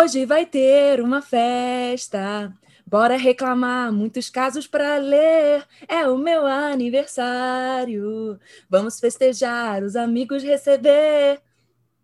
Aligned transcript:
Hoje 0.00 0.24
vai 0.24 0.46
ter 0.46 1.00
uma 1.00 1.20
festa. 1.20 2.56
Bora 2.86 3.16
reclamar, 3.16 3.92
muitos 3.92 4.30
casos 4.30 4.64
para 4.64 4.96
ler. 4.96 5.66
É 5.88 6.06
o 6.06 6.16
meu 6.16 6.46
aniversário. 6.46 8.38
Vamos 8.70 9.00
festejar, 9.00 9.82
os 9.82 9.96
amigos 9.96 10.44
receber. 10.44 11.42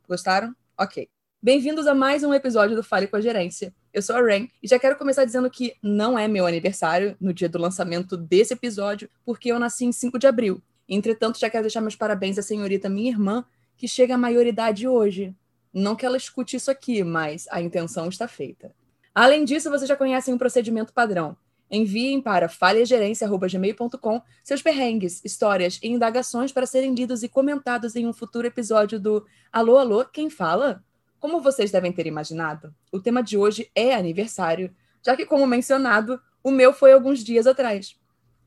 Gostaram? 0.09 0.53
Ok. 0.77 1.09
Bem-vindos 1.41 1.87
a 1.87 1.95
mais 1.95 2.25
um 2.25 2.35
episódio 2.35 2.75
do 2.75 2.83
Fale 2.83 3.07
com 3.07 3.15
a 3.15 3.21
Gerência. 3.21 3.73
Eu 3.93 4.03
sou 4.03 4.17
a 4.17 4.21
Rain 4.21 4.51
e 4.61 4.67
já 4.67 4.77
quero 4.77 4.99
começar 4.99 5.25
dizendo 5.25 5.49
que 5.49 5.77
não 5.81 6.19
é 6.19 6.27
meu 6.27 6.49
aniversário 6.49 7.17
no 7.21 7.33
dia 7.33 7.49
do 7.49 7.59
lançamento 7.59 8.17
desse 8.17 8.55
episódio, 8.55 9.09
porque 9.25 9.53
eu 9.53 9.59
nasci 9.61 9.85
em 9.85 9.93
5 9.93 10.19
de 10.19 10.27
abril. 10.27 10.61
Entretanto, 10.89 11.39
já 11.39 11.49
quero 11.49 11.63
deixar 11.63 11.81
meus 11.81 11.95
parabéns 11.95 12.39
à 12.39 12.43
senhorita 12.43 12.89
minha 12.89 13.13
irmã, 13.13 13.45
que 13.77 13.87
chega 13.87 14.17
à 14.17 14.19
maioridade 14.19 14.89
hoje. 14.89 15.33
Não 15.75 15.97
que 15.97 16.07
ela 16.07 16.17
escute 16.17 16.55
isso 16.55 16.71
aqui, 16.71 17.03
mas 17.03 17.49
a 17.51 17.61
intenção 17.61 18.09
está 18.09 18.29
feita. 18.29 18.73
Além 19.13 19.45
disso, 19.45 19.69
vocês 19.69 19.89
já 19.89 19.97
conhecem 19.97 20.33
um 20.33 20.39
procedimento 20.39 20.93
padrão. 20.93 21.37
Enviem 21.69 22.21
para 22.21 22.49
falhagerência.gmail.com 22.49 24.23
seus 24.45 24.63
perrengues, 24.63 25.21
histórias 25.25 25.81
e 25.83 25.89
indagações 25.89 26.53
para 26.53 26.65
serem 26.65 26.95
lidos 26.95 27.25
e 27.25 27.29
comentados 27.29 27.97
em 27.97 28.07
um 28.07 28.13
futuro 28.13 28.47
episódio 28.47 29.01
do 29.01 29.27
Alô, 29.53 29.77
Alô, 29.77 30.05
quem 30.05 30.31
fala? 30.31 30.85
Como 31.19 31.41
vocês 31.41 31.73
devem 31.73 31.91
ter 31.91 32.07
imaginado, 32.07 32.73
o 32.93 33.01
tema 33.01 33.21
de 33.21 33.37
hoje 33.37 33.69
é 33.75 33.95
aniversário, 33.95 34.73
já 35.05 35.17
que, 35.17 35.27
como 35.27 35.45
mencionado, 35.45 36.21
o 36.43 36.53
meu 36.53 36.73
foi 36.73 36.93
alguns 36.93 37.25
dias 37.25 37.49
atrás. 37.49 37.97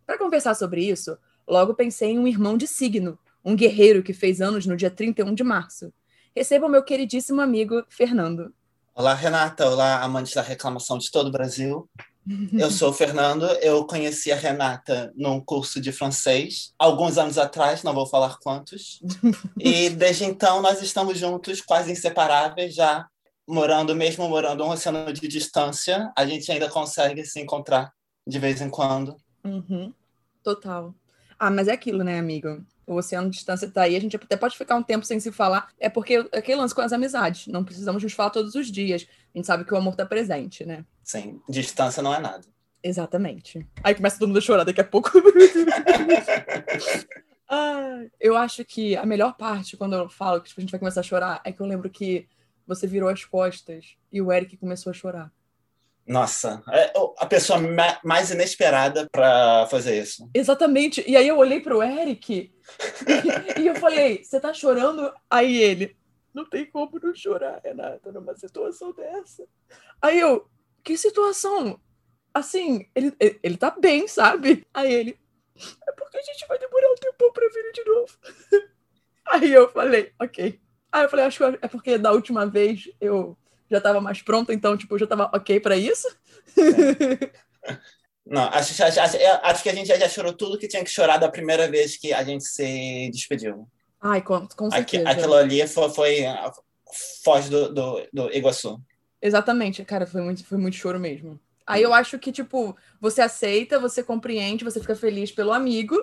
Para 0.06 0.18
conversar 0.18 0.54
sobre 0.54 0.88
isso, 0.88 1.18
logo 1.46 1.74
pensei 1.74 2.12
em 2.12 2.20
um 2.20 2.28
irmão 2.28 2.56
de 2.56 2.68
signo, 2.68 3.20
um 3.44 3.56
guerreiro 3.56 4.02
que 4.02 4.14
fez 4.14 4.40
anos 4.40 4.66
no 4.66 4.78
dia 4.78 4.90
31 4.90 5.34
de 5.34 5.44
março. 5.44 5.92
Receba 6.38 6.68
o 6.68 6.70
meu 6.70 6.84
queridíssimo 6.84 7.42
amigo 7.42 7.84
Fernando. 7.90 8.54
Olá, 8.94 9.16
Renata. 9.16 9.68
Olá, 9.68 10.04
amantes 10.04 10.36
da 10.36 10.44
reclamação 10.44 11.00
de 11.00 11.10
todo 11.10 11.30
o 11.30 11.32
Brasil. 11.32 11.90
Eu 12.54 12.70
sou 12.70 12.92
o 12.92 12.94
Fernando. 12.94 13.48
Eu 13.60 13.84
conheci 13.88 14.32
a 14.32 14.36
Renata 14.36 15.12
num 15.16 15.42
curso 15.42 15.82
de 15.82 15.92
francês 15.92 16.76
alguns 16.78 17.18
anos 17.18 17.40
atrás, 17.40 17.82
não 17.82 17.92
vou 17.92 18.06
falar 18.06 18.38
quantos. 18.38 19.00
E 19.58 19.90
desde 19.90 20.26
então 20.26 20.62
nós 20.62 20.80
estamos 20.80 21.18
juntos, 21.18 21.60
quase 21.60 21.92
inseparáveis, 21.92 22.76
já 22.76 23.08
morando, 23.48 23.96
mesmo 23.96 24.30
morando 24.30 24.64
um 24.64 24.70
oceano 24.70 25.12
de 25.12 25.28
distância, 25.28 26.14
a 26.16 26.24
gente 26.24 26.52
ainda 26.52 26.70
consegue 26.70 27.26
se 27.26 27.40
encontrar 27.40 27.92
de 28.28 28.38
vez 28.38 28.62
em 28.62 28.70
quando. 28.70 29.16
Uhum. 29.44 29.92
Total. 30.44 30.94
Ah, 31.40 31.50
mas 31.50 31.68
é 31.68 31.72
aquilo, 31.72 32.04
né, 32.04 32.20
amigo? 32.20 32.64
O 32.88 32.96
oceano 32.96 33.30
de 33.30 33.36
distância 33.36 33.66
está 33.66 33.82
aí, 33.84 33.96
a 33.96 34.00
gente 34.00 34.16
até 34.16 34.38
pode 34.38 34.58
ficar 34.58 34.76
um 34.76 34.82
tempo 34.82 35.06
sem 35.06 35.20
se 35.20 35.32
falar, 35.32 35.68
é 35.78 35.90
porque 35.90 36.26
é 36.32 36.38
aquele 36.40 36.62
lance 36.62 36.74
com 36.74 36.82
as 36.82 36.94
amizades, 36.94 37.48
não 37.48 37.64
precisamos 37.64 38.02
nos 38.02 38.14
falar 38.14 38.30
todos 38.30 38.56
os 38.56 38.72
dias, 38.72 39.06
a 39.36 39.38
gente 39.38 39.46
sabe 39.46 39.66
que 39.66 39.74
o 39.74 39.78
amor 39.78 39.92
está 39.92 40.06
presente, 40.06 40.66
né? 40.66 40.86
Sim, 41.04 41.42
distância 41.50 42.02
não 42.02 42.16
é 42.16 42.20
nada. 42.20 42.48
Exatamente. 42.82 43.68
Aí 43.84 43.94
começa 43.94 44.18
todo 44.18 44.30
mundo 44.30 44.38
a 44.38 44.42
chorar 44.42 44.64
daqui 44.64 44.80
a 44.80 44.84
pouco. 44.84 45.12
ah, 47.50 48.06
eu 48.20 48.38
acho 48.38 48.64
que 48.64 48.96
a 48.96 49.06
melhor 49.06 49.36
parte, 49.36 49.76
quando 49.76 49.96
eu 49.96 50.08
falo 50.08 50.40
que 50.42 50.48
tipo, 50.48 50.62
a 50.62 50.64
gente 50.64 50.72
vai 50.72 50.80
começar 50.80 51.02
a 51.02 51.04
chorar, 51.04 51.42
é 51.44 51.52
que 51.52 51.60
eu 51.60 51.66
lembro 51.66 51.90
que 51.90 52.28
você 52.66 52.88
virou 52.88 53.10
as 53.10 53.26
costas 53.26 53.98
e 54.12 54.22
o 54.22 54.32
Eric 54.32 54.56
começou 54.58 54.92
a 54.92 54.94
chorar. 54.94 55.32
Nossa, 56.08 56.64
é 56.72 56.94
a 57.18 57.26
pessoa 57.26 57.60
mais 58.02 58.32
inesperada 58.32 59.10
para 59.12 59.68
fazer 59.68 60.02
isso. 60.02 60.30
Exatamente. 60.34 61.04
E 61.06 61.18
aí 61.18 61.28
eu 61.28 61.38
olhei 61.38 61.60
pro 61.60 61.84
Eric 61.84 62.54
e, 63.58 63.62
e 63.62 63.68
eu 63.68 63.76
falei: 63.76 64.24
Você 64.24 64.40
tá 64.40 64.54
chorando? 64.54 65.14
Aí 65.30 65.58
ele: 65.58 65.98
Não 66.34 66.50
tem 66.50 66.66
como 66.66 66.98
não 67.04 67.14
chorar, 67.14 67.60
Renata, 67.62 68.10
numa 68.14 68.34
situação 68.36 68.94
dessa. 68.94 69.46
Aí 70.02 70.18
eu: 70.18 70.50
Que 70.82 70.98
situação? 70.98 71.78
Assim, 72.34 72.88
ele, 72.96 73.14
ele, 73.20 73.40
ele 73.44 73.58
tá 73.58 73.72
bem, 73.72 74.08
sabe? 74.08 74.66
Aí 74.74 74.94
ele: 74.94 75.20
É 75.86 75.92
porque 75.92 76.18
a 76.18 76.24
gente 76.24 76.48
vai 76.48 76.58
demorar 76.58 76.90
um 76.90 76.96
tempo 76.96 77.34
pra 77.34 77.50
vir 77.50 77.72
de 77.74 77.84
novo. 77.84 78.18
Aí 79.28 79.52
eu 79.52 79.70
falei: 79.70 80.14
Ok. 80.22 80.58
Aí 80.90 81.04
eu 81.04 81.10
falei: 81.10 81.26
Acho 81.26 81.38
que 81.38 81.60
é 81.62 81.68
porque 81.68 81.98
da 81.98 82.14
última 82.14 82.46
vez 82.46 82.90
eu 83.02 83.38
já 83.70 83.78
estava 83.78 84.02
mais 84.02 84.22
pronta, 84.22 84.54
então, 84.54 84.78
tipo, 84.78 84.98
já 84.98 85.06
estava 85.06 85.30
ok 85.34 85.60
para 85.60 85.76
isso. 85.76 86.08
Não, 88.26 88.44
acho, 88.44 88.84
acho, 88.84 89.00
acho, 89.00 89.18
acho, 89.44 89.64
que 89.64 89.70
a 89.70 89.74
gente 89.74 89.88
já 89.88 90.10
chorou 90.10 90.34
tudo 90.34 90.58
que 90.58 90.68
tinha 90.68 90.84
que 90.84 90.90
chorar 90.90 91.18
da 91.18 91.30
primeira 91.30 91.70
vez 91.70 91.96
que 91.96 92.12
a 92.14 92.24
gente 92.24 92.44
se 92.44 93.10
despediu. 93.12 93.68
Ai, 94.02 94.22
com, 94.22 94.46
com 94.48 94.70
certeza. 94.70 95.10
aquilo 95.10 95.34
ali 95.34 95.66
foi, 95.68 95.90
foi 95.90 96.26
foge 97.24 97.50
do, 97.50 97.74
do, 97.74 98.08
do 98.14 98.34
Iguaçu. 98.34 98.82
Exatamente, 99.22 99.84
cara, 99.86 100.06
foi 100.06 100.22
muito, 100.22 100.46
foi 100.46 100.58
muito 100.58 100.76
choro 100.76 101.00
mesmo. 101.00 101.40
Aí 101.66 101.84
eu 101.84 101.94
acho 101.94 102.20
que, 102.20 102.32
tipo, 102.32 102.78
você 103.00 103.22
aceita, 103.22 103.80
você 103.80 104.04
compreende, 104.04 104.64
você 104.64 104.80
fica 104.80 104.96
feliz 104.96 105.32
pelo 105.32 105.52
amigo, 105.52 105.96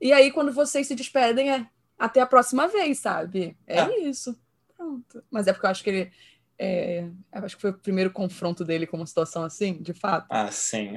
e 0.00 0.12
aí 0.12 0.30
quando 0.30 0.52
vocês 0.52 0.86
se 0.86 0.94
despedem 0.94 1.50
é 1.50 1.66
até 1.98 2.20
a 2.20 2.26
próxima 2.26 2.68
vez, 2.68 2.98
sabe? 3.00 3.56
É, 3.66 3.80
é. 3.80 3.98
isso. 4.00 4.38
Pronto. 4.76 5.24
Mas 5.30 5.48
é 5.48 5.52
porque 5.52 5.66
eu 5.66 5.70
acho 5.70 5.82
que 5.82 5.90
ele, 5.90 6.12
é, 6.60 7.08
acho 7.30 7.54
que 7.54 7.62
foi 7.62 7.70
o 7.70 7.78
primeiro 7.78 8.10
confronto 8.10 8.64
dele 8.64 8.86
com 8.86 8.96
uma 8.96 9.06
situação 9.06 9.44
assim, 9.44 9.80
de 9.80 9.92
fato. 9.92 10.26
Ah, 10.28 10.50
sim. 10.50 10.94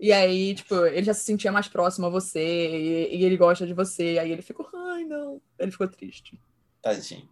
E 0.00 0.10
aí, 0.10 0.54
tipo, 0.54 0.74
ele 0.86 1.04
já 1.04 1.12
se 1.12 1.24
sentia 1.24 1.52
mais 1.52 1.68
próximo 1.68 2.06
a 2.06 2.10
você, 2.10 2.40
e, 2.40 3.16
e, 3.16 3.24
ele 3.24 3.36
gosta 3.36 3.66
de 3.66 3.74
você. 3.74 4.18
Aí 4.18 4.32
ele 4.32 4.40
ficou, 4.40 4.66
ai, 4.74 5.04
não. 5.04 5.40
Ele 5.58 5.70
ficou 5.70 5.86
triste. 5.86 6.40
Tadinho. 6.80 7.28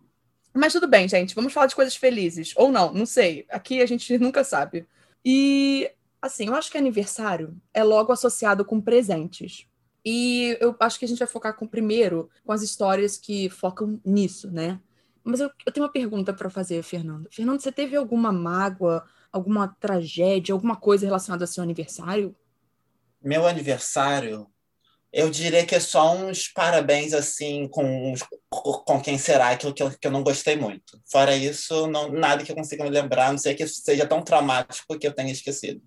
Mas 0.53 0.73
tudo 0.73 0.87
bem, 0.87 1.09
gente. 1.09 1.35
Vamos 1.35 1.53
falar 1.53 1.67
de 1.67 1.75
coisas 1.75 1.97
felizes. 1.97 2.53
Ou 2.57 2.71
não, 2.71 2.93
não 2.93 3.07
sei. 3.07 3.47
Aqui 3.49 3.81
a 3.81 3.87
gente 3.87 4.17
nunca 4.19 4.45
sabe. 4.45 4.87
E, 5.25 5.91
assim, 6.21 6.49
eu 6.49 6.55
acho 6.55 6.71
que 6.71 6.77
aniversário 6.77 7.57
é 7.73 7.83
logo 7.83 8.13
associado 8.13 8.65
com 8.65 8.81
presentes. 8.81 9.67
E 10.05 10.57
eu 10.61 10.75
acho 10.81 10.99
que 10.99 11.05
a 11.05 11.09
gente 11.09 11.19
vai 11.19 11.29
focar 11.29 11.55
com, 11.55 11.67
primeiro 11.67 12.31
com 12.45 12.53
as 12.53 12.63
histórias 12.63 13.17
que 13.17 13.49
focam 13.49 14.01
nisso, 14.05 14.51
né? 14.51 14.81
Mas 15.23 15.41
eu, 15.41 15.51
eu 15.67 15.73
tenho 15.73 15.85
uma 15.85 15.93
pergunta 15.93 16.33
para 16.33 16.49
fazer, 16.51 16.83
Fernando. 16.83 17.29
Fernando, 17.31 17.61
você 17.61 17.71
teve 17.71 17.97
alguma 17.97 18.33
mágoa, 18.33 19.05
alguma 19.33 19.69
tragédia, 19.81 20.53
alguma 20.53 20.77
coisa 20.77 21.07
relacionada 21.07 21.45
ao 21.45 21.49
seu 21.49 21.63
aniversário? 21.63 22.35
Meu 23.23 23.47
aniversário, 23.47 24.47
eu 25.13 25.29
diria 25.29 25.67
que 25.67 25.75
é 25.75 25.81
só 25.81 26.15
uns 26.15 26.49
parabéns 26.49 27.13
assim 27.13 27.69
com, 27.69 28.15
com 28.49 29.01
quem 29.01 29.19
será 29.19 29.57
que 29.57 29.67
eu, 29.67 29.75
que, 29.75 29.83
eu, 29.83 30.11
não 30.11 30.23
gostei 30.23 30.57
muito. 30.57 31.01
Fora 31.05 31.37
isso, 31.37 31.87
não, 31.89 32.11
nada 32.11 32.45
que 32.45 32.53
eu 32.53 32.57
consiga 32.57 32.85
me 32.85 32.91
lembrar, 32.91 33.31
não 33.31 33.39
sei 33.39 33.55
que 33.55 33.67
seja 33.67 34.07
tão 34.07 34.23
traumático 34.23 34.99
que 34.99 35.07
eu 35.07 35.13
tenha 35.13 35.33
esquecido. 35.33 35.83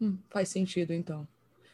Hum, 0.00 0.18
faz 0.30 0.48
sentido, 0.48 0.92
então. 0.92 1.26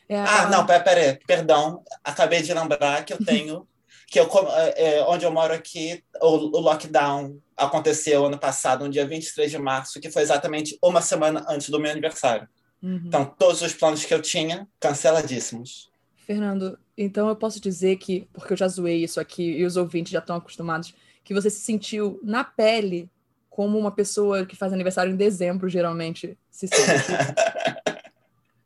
É 0.09 0.19
a... 0.19 0.43
Ah, 0.43 0.49
não, 0.49 0.67
pera, 0.67 0.83
pera, 0.83 1.21
perdão. 1.27 1.85
Acabei 2.03 2.43
de 2.43 2.53
lembrar 2.53 3.05
que 3.05 3.13
eu 3.13 3.25
tenho 3.25 3.69
que 4.11 4.19
eu, 4.19 4.29
é, 4.51 4.97
é, 4.97 5.05
onde 5.05 5.25
eu 5.25 5.31
moro 5.31 5.55
aqui, 5.55 6.03
o, 6.21 6.27
o, 6.27 6.61
lockdown 6.61 7.41
aconteceu 7.57 8.27
ano 8.27 8.37
passado, 8.37 8.85
no 8.85 8.91
dia 8.91 9.07
23 9.07 9.49
de 9.49 9.57
março, 9.57 10.01
que 10.01 10.11
foi 10.11 10.23
exatamente 10.23 10.77
uma 10.83 11.01
semana 11.01 11.47
antes 11.49 11.71
do 11.71 11.79
meu 11.79 11.93
aniversário. 11.93 12.49
Uhum. 12.83 13.03
Então, 13.07 13.25
todos 13.25 13.63
os 13.63 13.73
planos 13.73 14.05
que 14.05 14.13
eu 14.13 14.21
tinha, 14.21 14.67
canceladíssimos. 14.81 15.89
Fernando, 16.27 16.77
então 16.99 17.29
eu 17.29 17.37
posso 17.37 17.61
dizer 17.61 17.99
que, 17.99 18.29
porque 18.33 18.53
eu 18.53 18.57
já 18.57 18.67
zoei 18.67 19.05
isso 19.05 19.21
aqui 19.21 19.45
e 19.45 19.65
os 19.65 19.77
ouvintes 19.77 20.11
já 20.11 20.19
estão 20.19 20.35
acostumados, 20.35 20.93
que 21.23 21.33
você 21.33 21.49
se 21.49 21.61
sentiu 21.61 22.19
na 22.21 22.43
pele 22.43 23.09
como 23.49 23.79
uma 23.79 23.93
pessoa 23.93 24.45
que 24.45 24.57
faz 24.57 24.73
aniversário 24.73 25.13
em 25.13 25.17
dezembro, 25.17 25.69
geralmente, 25.69 26.37
se 26.51 26.67
sente. 26.67 27.13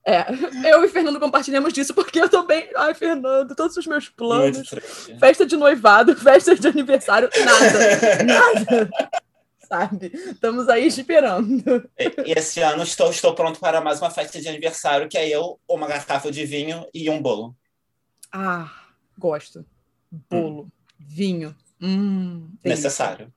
É, 0.07 0.27
eu 0.71 0.85
e 0.85 0.89
Fernando 0.89 1.19
compartilhamos 1.19 1.73
disso 1.73 1.95
porque 1.95 2.21
eu 2.21 2.29
também. 2.29 2.69
Ai, 2.77 2.93
Fernando, 2.93 3.55
todos 3.55 3.77
os 3.77 3.87
meus 3.87 4.09
planos. 4.09 4.69
Festa 5.19 5.47
de 5.47 5.57
noivado, 5.57 6.15
festa 6.21 6.55
de 6.55 6.69
aniversário, 6.69 7.31
nada. 7.43 8.25
nada. 8.25 8.91
Sabe? 9.67 10.13
Estamos 10.15 10.69
aí 10.69 10.87
esperando. 10.87 11.89
E 11.99 12.33
esse 12.33 12.61
ano 12.61 12.83
estou, 12.83 13.11
estou 13.11 13.35
pronto 13.35 13.59
para 13.59 13.81
mais 13.81 13.99
uma 14.01 14.11
festa 14.11 14.39
de 14.39 14.47
aniversário, 14.47 15.09
que 15.09 15.17
é 15.17 15.27
eu, 15.27 15.59
uma 15.67 15.87
garrafa 15.87 16.31
de 16.31 16.45
vinho 16.45 16.87
e 16.93 17.09
um 17.09 17.21
bolo. 17.21 17.57
Ah, 18.31 18.71
gosto. 19.19 19.65
Bolo, 20.31 20.63
hum. 20.65 20.69
vinho. 20.99 21.57
Hum, 21.81 22.51
Necessário. 22.63 23.33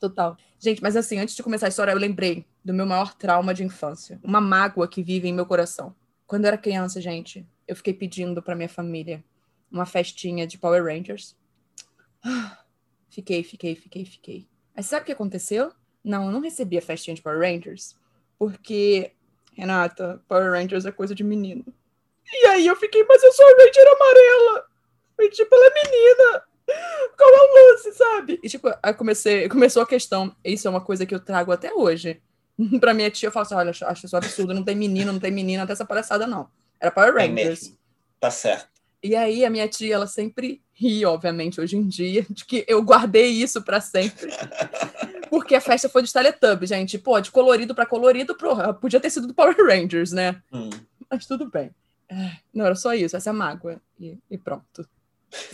Total. 0.00 0.36
Gente, 0.58 0.82
mas 0.82 0.96
assim, 0.96 1.18
antes 1.18 1.36
de 1.36 1.42
começar 1.44 1.66
a 1.66 1.68
história, 1.68 1.92
eu 1.92 1.98
lembrei 1.98 2.44
do 2.64 2.74
meu 2.74 2.86
maior 2.86 3.14
trauma 3.14 3.54
de 3.54 3.64
infância. 3.64 4.20
Uma 4.22 4.40
mágoa 4.40 4.88
que 4.88 5.02
vive 5.02 5.28
em 5.28 5.32
meu 5.32 5.46
coração. 5.46 5.94
Quando 6.32 6.44
eu 6.44 6.48
era 6.48 6.56
criança, 6.56 6.98
gente, 6.98 7.46
eu 7.68 7.76
fiquei 7.76 7.92
pedindo 7.92 8.42
para 8.42 8.56
minha 8.56 8.66
família 8.66 9.22
uma 9.70 9.84
festinha 9.84 10.46
de 10.46 10.56
Power 10.56 10.82
Rangers. 10.82 11.36
Fiquei, 13.10 13.44
fiquei, 13.44 13.74
fiquei, 13.74 14.06
fiquei. 14.06 14.48
Mas 14.74 14.86
sabe 14.86 15.02
o 15.02 15.04
que 15.04 15.12
aconteceu? 15.12 15.70
Não, 16.02 16.24
eu 16.24 16.32
não 16.32 16.40
recebi 16.40 16.78
a 16.78 16.80
festinha 16.80 17.14
de 17.14 17.20
Power 17.20 17.38
Rangers, 17.38 17.94
porque, 18.38 19.12
Renata, 19.52 20.24
Power 20.26 20.52
Rangers 20.52 20.86
é 20.86 20.90
coisa 20.90 21.14
de 21.14 21.22
menino. 21.22 21.66
E 22.32 22.46
aí 22.46 22.66
eu 22.66 22.76
fiquei, 22.76 23.04
mas 23.04 23.22
eu 23.22 23.32
sou 23.34 23.44
a 23.44 23.50
Ranger 23.50 23.86
amarela. 23.94 24.66
Pedi 25.14 25.44
pela 25.44 25.70
menina. 25.74 26.44
Qual 27.18 27.28
é 27.28 27.42
o 27.42 27.72
lance, 27.72 27.92
sabe? 27.92 28.40
E 28.42 28.48
tipo, 28.48 28.72
aí 28.82 28.94
comecei, 28.94 29.50
começou 29.50 29.82
a 29.82 29.86
questão. 29.86 30.34
Isso 30.42 30.66
é 30.66 30.70
uma 30.70 30.80
coisa 30.80 31.04
que 31.04 31.14
eu 31.14 31.20
trago 31.20 31.52
até 31.52 31.74
hoje. 31.74 32.22
pra 32.80 32.94
minha 32.94 33.10
tia, 33.10 33.28
eu 33.28 33.32
falo 33.32 33.46
assim: 33.46 33.54
olha, 33.54 33.70
acho 33.70 34.06
isso 34.06 34.16
absurdo, 34.16 34.54
não 34.54 34.64
tem 34.64 34.76
menino, 34.76 35.12
não 35.12 35.20
tem 35.20 35.30
menina, 35.30 35.66
tem 35.66 35.72
essa 35.72 35.84
palhaçada, 35.84 36.26
não. 36.26 36.48
Era 36.80 36.90
Power 36.90 37.14
Tem 37.14 37.28
Rangers. 37.28 37.74
Tá 38.18 38.30
certo. 38.30 38.70
E 39.02 39.16
aí 39.16 39.44
a 39.44 39.50
minha 39.50 39.66
tia, 39.66 39.94
ela 39.94 40.06
sempre 40.06 40.62
ri, 40.72 41.04
obviamente, 41.04 41.60
hoje 41.60 41.76
em 41.76 41.86
dia, 41.86 42.24
de 42.30 42.44
que 42.44 42.64
eu 42.68 42.82
guardei 42.82 43.28
isso 43.28 43.62
pra 43.62 43.80
sempre. 43.80 44.30
Porque 45.28 45.54
a 45.54 45.60
festa 45.60 45.88
foi 45.88 46.02
de 46.02 46.12
Teletubbies, 46.12 46.68
gente. 46.68 46.98
Pô, 46.98 47.18
de 47.20 47.30
colorido 47.30 47.74
pra 47.74 47.86
colorido, 47.86 48.36
porra, 48.36 48.74
podia 48.74 49.00
ter 49.00 49.10
sido 49.10 49.26
do 49.26 49.34
Power 49.34 49.56
Rangers, 49.56 50.12
né? 50.12 50.42
Hum. 50.52 50.68
Mas 51.10 51.26
tudo 51.26 51.50
bem. 51.50 51.70
É, 52.08 52.36
Não, 52.52 52.66
era 52.66 52.74
só 52.74 52.92
isso, 52.92 53.16
essa 53.16 53.30
é 53.30 53.32
a 53.32 53.34
mágoa. 53.34 53.80
E, 53.98 54.18
e 54.30 54.36
pronto. 54.36 54.86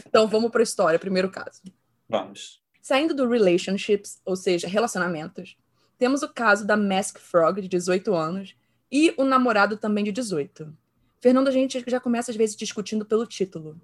Então 0.06 0.26
vamos 0.26 0.50
pra 0.50 0.62
história, 0.62 0.98
primeiro 0.98 1.30
caso. 1.30 1.62
Vamos. 2.08 2.60
Saindo 2.82 3.14
do 3.14 3.28
relationships, 3.28 4.20
ou 4.24 4.34
seja, 4.34 4.66
relacionamentos, 4.66 5.56
temos 5.98 6.22
o 6.22 6.28
caso 6.28 6.66
da 6.66 6.76
Mask 6.76 7.18
Frog, 7.18 7.60
de 7.60 7.68
18 7.68 8.14
anos, 8.14 8.54
e 8.90 9.12
o 9.18 9.24
namorado 9.24 9.76
também 9.76 10.04
de 10.04 10.12
18. 10.12 10.72
Fernando, 11.20 11.48
a 11.48 11.52
gente 11.52 11.82
já 11.86 11.98
começa 11.98 12.30
às 12.30 12.36
vezes 12.36 12.56
discutindo 12.56 13.04
pelo 13.04 13.26
título. 13.26 13.78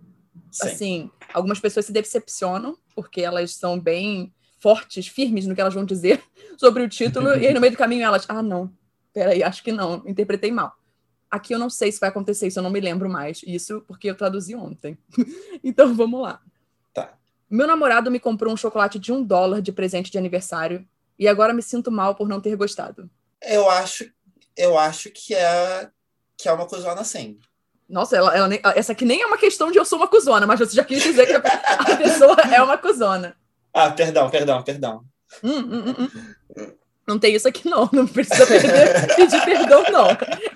Sim. 0.51 0.67
Assim, 0.67 1.11
algumas 1.33 1.59
pessoas 1.59 1.87
se 1.87 1.93
decepcionam, 1.93 2.79
porque 2.95 3.21
elas 3.21 3.55
são 3.55 3.79
bem 3.79 4.33
fortes, 4.61 5.09
firmes 5.09 5.47
no 5.47 5.55
que 5.55 5.61
elas 5.61 5.75
vão 5.75 5.85
dizer 5.85 6.23
sobre 6.57 6.83
o 6.85 6.89
título, 6.89 7.29
e 7.35 7.49
aí 7.49 7.53
no 7.53 7.61
meio 7.61 7.73
do 7.73 7.77
caminho 7.77 8.05
elas, 8.05 8.25
ah, 8.29 8.43
não, 8.43 8.73
peraí, 9.13 9.43
acho 9.43 9.63
que 9.63 9.73
não, 9.73 10.03
interpretei 10.07 10.53
mal. 10.53 10.75
Aqui 11.31 11.53
eu 11.53 11.59
não 11.59 11.69
sei 11.69 11.91
se 11.91 11.99
vai 11.99 12.09
acontecer 12.09 12.47
isso, 12.47 12.61
eu 12.61 12.63
não 12.63 12.71
me 12.71 12.79
lembro 12.79 13.11
mais. 13.11 13.41
Isso 13.45 13.83
porque 13.89 14.09
eu 14.09 14.15
traduzi 14.15 14.55
ontem. 14.55 14.97
então 15.65 15.93
vamos 15.93 16.23
lá. 16.23 16.41
Tá. 16.93 17.13
Meu 17.51 17.67
namorado 17.67 18.09
me 18.09 18.21
comprou 18.21 18.55
um 18.55 18.57
chocolate 18.57 19.01
de 19.01 19.11
um 19.11 19.21
dólar 19.21 19.61
de 19.61 19.73
presente 19.73 20.13
de 20.13 20.19
aniversário 20.19 20.87
e 21.19 21.29
agora 21.29 21.53
me 21.53 21.63
sinto 21.63 21.91
mal 21.91 22.15
por 22.15 22.29
não 22.29 22.41
ter 22.41 22.57
gostado. 22.57 23.09
Eu 23.43 23.69
acho, 23.69 24.11
eu 24.57 24.79
acho 24.79 25.11
que 25.11 25.35
é 25.35 25.89
que 26.37 26.49
é 26.49 26.53
uma 26.53 26.67
cuzona 26.67 27.01
assim. 27.01 27.39
Nossa, 27.89 28.17
ela, 28.17 28.37
ela 28.37 28.49
nem- 28.49 28.61
essa 28.75 28.93
aqui 28.93 29.05
nem 29.05 29.23
é 29.23 29.27
uma 29.27 29.39
questão 29.39 29.71
de 29.71 29.79
eu 29.79 29.85
sou 29.85 29.99
uma 29.99 30.09
cuzona, 30.09 30.47
mas 30.47 30.59
você 30.59 30.75
já 30.75 30.85
quis 30.85 31.03
dizer 31.03 31.27
que 31.27 31.33
a, 31.35 31.97
pessoa 31.97 32.37
é 32.53 32.63
uma 32.63 32.79
cuzona. 32.79 33.37
Ah, 33.73 33.91
perdão, 33.91 34.31
perdão, 34.31 34.63
perdão. 34.63 35.05
Hum, 35.43 35.59
hum, 35.59 35.85
hum, 35.99 36.09
hum. 36.57 36.73
Não 37.07 37.19
tem 37.19 37.35
isso 37.35 37.47
aqui, 37.47 37.69
não. 37.69 37.89
Não 37.93 38.07
precisa 38.07 38.47
perder- 38.47 39.15
pedir 39.15 39.45
perdão, 39.45 39.83
não. 39.91 40.09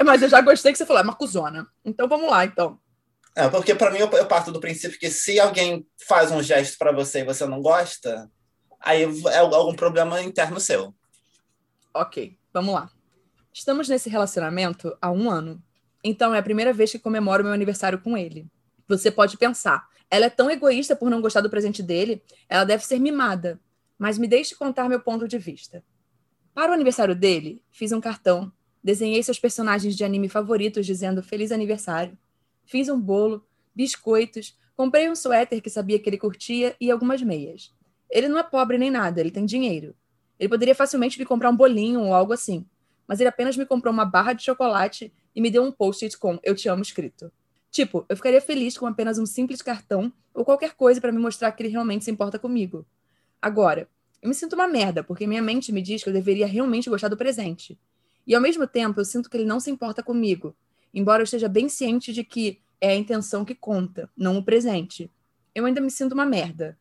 Mas 0.05 0.22
eu 0.22 0.28
já 0.28 0.40
gostei 0.40 0.72
que 0.72 0.78
você 0.78 0.87
falou, 0.87 1.00
é 1.00 1.05
uma 1.05 1.14
cuzona. 1.14 1.66
Então 1.84 2.08
vamos 2.08 2.31
lá, 2.31 2.44
então. 2.44 2.78
É, 3.37 3.49
porque 3.49 3.75
pra 3.75 3.90
mim 3.90 3.99
eu, 3.99 4.08
eu 4.10 4.26
parto 4.26 4.50
do 4.50 4.58
princípio 4.60 4.99
que 4.99 5.10
se 5.10 5.38
alguém 5.38 5.87
faz 6.08 6.32
um 6.32 6.43
gesto 6.43 6.78
pra 6.78 6.90
você 6.93 7.20
e 7.20 7.25
você 7.25 7.46
não 7.46 7.60
gosta, 7.60 8.31
aí 8.81 9.03
é 9.03 9.39
algum 9.39 9.75
problema 9.75 10.21
interno 10.23 10.61
seu. 10.61 10.95
Ok, 11.93 12.39
vamos 12.53 12.75
lá. 12.75 12.91
Estamos 13.53 13.89
nesse 13.89 14.09
relacionamento 14.09 14.97
há 15.01 15.11
um 15.11 15.31
ano. 15.31 15.63
Então 16.03 16.35
é 16.35 16.39
a 16.39 16.43
primeira 16.43 16.73
vez 16.73 16.93
que 16.93 16.99
comemoro 16.99 17.43
meu 17.43 17.53
aniversário 17.53 18.01
com 18.01 18.17
ele. 18.17 18.47
Você 18.87 19.11
pode 19.11 19.37
pensar, 19.37 19.89
ela 20.11 20.27
é 20.27 20.31
tão 20.31 20.51
egoísta 20.51 20.95
por 20.95 21.11
não 21.11 21.21
gostar 21.21 21.41
do 21.41 21.51
presente 21.51 21.83
dele, 21.83 22.23
ela 22.49 22.65
deve 22.65 22.85
ser 22.87 22.99
mimada. 22.99 23.61
Mas 23.99 24.17
me 24.17 24.29
deixe 24.29 24.55
contar 24.55 24.89
meu 24.89 25.01
ponto 25.01 25.27
de 25.27 25.39
vista. 25.39 25.83
Para 26.55 26.71
o 26.71 26.75
aniversário 26.75 27.15
dele, 27.15 27.63
fiz 27.71 27.93
um 27.93 28.01
cartão, 28.01 28.53
desenhei 28.83 29.23
seus 29.23 29.39
personagens 29.39 29.97
de 29.97 30.05
anime 30.05 30.29
favoritos 30.29 30.87
dizendo 30.87 31.23
feliz 31.23 31.53
aniversário. 31.53 32.17
Fiz 32.65 32.89
um 32.89 33.01
bolo, 33.01 33.45
biscoitos, 33.75 34.57
comprei 34.77 35.11
um 35.11 35.17
suéter 35.17 35.61
que 35.61 35.69
sabia 35.69 35.99
que 35.99 36.09
ele 36.09 36.19
curtia 36.19 36.77
e 36.81 36.91
algumas 36.91 37.23
meias. 37.23 37.75
Ele 38.10 38.28
não 38.28 38.38
é 38.38 38.43
pobre 38.43 38.78
nem 38.78 38.90
nada, 38.90 39.20
ele 39.20 39.31
tem 39.31 39.44
dinheiro. 39.44 39.94
Ele 40.38 40.49
poderia 40.49 40.75
facilmente 40.75 41.19
me 41.19 41.25
comprar 41.25 41.50
um 41.50 41.56
bolinho 41.56 42.00
ou 42.00 42.14
algo 42.14 42.32
assim, 42.32 42.64
mas 43.06 43.20
ele 43.20 43.28
apenas 43.28 43.56
me 43.56 43.66
comprou 43.66 43.93
uma 43.93 44.05
barra 44.05 44.32
de 44.32 44.44
chocolate 44.44 45.12
e 45.34 45.40
me 45.40 45.50
deu 45.50 45.62
um 45.62 45.72
post-it 45.72 46.16
com 46.19 46.38
Eu 46.43 46.55
te 46.55 46.69
amo 46.69 46.82
escrito. 46.82 47.32
Tipo, 47.70 48.05
eu 48.08 48.16
ficaria 48.16 48.40
feliz 48.40 48.78
com 48.78 48.87
apenas 48.87 49.19
um 49.19 49.26
simples 49.26 49.62
cartão 49.62 50.12
ou 50.32 50.44
qualquer 50.44 50.75
coisa 50.75 51.00
para 51.00 51.12
me 51.12 51.19
mostrar 51.19 51.52
que 51.52 51.62
ele 51.62 51.70
realmente 51.70 52.05
se 52.05 52.10
importa 52.10 52.38
comigo. 52.38 52.87
Agora, 53.40 53.88
eu 54.22 54.28
me 54.28 54.34
sinto 54.34 54.55
uma 54.55 54.66
merda, 54.66 55.05
porque 55.05 55.26
minha 55.26 55.43
mente 55.43 55.72
me 55.72 55.82
diz 55.82 56.02
que 56.02 56.08
eu 56.08 56.12
deveria 56.12 56.46
realmente 56.46 56.90
gostar 56.90 57.08
do 57.08 57.16
presente. 57.16 57.78
E 58.26 58.34
ao 58.34 58.40
mesmo 58.40 58.66
tempo, 58.66 59.00
eu 59.00 59.05
sinto 59.05 59.31
que 59.31 59.37
ele 59.37 59.44
não 59.44 59.60
se 59.60 59.70
importa 59.70 60.02
comigo, 60.02 60.55
embora 60.93 61.22
eu 61.22 61.25
esteja 61.25 61.49
bem 61.49 61.69
ciente 61.69 62.12
de 62.12 62.25
que 62.25 62.60
é 62.81 62.90
a 62.90 62.96
intenção 62.96 63.44
que 63.44 63.55
conta, 63.55 64.10
não 64.16 64.38
o 64.38 64.44
presente. 64.44 65.10
Eu 65.55 65.64
ainda 65.64 65.81
me 65.81 65.90
sinto 65.90 66.12
uma 66.12 66.26
merda. 66.26 66.78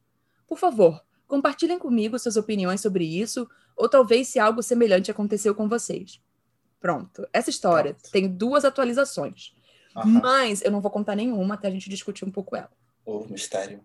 Por 0.48 0.58
favor, 0.58 1.04
compartilhem 1.28 1.78
comigo 1.78 2.18
suas 2.18 2.38
opiniões 2.38 2.82
sobre 2.82 3.06
isso, 3.06 3.48
ou 3.76 3.88
talvez 3.88 4.30
se 4.30 4.40
algo 4.40 4.64
semelhante 4.64 5.12
aconteceu 5.12 5.54
com 5.54 5.68
vocês. 5.68 6.22
Pronto. 6.80 7.28
Essa 7.34 7.50
história 7.50 7.94
Pronto. 7.94 8.12
tem 8.12 8.28
duas 8.28 8.66
atualizações, 8.66 9.54
Aham. 9.96 10.22
mas 10.22 10.62
eu 10.62 10.72
não 10.72 10.82
vou 10.82 10.92
contar 10.92 11.16
nenhuma 11.16 11.56
até 11.56 11.68
a 11.68 11.72
gente 11.72 11.90
discutir 11.90 12.26
um 12.26 12.32
pouco 12.32 12.56
ela. 12.56 12.72
O 13.06 13.26
mistério. 13.26 13.84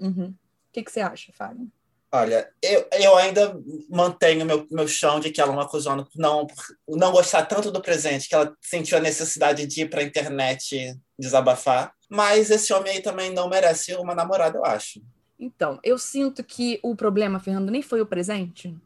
Uhum. 0.00 0.28
O 0.28 0.72
que, 0.72 0.82
que 0.82 0.92
você 0.92 1.00
acha, 1.00 1.32
Fábio? 1.32 1.70
Olha, 2.10 2.50
eu, 2.62 2.88
eu 2.92 3.16
ainda 3.16 3.60
mantenho 3.90 4.46
meu, 4.46 4.66
meu 4.70 4.88
chão 4.88 5.20
de 5.20 5.30
que 5.30 5.40
ela 5.40 5.52
é 5.52 5.54
uma 5.54 5.68
cuzona 5.68 6.04
por 6.04 6.16
não, 6.16 6.46
por 6.46 6.96
não 6.96 7.12
gostar 7.12 7.44
tanto 7.44 7.70
do 7.70 7.82
presente, 7.82 8.28
que 8.28 8.34
ela 8.34 8.56
sentiu 8.62 8.96
a 8.96 9.00
necessidade 9.00 9.66
de 9.66 9.82
ir 9.82 9.90
pra 9.90 10.02
internet 10.02 10.96
desabafar. 11.18 11.92
Mas 12.08 12.50
esse 12.50 12.72
homem 12.72 12.94
aí 12.94 13.02
também 13.02 13.30
não 13.30 13.48
merece 13.48 13.94
uma 13.96 14.14
namorada, 14.14 14.56
eu 14.56 14.64
acho. 14.64 15.02
Então, 15.38 15.78
eu 15.84 15.96
sinto 15.98 16.42
que 16.42 16.80
o 16.82 16.96
problema, 16.96 17.38
Fernando, 17.38 17.70
nem 17.70 17.82
foi 17.82 18.00
o 18.00 18.06
presente, 18.06 18.76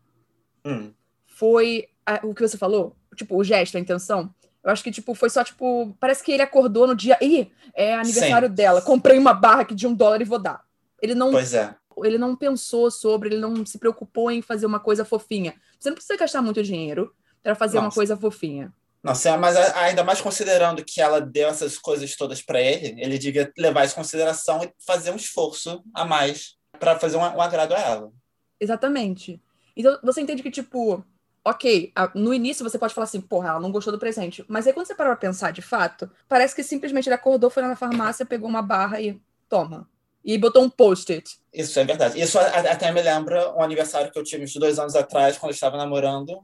Hum, 0.64 0.92
foi 1.26 1.88
a- 2.06 2.20
o 2.24 2.34
que 2.34 2.46
você 2.46 2.56
falou, 2.58 2.94
tipo, 3.16 3.36
o 3.36 3.42
gesto, 3.44 3.76
a 3.76 3.80
intenção. 3.80 4.32
Eu 4.62 4.70
acho 4.70 4.84
que, 4.84 4.92
tipo, 4.92 5.14
foi 5.14 5.28
só, 5.28 5.42
tipo, 5.42 5.96
parece 5.98 6.22
que 6.22 6.30
ele 6.30 6.42
acordou 6.42 6.86
no 6.86 6.94
dia. 6.94 7.18
Ih, 7.20 7.50
é 7.74 7.94
aniversário 7.94 8.48
dela, 8.48 8.80
comprei 8.82 9.18
uma 9.18 9.34
barra 9.34 9.62
aqui 9.62 9.74
de 9.74 9.86
um 9.86 9.94
dólar 9.94 10.20
e 10.20 10.24
vou 10.24 10.38
dar. 10.38 10.62
Ele 11.00 11.14
não, 11.14 11.32
pois 11.32 11.52
é. 11.52 11.74
ele 12.04 12.16
não 12.16 12.36
pensou 12.36 12.90
sobre, 12.90 13.30
ele 13.30 13.38
não 13.40 13.66
se 13.66 13.78
preocupou 13.78 14.30
em 14.30 14.40
fazer 14.40 14.66
uma 14.66 14.78
coisa 14.78 15.04
fofinha. 15.04 15.54
Você 15.80 15.88
não 15.88 15.96
precisa 15.96 16.16
gastar 16.16 16.42
muito 16.42 16.62
dinheiro 16.62 17.12
para 17.42 17.56
fazer 17.56 17.78
uma 17.78 17.84
Nossa. 17.84 17.94
coisa 17.96 18.16
fofinha. 18.16 18.72
Nossa, 19.02 19.36
mas 19.36 19.56
ainda 19.74 20.04
mais 20.04 20.20
considerando 20.20 20.84
que 20.84 21.00
ela 21.00 21.20
deu 21.20 21.48
essas 21.48 21.76
coisas 21.76 22.14
todas 22.14 22.40
pra 22.40 22.60
ele, 22.60 22.94
ele 23.02 23.18
devia 23.18 23.52
levar 23.58 23.84
isso 23.84 23.94
em 23.94 23.96
consideração 23.96 24.62
e 24.62 24.72
fazer 24.86 25.10
um 25.10 25.16
esforço 25.16 25.82
a 25.92 26.04
mais 26.04 26.56
pra 26.78 26.98
fazer 26.98 27.16
um, 27.16 27.20
um 27.20 27.40
agrado 27.40 27.74
a 27.74 27.80
ela. 27.80 28.12
Exatamente. 28.60 29.42
Então, 29.76 29.98
você 30.04 30.20
entende 30.20 30.42
que, 30.42 30.50
tipo, 30.50 31.04
ok, 31.44 31.92
no 32.14 32.32
início 32.32 32.62
você 32.62 32.78
pode 32.78 32.94
falar 32.94 33.04
assim, 33.04 33.20
porra, 33.20 33.50
ela 33.50 33.60
não 33.60 33.72
gostou 33.72 33.92
do 33.92 33.98
presente. 33.98 34.44
Mas 34.48 34.66
aí 34.66 34.72
quando 34.72 34.86
você 34.86 34.94
para 34.94 35.08
pra 35.08 35.16
pensar 35.16 35.52
de 35.52 35.62
fato, 35.62 36.10
parece 36.28 36.54
que 36.54 36.62
simplesmente 36.62 37.08
ele 37.08 37.14
acordou, 37.14 37.50
foi 37.50 37.62
lá 37.62 37.70
na 37.70 37.76
farmácia, 37.76 38.24
pegou 38.24 38.48
uma 38.48 38.62
barra 38.62 39.00
e 39.00 39.20
toma. 39.48 39.88
E 40.24 40.38
botou 40.38 40.62
um 40.62 40.70
post-it. 40.70 41.40
Isso 41.52 41.80
é 41.80 41.84
verdade. 41.84 42.20
Isso 42.20 42.38
até 42.38 42.92
me 42.92 43.02
lembra 43.02 43.52
um 43.56 43.62
aniversário 43.62 44.12
que 44.12 44.18
eu 44.18 44.22
tive 44.22 44.44
uns 44.44 44.54
dois 44.54 44.78
anos 44.78 44.94
atrás, 44.94 45.36
quando 45.36 45.50
eu 45.50 45.54
estava 45.54 45.76
namorando. 45.76 46.40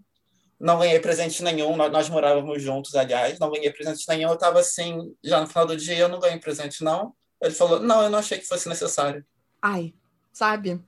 Não 0.60 0.78
ganhei 0.78 0.98
presente 0.98 1.42
nenhum, 1.42 1.76
nós, 1.76 2.08
morávamos 2.08 2.60
juntos, 2.62 2.94
aliás. 2.94 3.38
Não 3.38 3.50
ganhei 3.50 3.72
presente 3.72 4.04
nenhum. 4.08 4.28
Eu 4.28 4.34
estava 4.34 4.58
assim, 4.58 5.14
já 5.22 5.40
no 5.40 5.46
final 5.46 5.66
do 5.66 5.76
dia, 5.76 5.98
eu 5.98 6.08
não 6.08 6.18
ganhei 6.18 6.38
presente, 6.38 6.82
não. 6.82 7.14
Ele 7.40 7.54
falou, 7.54 7.80
não, 7.80 8.02
eu 8.02 8.10
não 8.10 8.18
achei 8.18 8.38
que 8.38 8.46
fosse 8.46 8.68
necessário. 8.68 9.24
Ai, 9.62 9.94
sabe? 10.32 10.80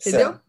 Entendeu? 0.00 0.32
Sério. 0.32 0.40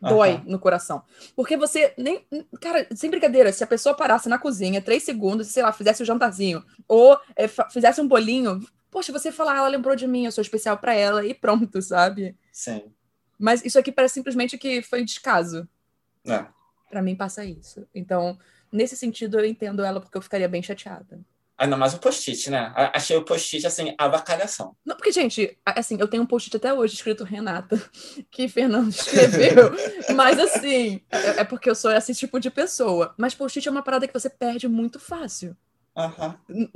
Dói 0.00 0.34
Aham. 0.34 0.44
no 0.46 0.58
coração. 0.58 1.02
Porque 1.34 1.56
você 1.56 1.94
nem. 1.96 2.24
Cara, 2.60 2.86
sem 2.94 3.10
brincadeira, 3.10 3.50
se 3.50 3.64
a 3.64 3.66
pessoa 3.66 3.96
parasse 3.96 4.28
na 4.28 4.38
cozinha 4.38 4.82
três 4.82 5.02
segundos, 5.02 5.48
sei 5.48 5.62
lá, 5.62 5.72
fizesse 5.72 6.02
o 6.02 6.06
jantarzinho, 6.06 6.62
ou 6.86 7.18
é, 7.34 7.48
fizesse 7.48 8.00
um 8.00 8.06
bolinho, 8.06 8.60
poxa, 8.90 9.12
você 9.12 9.32
falar, 9.32 9.56
ela 9.56 9.68
lembrou 9.68 9.96
de 9.96 10.06
mim, 10.06 10.26
eu 10.26 10.32
sou 10.32 10.42
especial 10.42 10.78
pra 10.78 10.94
ela, 10.94 11.24
e 11.24 11.34
pronto, 11.34 11.80
sabe? 11.80 12.36
Sim. 12.52 12.92
Mas 13.38 13.64
isso 13.64 13.78
aqui 13.78 13.90
parece 13.90 14.14
simplesmente 14.14 14.58
que 14.58 14.82
foi 14.82 15.02
descaso. 15.04 15.66
É. 16.26 16.46
Pra 16.88 17.02
mim 17.02 17.16
passa 17.16 17.44
isso. 17.44 17.86
Então, 17.94 18.38
nesse 18.70 18.96
sentido, 18.96 19.38
eu 19.38 19.44
entendo 19.44 19.82
ela 19.84 20.00
porque 20.00 20.16
eu 20.16 20.22
ficaria 20.22 20.48
bem 20.48 20.62
chateada. 20.62 21.20
Ainda 21.58 21.76
mais 21.76 21.94
o 21.94 21.98
post-it, 21.98 22.50
né? 22.50 22.70
Achei 22.92 23.16
o 23.16 23.24
post-it, 23.24 23.66
assim, 23.66 23.94
avacalhação. 23.96 24.76
Não, 24.84 24.94
porque, 24.94 25.10
gente, 25.10 25.56
assim, 25.64 25.96
eu 25.98 26.06
tenho 26.06 26.22
um 26.22 26.26
post-it 26.26 26.54
até 26.58 26.72
hoje 26.74 26.94
escrito 26.94 27.24
Renata, 27.24 27.76
que 28.30 28.46
Fernando 28.46 28.90
escreveu. 28.90 29.70
mas, 30.14 30.38
assim, 30.38 31.00
é, 31.10 31.40
é 31.40 31.44
porque 31.44 31.70
eu 31.70 31.74
sou 31.74 31.90
esse 31.90 32.14
tipo 32.14 32.38
de 32.38 32.50
pessoa. 32.50 33.14
Mas 33.16 33.34
post-it 33.34 33.66
é 33.66 33.70
uma 33.70 33.82
parada 33.82 34.06
que 34.06 34.12
você 34.12 34.28
perde 34.28 34.68
muito 34.68 35.00
fácil. 35.00 35.56
N- 36.48 36.70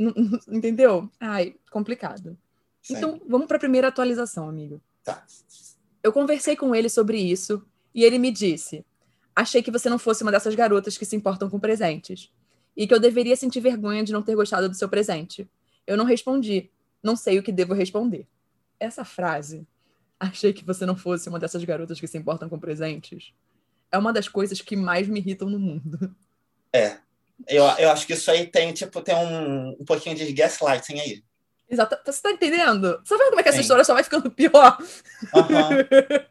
Entendeu? 0.49 1.11
Ai, 1.21 1.55
complicado. 1.71 2.37
sim. 2.83 2.97
Então, 2.97 3.21
vamos 3.29 3.47
para 3.47 3.59
a 3.59 3.61
primeira 3.61 3.88
atualização, 3.88 4.49
amigo. 4.49 4.81
Tá. 5.05 5.25
Eu 6.02 6.11
conversei 6.11 6.57
com 6.57 6.75
ele 6.75 6.88
sobre 6.88 7.19
isso 7.19 7.62
e 7.95 8.02
ele 8.02 8.19
me 8.19 8.31
disse: 8.33 8.83
Achei 9.41 9.63
que 9.63 9.71
você 9.71 9.89
não 9.89 9.99
fosse 9.99 10.23
uma 10.23 10.31
dessas 10.31 10.55
garotas 10.55 10.99
que 10.99 11.07
se 11.07 11.17
importam 11.17 11.49
com 11.49 11.59
presentes. 11.59 12.31
E 12.77 12.87
que 12.87 12.93
eu 12.93 13.01
deveria 13.01 13.35
sentir 13.35 13.61
vergonha 13.61 14.05
de 14.05 14.13
não 14.13 14.21
ter 14.21 14.35
gostado 14.35 14.69
do 14.69 14.75
seu 14.75 14.87
presente. 14.87 15.49
Eu 15.87 15.97
não 15.97 16.05
respondi. 16.05 16.69
Não 17.03 17.17
sei 17.17 17.39
o 17.39 17.43
que 17.43 17.51
devo 17.51 17.73
responder. 17.73 18.27
Essa 18.79 19.03
frase, 19.03 19.67
achei 20.21 20.53
que 20.53 20.63
você 20.63 20.85
não 20.85 20.95
fosse 20.95 21.31
uma 21.31 21.39
dessas 21.39 21.65
garotas 21.65 21.99
que 21.99 22.07
se 22.07 22.19
importam 22.19 22.51
com 22.51 22.59
presentes, 22.59 23.33
é 23.91 23.97
uma 23.97 24.13
das 24.13 24.29
coisas 24.29 24.61
que 24.61 24.77
mais 24.77 25.09
me 25.09 25.21
irritam 25.21 25.49
no 25.49 25.59
mundo. 25.59 26.15
É. 26.71 26.99
Eu, 27.49 27.65
eu 27.79 27.91
acho 27.91 28.07
que 28.07 28.13
isso 28.13 28.31
aí 28.31 28.47
tem, 28.47 28.75
tipo, 28.75 29.01
tem 29.01 29.15
um, 29.15 29.71
um 29.81 29.85
pouquinho 29.87 30.15
de 30.15 30.31
gaslighting 30.35 31.01
aí. 31.01 31.25
Exato. 31.67 31.97
Você 32.05 32.21
tá 32.21 32.31
entendendo? 32.31 33.01
Você 33.03 33.17
tá 33.17 33.17
vendo 33.17 33.31
como 33.31 33.41
é 33.41 33.43
que 33.43 33.49
essa 33.49 33.57
Sim. 33.57 33.63
história 33.63 33.85
só 33.85 33.95
vai 33.95 34.05
ficando 34.05 34.31
pior? 34.31 34.77
Uhum. 35.35 36.21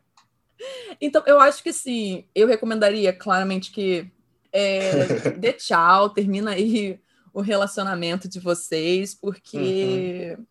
então, 0.99 1.23
eu 1.25 1.39
acho 1.39 1.63
que 1.63 1.71
sim. 1.71 2.25
Eu 2.33 2.47
recomendaria 2.47 3.13
claramente 3.13 3.71
que 3.71 4.11
é, 4.51 5.31
dê 5.37 5.53
tchau, 5.53 6.09
termina 6.09 6.51
aí 6.51 6.99
o 7.33 7.41
relacionamento 7.41 8.27
de 8.27 8.39
vocês, 8.39 9.13
porque 9.13 10.35
uhum. 10.37 10.45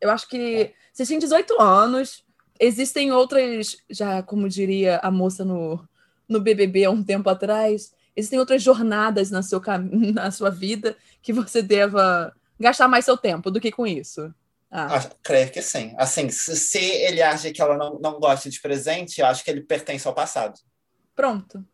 eu 0.00 0.10
acho 0.10 0.28
que 0.28 0.72
vocês 0.92 1.08
têm 1.08 1.18
18 1.18 1.60
anos, 1.60 2.24
existem 2.58 3.10
outras, 3.12 3.76
já 3.88 4.22
como 4.22 4.48
diria 4.48 4.98
a 4.98 5.10
moça 5.10 5.44
no, 5.44 5.82
no 6.28 6.40
BBB 6.40 6.84
há 6.84 6.90
um 6.90 7.02
tempo 7.02 7.28
atrás, 7.30 7.92
existem 8.14 8.38
outras 8.38 8.62
jornadas 8.62 9.30
na, 9.30 9.42
seu, 9.42 9.60
na 10.14 10.30
sua 10.30 10.50
vida 10.50 10.96
que 11.22 11.32
você 11.32 11.62
deva 11.62 12.34
gastar 12.58 12.88
mais 12.88 13.04
seu 13.06 13.16
tempo 13.16 13.50
do 13.50 13.60
que 13.60 13.72
com 13.72 13.86
isso. 13.86 14.32
Ah. 14.70 14.96
ah 14.96 15.10
creio 15.22 15.50
que 15.50 15.60
sim. 15.60 15.94
Assim, 15.98 16.28
se, 16.30 16.56
se, 16.56 16.78
ele 16.78 17.22
acha 17.22 17.52
que 17.52 17.60
ela 17.60 17.76
não, 17.76 17.98
não 17.98 18.20
gosta 18.20 18.48
de 18.48 18.60
presente, 18.60 19.20
eu 19.20 19.26
acho 19.26 19.44
que 19.44 19.50
ele 19.50 19.62
pertence 19.62 20.06
ao 20.06 20.14
passado. 20.14 20.58
Pronto. 21.14 21.64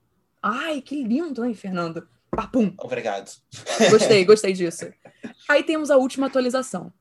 Ai, 0.42 0.80
que 0.80 1.02
lindo, 1.02 1.44
hein, 1.44 1.54
Fernando? 1.54 2.08
Papum. 2.30 2.74
Obrigado. 2.78 3.30
Gostei, 3.90 4.24
gostei 4.26 4.52
disso. 4.52 4.92
Aí 5.48 5.62
temos 5.62 5.90
a 5.90 5.96
última 5.96 6.26
atualização. 6.26 6.92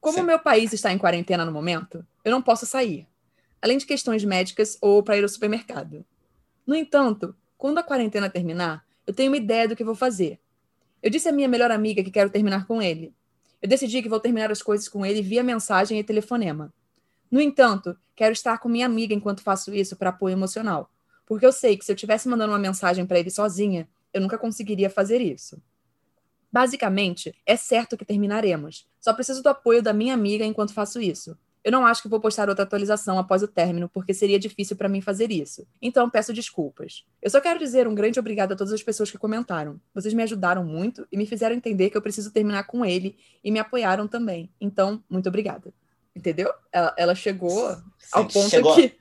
Como 0.00 0.20
o 0.20 0.24
meu 0.24 0.38
país 0.38 0.72
está 0.72 0.92
em 0.92 0.98
quarentena 0.98 1.44
no 1.44 1.52
momento, 1.52 2.06
eu 2.24 2.30
não 2.30 2.40
posso 2.40 2.64
sair, 2.64 3.06
além 3.60 3.78
de 3.78 3.86
questões 3.86 4.24
médicas 4.24 4.78
ou 4.80 5.02
para 5.02 5.16
ir 5.16 5.22
ao 5.22 5.28
supermercado. 5.28 6.04
No 6.66 6.74
entanto, 6.74 7.34
quando 7.56 7.78
a 7.78 7.82
quarentena 7.82 8.30
terminar, 8.30 8.84
eu 9.06 9.12
tenho 9.12 9.30
uma 9.30 9.36
ideia 9.36 9.66
do 9.66 9.74
que 9.74 9.82
vou 9.82 9.94
fazer. 9.94 10.38
Eu 11.02 11.10
disse 11.10 11.28
à 11.28 11.32
minha 11.32 11.48
melhor 11.48 11.70
amiga 11.70 12.02
que 12.02 12.10
quero 12.10 12.30
terminar 12.30 12.66
com 12.66 12.80
ele. 12.80 13.14
Eu 13.60 13.68
decidi 13.68 14.02
que 14.02 14.08
vou 14.08 14.20
terminar 14.20 14.50
as 14.50 14.62
coisas 14.62 14.88
com 14.88 15.04
ele 15.04 15.20
via 15.20 15.42
mensagem 15.42 15.98
e 15.98 16.04
telefonema. 16.04 16.72
No 17.30 17.40
entanto, 17.40 17.96
quero 18.14 18.32
estar 18.32 18.58
com 18.58 18.68
minha 18.68 18.86
amiga 18.86 19.14
enquanto 19.14 19.42
faço 19.42 19.74
isso 19.74 19.96
para 19.96 20.10
apoio 20.10 20.32
emocional, 20.32 20.90
porque 21.26 21.44
eu 21.44 21.52
sei 21.52 21.76
que 21.76 21.84
se 21.84 21.92
eu 21.92 21.94
estivesse 21.94 22.28
mandando 22.28 22.52
uma 22.52 22.58
mensagem 22.58 23.04
para 23.04 23.18
ele 23.18 23.30
sozinha, 23.30 23.88
eu 24.12 24.20
nunca 24.20 24.38
conseguiria 24.38 24.88
fazer 24.88 25.20
isso. 25.20 25.60
Basicamente, 26.50 27.34
é 27.44 27.56
certo 27.56 27.96
que 27.96 28.04
terminaremos. 28.04 28.88
Só 29.00 29.12
preciso 29.12 29.42
do 29.42 29.48
apoio 29.48 29.82
da 29.82 29.92
minha 29.92 30.14
amiga 30.14 30.44
enquanto 30.44 30.72
faço 30.72 31.00
isso. 31.00 31.36
Eu 31.68 31.72
não 31.72 31.84
acho 31.84 32.00
que 32.00 32.08
vou 32.08 32.18
postar 32.18 32.48
outra 32.48 32.64
atualização 32.64 33.18
após 33.18 33.42
o 33.42 33.46
término, 33.46 33.90
porque 33.90 34.14
seria 34.14 34.38
difícil 34.38 34.74
para 34.74 34.88
mim 34.88 35.02
fazer 35.02 35.30
isso. 35.30 35.66
Então 35.82 36.08
peço 36.08 36.32
desculpas. 36.32 37.04
Eu 37.20 37.28
só 37.28 37.42
quero 37.42 37.58
dizer 37.58 37.86
um 37.86 37.94
grande 37.94 38.18
obrigado 38.18 38.52
a 38.52 38.56
todas 38.56 38.72
as 38.72 38.82
pessoas 38.82 39.10
que 39.10 39.18
comentaram. 39.18 39.78
Vocês 39.94 40.14
me 40.14 40.22
ajudaram 40.22 40.64
muito 40.64 41.06
e 41.12 41.16
me 41.18 41.26
fizeram 41.26 41.54
entender 41.54 41.90
que 41.90 41.96
eu 41.98 42.00
preciso 42.00 42.32
terminar 42.32 42.62
com 42.62 42.86
ele 42.86 43.18
e 43.44 43.50
me 43.50 43.58
apoiaram 43.58 44.08
também. 44.08 44.50
Então, 44.58 45.04
muito 45.10 45.28
obrigada. 45.28 45.70
Entendeu? 46.16 46.50
Ela, 46.72 46.94
ela 46.96 47.14
chegou 47.14 47.76
ao 48.12 48.26
ponto 48.26 48.48
chegou, 48.48 48.74
que. 48.74 48.96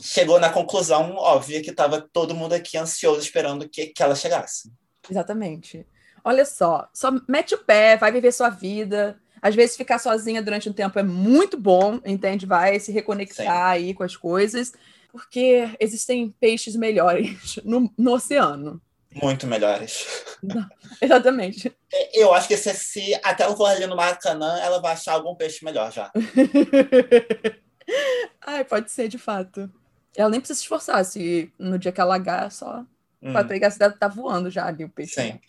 Chegou 0.00 0.40
na 0.40 0.50
conclusão 0.50 1.14
óbvia 1.14 1.62
que 1.62 1.70
estava 1.70 2.00
todo 2.00 2.34
mundo 2.34 2.52
aqui 2.52 2.76
ansioso 2.76 3.20
esperando 3.20 3.68
que, 3.68 3.86
que 3.86 4.02
ela 4.02 4.16
chegasse. 4.16 4.72
Exatamente. 5.08 5.86
Olha 6.24 6.44
só, 6.44 6.88
só 6.92 7.12
mete 7.28 7.54
o 7.54 7.58
pé, 7.58 7.96
vai 7.96 8.10
viver 8.10 8.32
sua 8.32 8.48
vida 8.48 9.16
às 9.40 9.54
vezes, 9.54 9.76
ficar 9.76 9.98
sozinha 9.98 10.42
durante 10.42 10.68
um 10.68 10.72
tempo 10.72 10.98
é 10.98 11.02
muito 11.02 11.58
bom, 11.58 12.00
entende? 12.04 12.46
Vai 12.46 12.78
se 12.80 12.92
reconectar 12.92 13.46
Sim. 13.46 13.50
aí 13.50 13.94
com 13.94 14.02
as 14.02 14.16
coisas, 14.16 14.72
porque 15.10 15.70
existem 15.80 16.34
peixes 16.40 16.76
melhores 16.76 17.58
no, 17.64 17.90
no 17.96 18.12
oceano. 18.12 18.80
Muito 19.14 19.46
melhores. 19.46 20.06
Não, 20.42 20.66
exatamente. 21.00 21.74
É, 21.92 22.22
eu 22.22 22.32
acho 22.34 22.46
que 22.46 22.56
se, 22.56 22.72
se 22.74 23.14
até 23.22 23.46
eu 23.46 23.56
for 23.56 23.66
ali 23.66 23.86
no 23.86 23.96
Maracanã, 23.96 24.58
ela 24.58 24.80
vai 24.80 24.92
achar 24.92 25.14
algum 25.14 25.34
peixe 25.34 25.64
melhor 25.64 25.90
já. 25.90 26.12
Ai, 28.46 28.64
pode 28.64 28.90
ser, 28.90 29.08
de 29.08 29.18
fato. 29.18 29.70
Ela 30.14 30.30
nem 30.30 30.40
precisa 30.40 30.58
se 30.58 30.64
esforçar, 30.64 31.02
se 31.04 31.52
no 31.58 31.78
dia 31.78 31.90
que 31.90 32.00
ela 32.00 32.10
lagar, 32.10 32.52
só 32.52 32.84
hum. 33.22 33.32
para 33.32 33.44
pegar, 33.44 33.68
deve 33.70 33.94
estar 33.94 33.98
tá 33.98 34.08
voando 34.08 34.50
já 34.50 34.66
ali 34.66 34.84
o 34.84 34.88
peixe. 34.88 35.14
Sim. 35.14 35.40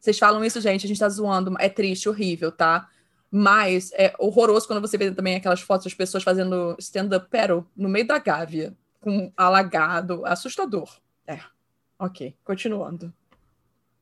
Vocês 0.00 0.18
falam 0.18 0.44
isso, 0.44 0.60
gente, 0.60 0.84
a 0.84 0.88
gente 0.88 1.00
tá 1.00 1.08
zoando, 1.08 1.54
é 1.58 1.68
triste, 1.68 2.08
horrível, 2.08 2.52
tá? 2.52 2.88
Mas 3.36 3.90
é 3.94 4.14
horroroso 4.16 4.64
quando 4.64 4.80
você 4.80 4.96
vê 4.96 5.10
também 5.10 5.34
aquelas 5.34 5.60
fotos 5.60 5.86
das 5.86 5.94
pessoas 5.94 6.22
fazendo 6.22 6.76
stand-up 6.78 7.28
paddle 7.28 7.66
no 7.76 7.88
meio 7.88 8.06
da 8.06 8.16
Gávea, 8.16 8.72
com 9.00 9.32
alagado, 9.36 10.24
assustador. 10.24 11.00
É. 11.26 11.40
Ok, 11.98 12.36
continuando. 12.44 13.12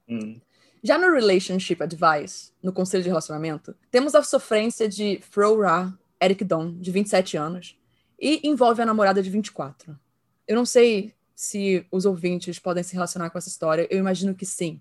Hum. 0.07 0.39
Já 0.83 0.99
no 0.99 1.11
Relationship 1.11 1.83
Advice, 1.83 2.53
no 2.63 2.75
conselho 2.75 3.03
de 3.03 3.09
relacionamento, 3.09 3.75
temos 3.91 4.15
a 4.15 4.23
sofrência 4.23 4.87
de 4.87 5.19
Ra 5.35 5.91
Eric 6.23 6.45
Don, 6.45 6.75
de 6.79 6.91
27 6.91 7.39
anos, 7.39 7.79
e 8.21 8.47
envolve 8.47 8.83
a 8.83 8.87
namorada 8.87 9.23
de 9.23 9.31
24. 9.31 9.99
Eu 10.47 10.57
não 10.57 10.67
sei 10.67 11.15
se 11.35 11.87
os 11.91 12.05
ouvintes 12.05 12.59
podem 12.59 12.83
se 12.83 12.93
relacionar 12.93 13.31
com 13.31 13.39
essa 13.39 13.49
história, 13.49 13.89
eu 13.91 13.99
imagino 13.99 14.35
que 14.35 14.45
sim. 14.45 14.79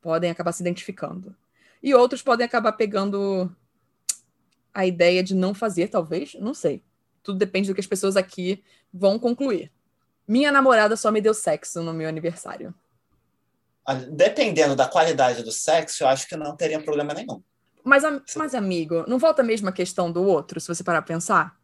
Podem 0.00 0.30
acabar 0.30 0.52
se 0.52 0.62
identificando. 0.62 1.36
E 1.82 1.94
outros 1.94 2.22
podem 2.22 2.46
acabar 2.46 2.72
pegando 2.72 3.54
a 4.74 4.84
ideia 4.84 5.22
de 5.22 5.34
não 5.34 5.54
fazer, 5.54 5.88
talvez, 5.88 6.34
não 6.34 6.52
sei. 6.52 6.82
Tudo 7.22 7.38
depende 7.38 7.68
do 7.68 7.74
que 7.74 7.80
as 7.80 7.86
pessoas 7.86 8.16
aqui 8.16 8.62
vão 8.92 9.18
concluir. 9.18 9.70
Minha 10.26 10.50
namorada 10.50 10.96
só 10.96 11.10
me 11.10 11.20
deu 11.20 11.32
sexo 11.32 11.82
no 11.82 11.94
meu 11.94 12.08
aniversário. 12.08 12.74
Dependendo 14.10 14.74
da 14.74 14.88
qualidade 14.88 15.42
do 15.42 15.52
sexo, 15.52 16.02
eu 16.02 16.08
acho 16.08 16.26
que 16.26 16.36
não 16.36 16.56
teria 16.56 16.82
problema 16.82 17.14
nenhum. 17.14 17.42
Mas, 17.84 18.02
mas 18.34 18.54
amigo, 18.54 19.04
não 19.06 19.18
volta 19.18 19.42
mesmo 19.42 19.68
a 19.68 19.72
questão 19.72 20.10
do 20.10 20.24
outro, 20.24 20.58
se 20.58 20.68
você 20.68 20.82
parar 20.82 21.02
pra 21.02 21.14
pensar? 21.14 21.54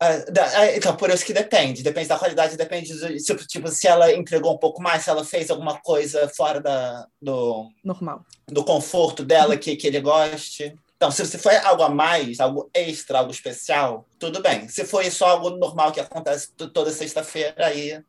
É, 0.00 0.76
então, 0.76 0.96
por 0.96 1.10
isso 1.10 1.26
que 1.26 1.32
depende. 1.32 1.82
Depende 1.82 2.08
da 2.08 2.18
qualidade, 2.18 2.56
depende 2.56 2.94
do, 2.94 3.16
tipo, 3.16 3.46
tipo, 3.46 3.68
se 3.68 3.86
ela 3.86 4.12
entregou 4.12 4.54
um 4.54 4.58
pouco 4.58 4.80
mais, 4.80 5.02
se 5.02 5.10
ela 5.10 5.24
fez 5.24 5.50
alguma 5.50 5.78
coisa 5.80 6.28
fora 6.28 6.60
da, 6.60 7.06
do... 7.20 7.68
Normal. 7.84 8.24
Do 8.46 8.64
conforto 8.64 9.24
dela, 9.24 9.56
que, 9.56 9.76
que 9.76 9.88
ele 9.88 10.00
goste. 10.00 10.74
Então, 10.98 11.12
se, 11.12 11.24
se 11.26 11.38
foi 11.38 11.56
algo 11.58 11.84
a 11.84 11.88
mais, 11.88 12.40
algo 12.40 12.68
extra, 12.74 13.20
algo 13.20 13.30
especial, 13.30 14.04
tudo 14.18 14.42
bem. 14.42 14.68
Se 14.68 14.84
foi 14.84 15.08
só 15.12 15.28
algo 15.28 15.50
normal 15.50 15.92
que 15.92 16.00
acontece 16.00 16.50
toda 16.52 16.90
sexta-feira, 16.90 17.66
aí 17.66 18.02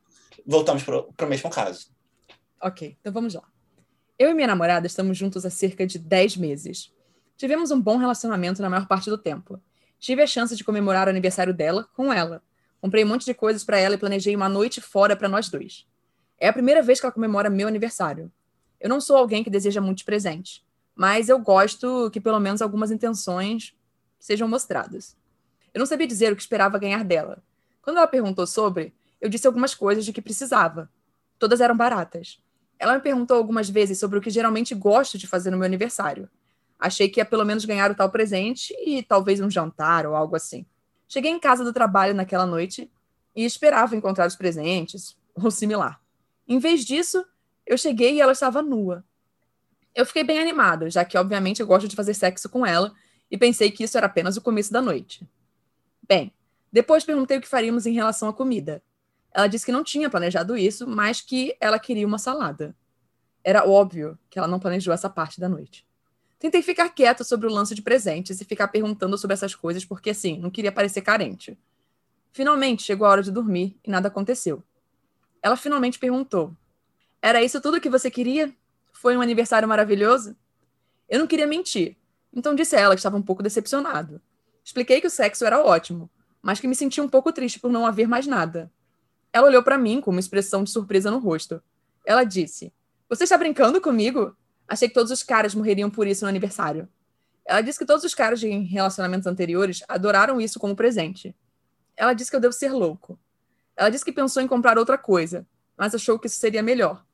voltamos 0.43 0.81
para 0.83 0.97
o 0.97 1.29
mesmo 1.29 1.51
caso. 1.51 1.91
Ok, 2.59 2.97
então 2.99 3.13
vamos 3.13 3.35
lá. 3.35 3.43
Eu 4.17 4.31
e 4.31 4.33
minha 4.33 4.47
namorada 4.47 4.87
estamos 4.87 5.15
juntos 5.15 5.45
há 5.45 5.51
cerca 5.51 5.85
de 5.85 5.99
10 5.99 6.37
meses. 6.37 6.91
Tivemos 7.37 7.69
um 7.69 7.79
bom 7.79 7.97
relacionamento 7.97 8.59
na 8.59 8.71
maior 8.71 8.87
parte 8.87 9.07
do 9.07 9.19
tempo. 9.19 9.61
Tive 9.99 10.23
a 10.23 10.27
chance 10.27 10.55
de 10.55 10.63
comemorar 10.63 11.05
o 11.05 11.11
aniversário 11.11 11.53
dela 11.53 11.87
com 11.95 12.11
ela. 12.11 12.41
Comprei 12.81 13.03
um 13.03 13.07
monte 13.07 13.23
de 13.23 13.35
coisas 13.35 13.63
para 13.63 13.77
ela 13.77 13.93
e 13.93 13.99
planejei 13.99 14.35
uma 14.35 14.49
noite 14.49 14.81
fora 14.81 15.15
para 15.15 15.29
nós 15.29 15.47
dois. 15.47 15.85
É 16.39 16.47
a 16.47 16.53
primeira 16.53 16.81
vez 16.81 16.99
que 16.99 17.05
ela 17.05 17.13
comemora 17.13 17.51
meu 17.51 17.67
aniversário. 17.67 18.31
Eu 18.79 18.89
não 18.89 18.99
sou 18.99 19.15
alguém 19.15 19.43
que 19.43 19.49
deseja 19.49 19.79
muitos 19.79 20.03
presentes 20.03 20.63
mas 20.99 21.29
eu 21.29 21.39
gosto 21.39 22.09
que 22.11 22.19
pelo 22.19 22.41
menos 22.41 22.61
algumas 22.61 22.91
intenções 22.91 23.73
sejam 24.19 24.49
mostradas. 24.49 25.15
Eu 25.73 25.79
não 25.79 25.85
sabia 25.85 26.05
dizer 26.05 26.33
o 26.33 26.35
que 26.35 26.41
esperava 26.41 26.77
ganhar 26.77 27.05
dela. 27.05 27.41
Quando 27.81 27.95
ela 27.95 28.05
perguntou 28.05 28.45
sobre, 28.45 28.93
eu 29.21 29.29
disse 29.29 29.47
algumas 29.47 29.73
coisas 29.73 30.03
de 30.03 30.11
que 30.11 30.21
precisava. 30.21 30.91
Todas 31.39 31.61
eram 31.61 31.77
baratas. 31.77 32.43
Ela 32.77 32.95
me 32.95 32.99
perguntou 32.99 33.37
algumas 33.37 33.69
vezes 33.69 33.97
sobre 33.97 34.19
o 34.19 34.21
que 34.21 34.29
geralmente 34.29 34.75
gosto 34.75 35.17
de 35.17 35.25
fazer 35.25 35.51
no 35.51 35.57
meu 35.57 35.65
aniversário. 35.65 36.29
Achei 36.77 37.07
que 37.07 37.21
ia 37.21 37.25
pelo 37.25 37.45
menos 37.45 37.63
ganhar 37.63 37.89
o 37.89 37.95
tal 37.95 38.09
presente 38.11 38.75
e 38.85 39.01
talvez 39.01 39.39
um 39.39 39.49
jantar 39.49 40.05
ou 40.05 40.17
algo 40.17 40.35
assim. 40.35 40.65
Cheguei 41.07 41.31
em 41.31 41.39
casa 41.39 41.63
do 41.63 41.71
trabalho 41.71 42.13
naquela 42.13 42.45
noite 42.45 42.91
e 43.33 43.45
esperava 43.45 43.95
encontrar 43.95 44.27
os 44.27 44.35
presentes 44.35 45.15
ou 45.33 45.49
similar. 45.49 46.01
Em 46.45 46.59
vez 46.59 46.83
disso, 46.83 47.25
eu 47.65 47.77
cheguei 47.77 48.15
e 48.15 48.19
ela 48.19 48.33
estava 48.33 48.61
nua. 48.61 49.05
Eu 49.99 50.05
fiquei 50.05 50.23
bem 50.23 50.39
animada, 50.39 50.89
já 50.89 51.03
que, 51.03 51.17
obviamente, 51.17 51.59
eu 51.59 51.67
gosto 51.67 51.85
de 51.85 51.93
fazer 51.93 52.13
sexo 52.13 52.47
com 52.47 52.65
ela 52.65 52.93
e 53.29 53.37
pensei 53.37 53.69
que 53.69 53.83
isso 53.83 53.97
era 53.97 54.07
apenas 54.07 54.37
o 54.37 54.41
começo 54.41 54.71
da 54.71 54.81
noite. 54.81 55.27
Bem, 56.07 56.31
depois 56.71 57.03
perguntei 57.03 57.37
o 57.37 57.41
que 57.41 57.47
faríamos 57.49 57.85
em 57.85 57.91
relação 57.91 58.29
à 58.29 58.33
comida. 58.33 58.81
Ela 59.33 59.47
disse 59.47 59.65
que 59.65 59.73
não 59.73 59.83
tinha 59.83 60.09
planejado 60.09 60.55
isso, 60.55 60.87
mas 60.87 61.19
que 61.19 61.53
ela 61.59 61.77
queria 61.77 62.07
uma 62.07 62.17
salada. 62.17 62.73
Era 63.43 63.67
óbvio 63.67 64.17
que 64.29 64.39
ela 64.39 64.47
não 64.47 64.57
planejou 64.57 64.93
essa 64.93 65.09
parte 65.09 65.37
da 65.37 65.49
noite. 65.49 65.85
Tentei 66.39 66.61
ficar 66.61 66.87
quieta 66.91 67.25
sobre 67.25 67.47
o 67.47 67.51
lance 67.51 67.75
de 67.75 67.81
presentes 67.81 68.39
e 68.39 68.45
ficar 68.45 68.69
perguntando 68.69 69.17
sobre 69.17 69.33
essas 69.33 69.53
coisas 69.53 69.83
porque, 69.83 70.11
assim, 70.11 70.39
não 70.39 70.49
queria 70.49 70.71
parecer 70.71 71.01
carente. 71.01 71.59
Finalmente 72.31 72.83
chegou 72.83 73.05
a 73.05 73.09
hora 73.09 73.21
de 73.21 73.33
dormir 73.33 73.77
e 73.85 73.91
nada 73.91 74.07
aconteceu. 74.07 74.63
Ela 75.41 75.57
finalmente 75.57 75.99
perguntou: 75.99 76.55
Era 77.21 77.43
isso 77.43 77.59
tudo 77.59 77.81
que 77.81 77.89
você 77.89 78.09
queria? 78.09 78.55
Foi 78.99 79.15
um 79.15 79.21
aniversário 79.21 79.65
maravilhoso? 79.65 80.35
Eu 81.07 81.19
não 81.19 81.25
queria 81.25 81.47
mentir, 81.47 81.95
então 82.33 82.53
disse 82.53 82.75
a 82.75 82.81
ela 82.81 82.95
que 82.95 82.99
estava 82.99 83.15
um 83.15 83.21
pouco 83.21 83.41
decepcionado. 83.41 84.21
Expliquei 84.61 84.99
que 84.99 85.07
o 85.07 85.09
sexo 85.09 85.45
era 85.45 85.63
ótimo, 85.63 86.09
mas 86.41 86.59
que 86.59 86.67
me 86.67 86.75
sentia 86.75 87.01
um 87.01 87.07
pouco 87.07 87.31
triste 87.31 87.61
por 87.61 87.71
não 87.71 87.85
haver 87.85 88.09
mais 88.09 88.27
nada. 88.27 88.69
Ela 89.31 89.47
olhou 89.47 89.63
para 89.63 89.77
mim 89.77 90.01
com 90.01 90.11
uma 90.11 90.19
expressão 90.19 90.65
de 90.65 90.69
surpresa 90.69 91.09
no 91.09 91.17
rosto. 91.17 91.63
Ela 92.05 92.25
disse: 92.25 92.73
Você 93.07 93.23
está 93.23 93.37
brincando 93.37 93.79
comigo? 93.79 94.35
Achei 94.67 94.89
que 94.89 94.93
todos 94.93 95.13
os 95.13 95.23
caras 95.23 95.55
morreriam 95.55 95.89
por 95.89 96.05
isso 96.05 96.25
no 96.25 96.29
aniversário. 96.29 96.85
Ela 97.45 97.61
disse 97.61 97.79
que 97.79 97.85
todos 97.85 98.03
os 98.03 98.13
caras 98.13 98.41
de 98.41 98.49
relacionamentos 98.49 99.27
anteriores 99.27 99.81
adoraram 99.87 100.41
isso 100.41 100.59
como 100.59 100.75
presente. 100.75 101.33
Ela 101.95 102.11
disse 102.11 102.29
que 102.29 102.35
eu 102.35 102.41
devo 102.41 102.53
ser 102.53 102.73
louco. 102.73 103.17
Ela 103.77 103.89
disse 103.89 104.03
que 104.03 104.11
pensou 104.11 104.43
em 104.43 104.47
comprar 104.47 104.77
outra 104.77 104.97
coisa, 104.97 105.47
mas 105.77 105.95
achou 105.95 106.19
que 106.19 106.27
isso 106.27 106.37
seria 106.37 106.61
melhor. 106.61 107.07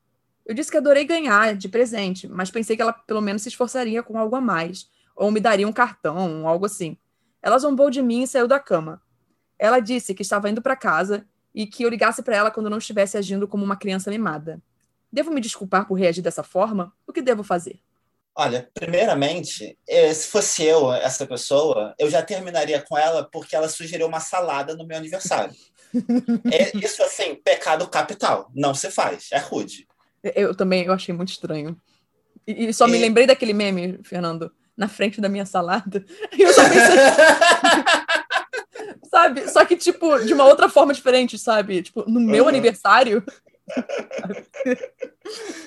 Eu 0.46 0.54
disse 0.54 0.70
que 0.70 0.76
adorei 0.76 1.04
ganhar 1.04 1.56
de 1.56 1.68
presente, 1.68 2.28
mas 2.28 2.52
pensei 2.52 2.76
que 2.76 2.82
ela 2.82 2.92
pelo 2.92 3.20
menos 3.20 3.42
se 3.42 3.48
esforçaria 3.48 4.00
com 4.00 4.16
algo 4.16 4.36
a 4.36 4.40
mais, 4.40 4.88
ou 5.16 5.30
me 5.32 5.40
daria 5.40 5.66
um 5.66 5.72
cartão, 5.72 6.46
algo 6.46 6.66
assim. 6.66 6.96
Ela 7.42 7.58
zombou 7.58 7.90
de 7.90 8.00
mim 8.00 8.22
e 8.22 8.28
saiu 8.28 8.46
da 8.46 8.60
cama. 8.60 9.02
Ela 9.58 9.80
disse 9.80 10.14
que 10.14 10.22
estava 10.22 10.48
indo 10.48 10.62
para 10.62 10.76
casa 10.76 11.26
e 11.52 11.66
que 11.66 11.82
eu 11.82 11.88
ligasse 11.88 12.22
para 12.22 12.36
ela 12.36 12.50
quando 12.50 12.70
não 12.70 12.78
estivesse 12.78 13.16
agindo 13.16 13.48
como 13.48 13.64
uma 13.64 13.76
criança 13.76 14.08
mimada. 14.08 14.62
Devo 15.12 15.32
me 15.32 15.40
desculpar 15.40 15.86
por 15.86 15.94
reagir 15.94 16.22
dessa 16.22 16.44
forma? 16.44 16.92
O 17.06 17.12
que 17.12 17.22
devo 17.22 17.42
fazer? 17.42 17.80
Olha, 18.32 18.70
primeiramente, 18.74 19.76
eh, 19.88 20.12
se 20.12 20.28
fosse 20.28 20.62
eu, 20.62 20.92
essa 20.92 21.26
pessoa, 21.26 21.94
eu 21.98 22.08
já 22.08 22.22
terminaria 22.22 22.80
com 22.82 22.96
ela 22.96 23.28
porque 23.32 23.56
ela 23.56 23.68
sugeriu 23.68 24.06
uma 24.06 24.20
salada 24.20 24.76
no 24.76 24.86
meu 24.86 24.96
aniversário. 24.96 25.54
é, 26.52 26.76
isso, 26.76 27.02
assim, 27.02 27.34
pecado 27.34 27.88
capital. 27.88 28.50
Não 28.54 28.74
se 28.74 28.90
faz. 28.90 29.28
É 29.32 29.38
rude. 29.38 29.88
Eu 30.34 30.54
também 30.54 30.84
eu 30.84 30.92
achei 30.92 31.14
muito 31.14 31.30
estranho. 31.30 31.76
E, 32.46 32.66
e 32.66 32.74
só 32.74 32.86
me 32.86 32.98
lembrei 32.98 33.26
daquele 33.26 33.52
meme, 33.52 33.98
Fernando, 34.02 34.52
na 34.76 34.88
frente 34.88 35.20
da 35.20 35.28
minha 35.28 35.46
salada. 35.46 36.04
E 36.36 36.42
eu 36.42 36.52
só 36.52 36.62
pensei. 36.62 36.96
sabe? 39.10 39.50
Só 39.50 39.64
que, 39.64 39.76
tipo, 39.76 40.18
de 40.20 40.34
uma 40.34 40.44
outra 40.44 40.68
forma 40.68 40.92
diferente, 40.92 41.38
sabe? 41.38 41.82
Tipo, 41.82 42.08
no 42.08 42.20
meu 42.20 42.44
uhum. 42.44 42.48
aniversário. 42.48 43.24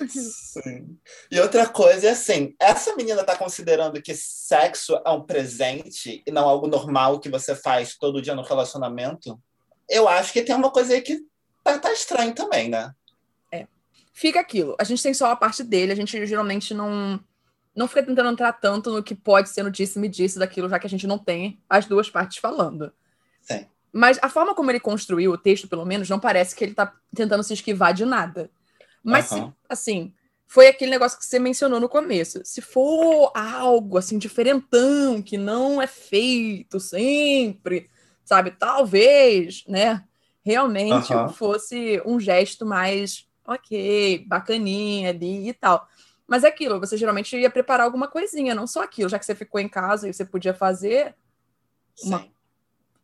Sim. 0.08 0.98
E 1.30 1.40
outra 1.40 1.68
coisa 1.68 2.06
é 2.06 2.10
assim, 2.10 2.54
essa 2.58 2.96
menina 2.96 3.24
tá 3.24 3.36
considerando 3.36 4.00
que 4.00 4.14
sexo 4.14 5.00
é 5.04 5.10
um 5.10 5.22
presente 5.22 6.22
e 6.26 6.30
não 6.30 6.48
algo 6.48 6.66
normal 6.66 7.20
que 7.20 7.28
você 7.28 7.54
faz 7.54 7.96
todo 7.96 8.22
dia 8.22 8.34
no 8.34 8.42
relacionamento? 8.42 9.38
Eu 9.88 10.08
acho 10.08 10.32
que 10.32 10.42
tem 10.42 10.54
uma 10.54 10.70
coisa 10.70 10.94
aí 10.94 11.02
que 11.02 11.20
tá, 11.62 11.78
tá 11.78 11.92
estranho 11.92 12.34
também, 12.34 12.68
né? 12.68 12.92
Fica 14.12 14.40
aquilo. 14.40 14.76
A 14.78 14.84
gente 14.84 15.02
tem 15.02 15.14
só 15.14 15.30
a 15.30 15.36
parte 15.36 15.62
dele, 15.62 15.92
a 15.92 15.96
gente 15.96 16.26
geralmente 16.26 16.74
não 16.74 17.20
não 17.74 17.86
fica 17.86 18.02
tentando 18.02 18.28
entrar 18.30 18.52
tanto 18.52 18.90
no 18.90 19.02
que 19.02 19.14
pode 19.14 19.48
ser 19.48 19.62
no 19.62 19.70
disse-me 19.70 20.08
disse 20.08 20.38
daquilo, 20.38 20.68
já 20.68 20.78
que 20.78 20.86
a 20.86 20.90
gente 20.90 21.06
não 21.06 21.16
tem 21.16 21.60
as 21.68 21.86
duas 21.86 22.10
partes 22.10 22.38
falando. 22.38 22.92
Sim. 23.40 23.64
Mas 23.92 24.18
a 24.22 24.28
forma 24.28 24.54
como 24.54 24.70
ele 24.70 24.80
construiu 24.80 25.32
o 25.32 25.38
texto, 25.38 25.68
pelo 25.68 25.84
menos, 25.84 26.08
não 26.08 26.20
parece 26.20 26.54
que 26.54 26.64
ele 26.64 26.74
tá 26.74 26.92
tentando 27.14 27.42
se 27.42 27.54
esquivar 27.54 27.92
de 27.94 28.04
nada. 28.04 28.50
Mas, 29.02 29.30
uhum. 29.30 29.48
se, 29.48 29.54
assim, 29.68 30.12
foi 30.46 30.68
aquele 30.68 30.90
negócio 30.90 31.18
que 31.18 31.24
você 31.24 31.38
mencionou 31.38 31.80
no 31.80 31.88
começo. 31.88 32.40
Se 32.44 32.60
for 32.60 33.32
algo, 33.34 33.98
assim, 33.98 34.18
diferentão, 34.18 35.22
que 35.22 35.36
não 35.36 35.80
é 35.80 35.86
feito 35.86 36.78
sempre, 36.78 37.88
sabe? 38.24 38.52
Talvez, 38.52 39.64
né? 39.66 40.04
Realmente 40.44 41.12
uhum. 41.12 41.28
fosse 41.28 42.00
um 42.04 42.18
gesto 42.18 42.64
mais, 42.64 43.26
ok, 43.52 44.24
bacaninha 44.26 45.10
ali 45.10 45.48
e 45.48 45.52
tal. 45.52 45.88
Mas 46.26 46.44
é 46.44 46.48
aquilo, 46.48 46.78
você 46.78 46.96
geralmente 46.96 47.36
ia 47.36 47.50
preparar 47.50 47.84
alguma 47.84 48.06
coisinha, 48.06 48.54
não 48.54 48.66
só 48.66 48.84
aquilo, 48.84 49.08
já 49.08 49.18
que 49.18 49.26
você 49.26 49.34
ficou 49.34 49.60
em 49.60 49.68
casa 49.68 50.08
e 50.08 50.12
você 50.12 50.24
podia 50.24 50.54
fazer 50.54 51.14
uma, 52.04 52.24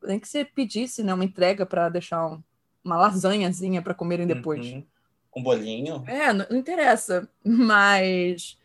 nem 0.02 0.20
que 0.20 0.28
você 0.28 0.44
pedisse, 0.44 1.02
né, 1.02 1.12
uma 1.12 1.24
entrega 1.24 1.66
para 1.66 1.88
deixar 1.88 2.24
um, 2.24 2.40
uma 2.85 2.96
lasanhazinha 2.96 3.82
para 3.82 3.94
comerem 3.94 4.26
depois. 4.26 4.66
Uhum. 4.66 4.87
Um 5.37 5.42
bolinho? 5.42 6.04
É, 6.06 6.32
não, 6.32 6.46
não, 6.48 6.56
interessa, 6.56 7.28
mas 7.44 8.56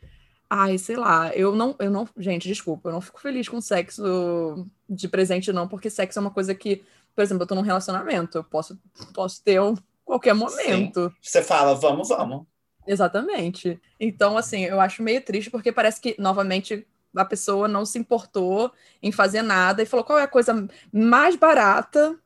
ai, 0.47 0.77
sei 0.77 0.95
lá, 0.95 1.35
eu 1.35 1.55
não, 1.55 1.75
eu 1.79 1.89
não, 1.89 2.07
gente, 2.17 2.47
desculpa, 2.47 2.89
eu 2.89 2.93
não 2.93 3.01
fico 3.01 3.19
feliz 3.19 3.49
com 3.49 3.59
sexo 3.59 4.67
de 4.87 5.07
presente 5.07 5.51
não, 5.51 5.67
porque 5.67 5.89
sexo 5.89 6.19
é 6.19 6.21
uma 6.21 6.31
coisa 6.31 6.53
que, 6.53 6.83
por 7.15 7.23
exemplo, 7.23 7.43
eu 7.43 7.47
tô 7.47 7.55
num 7.55 7.61
relacionamento, 7.61 8.37
eu 8.37 8.43
posso 8.43 8.79
posso 9.13 9.43
ter 9.43 9.59
um 9.59 9.75
qualquer 10.11 10.33
momento. 10.33 11.09
Sim. 11.09 11.15
Você 11.21 11.41
fala, 11.41 11.73
vamos, 11.73 12.09
vamos. 12.09 12.43
Exatamente. 12.85 13.79
Então, 13.99 14.37
assim, 14.37 14.65
eu 14.65 14.81
acho 14.81 15.01
meio 15.01 15.21
triste 15.21 15.49
porque 15.49 15.71
parece 15.71 16.01
que, 16.01 16.15
novamente, 16.19 16.85
a 17.15 17.23
pessoa 17.23 17.67
não 17.67 17.85
se 17.85 17.97
importou 17.97 18.71
em 19.01 19.11
fazer 19.11 19.41
nada 19.41 19.81
e 19.81 19.85
falou 19.85 20.03
qual 20.03 20.19
é 20.19 20.23
a 20.23 20.27
coisa 20.27 20.67
mais 20.91 21.35
barata 21.35 22.17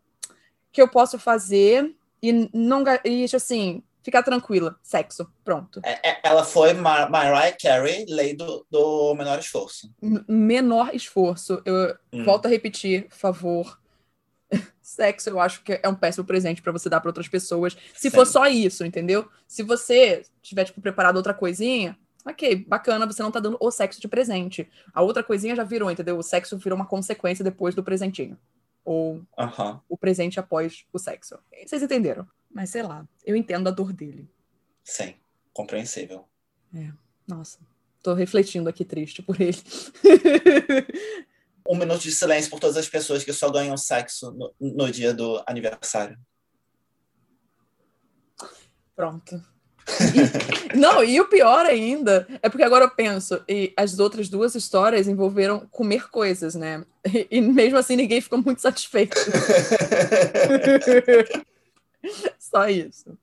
que 0.71 0.81
eu 0.81 0.87
posso 0.87 1.19
fazer 1.19 1.95
e 2.21 2.49
não 2.53 2.83
e 3.03 3.25
assim 3.33 3.83
ficar 4.01 4.21
tranquila, 4.21 4.75
sexo, 4.83 5.27
pronto. 5.43 5.81
É, 5.83 6.09
é, 6.09 6.19
ela 6.23 6.43
foi 6.43 6.73
Mar 6.73 7.09
Mariah 7.09 7.55
Carey, 7.59 8.05
lei 8.07 8.35
do, 8.35 8.65
do 8.69 9.15
menor 9.15 9.39
esforço. 9.39 9.91
Menor 10.27 10.93
esforço. 10.93 11.61
Eu 11.65 11.95
hum. 12.13 12.23
volto 12.23 12.45
a 12.45 12.49
repetir, 12.49 13.07
por 13.07 13.17
favor. 13.17 13.79
Sexo, 14.81 15.29
eu 15.29 15.39
acho 15.39 15.63
que 15.63 15.79
é 15.81 15.89
um 15.89 15.95
péssimo 15.95 16.25
presente 16.25 16.61
para 16.61 16.71
você 16.71 16.87
dar 16.87 17.01
para 17.01 17.09
outras 17.09 17.27
pessoas. 17.27 17.75
Se 17.93 18.09
Sim. 18.09 18.11
for 18.11 18.25
só 18.25 18.45
isso, 18.47 18.85
entendeu? 18.85 19.27
Se 19.47 19.63
você 19.63 20.23
tiver 20.41 20.65
tipo 20.65 20.79
preparado 20.79 21.17
outra 21.17 21.33
coisinha, 21.33 21.97
ok, 22.25 22.55
bacana, 22.67 23.05
você 23.05 23.21
não 23.21 23.31
tá 23.31 23.39
dando 23.39 23.57
o 23.59 23.71
sexo 23.71 23.99
de 23.99 24.07
presente. 24.07 24.69
A 24.93 25.01
outra 25.01 25.23
coisinha 25.23 25.55
já 25.55 25.63
virou, 25.63 25.89
entendeu? 25.89 26.17
O 26.17 26.23
sexo 26.23 26.57
virou 26.57 26.75
uma 26.77 26.85
consequência 26.85 27.43
depois 27.43 27.75
do 27.75 27.83
presentinho. 27.83 28.37
Ou 28.83 29.23
o 29.89 29.97
presente 29.97 30.39
após 30.39 30.85
o 30.93 30.99
sexo. 30.99 31.39
Vocês 31.65 31.81
entenderam? 31.81 32.27
Mas 32.53 32.69
sei 32.69 32.83
lá, 32.83 33.07
eu 33.25 33.35
entendo 33.35 33.67
a 33.67 33.71
dor 33.71 33.91
dele. 33.91 34.29
Sim, 34.83 35.15
compreensível. 35.51 36.25
É, 36.73 36.91
nossa. 37.27 37.59
Tô 38.03 38.13
refletindo 38.13 38.69
aqui 38.69 38.85
triste 38.85 39.23
por 39.23 39.41
ele. 39.41 39.57
um 41.67 41.75
minuto 41.75 42.01
de 42.01 42.11
silêncio 42.11 42.49
por 42.49 42.59
todas 42.59 42.77
as 42.77 42.87
pessoas 42.87 43.23
que 43.23 43.33
só 43.33 43.49
ganham 43.49 43.75
sexo 43.75 44.31
no, 44.31 44.53
no 44.59 44.91
dia 44.91 45.13
do 45.13 45.41
aniversário. 45.47 46.17
Pronto. 48.95 49.41
E, 50.73 50.77
não, 50.77 51.03
e 51.03 51.19
o 51.19 51.27
pior 51.27 51.65
ainda 51.65 52.27
é 52.41 52.49
porque 52.49 52.63
agora 52.63 52.85
eu 52.85 52.89
penso, 52.89 53.43
e 53.47 53.71
as 53.77 53.99
outras 53.99 54.29
duas 54.29 54.55
histórias 54.55 55.07
envolveram 55.07 55.67
comer 55.71 56.09
coisas, 56.09 56.55
né? 56.55 56.83
E, 57.05 57.27
e 57.29 57.41
mesmo 57.41 57.77
assim 57.77 57.95
ninguém 57.95 58.19
ficou 58.19 58.41
muito 58.41 58.61
satisfeito. 58.61 59.15
Só 62.39 62.67
isso. 62.67 63.17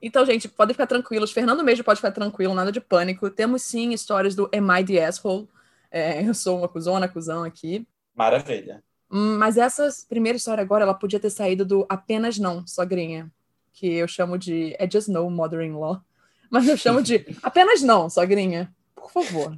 Então, 0.00 0.24
gente, 0.24 0.48
podem 0.48 0.74
ficar 0.74 0.86
tranquilos. 0.86 1.32
Fernando 1.32 1.64
mesmo 1.64 1.84
pode 1.84 1.98
ficar 1.98 2.12
tranquilo, 2.12 2.54
nada 2.54 2.70
de 2.70 2.80
pânico. 2.80 3.30
Temos 3.30 3.62
sim 3.62 3.92
histórias 3.92 4.34
do 4.34 4.48
Am 4.54 4.78
I 4.78 4.84
the 4.84 5.04
Asshole? 5.04 5.48
É, 5.90 6.26
eu 6.26 6.34
sou 6.34 6.58
uma 6.58 6.68
cuzona, 6.68 7.08
cuzão 7.08 7.44
aqui. 7.44 7.86
Maravilha. 8.14 8.82
Mas 9.08 9.56
essa 9.56 9.88
primeira 10.08 10.36
história 10.36 10.62
agora, 10.62 10.82
ela 10.82 10.94
podia 10.94 11.20
ter 11.20 11.30
saído 11.30 11.64
do 11.64 11.86
Apenas 11.88 12.38
Não, 12.38 12.66
Sogrinha 12.66 13.30
que 13.76 13.92
eu 13.92 14.08
chamo 14.08 14.38
de 14.38 14.74
é 14.78 14.90
just 14.90 15.08
no 15.08 15.30
mother-in-law, 15.30 16.00
mas 16.50 16.66
eu 16.66 16.76
chamo 16.76 17.02
de 17.02 17.24
apenas 17.42 17.82
não, 17.82 18.08
sogrinha, 18.08 18.74
por 18.94 19.10
favor. 19.10 19.56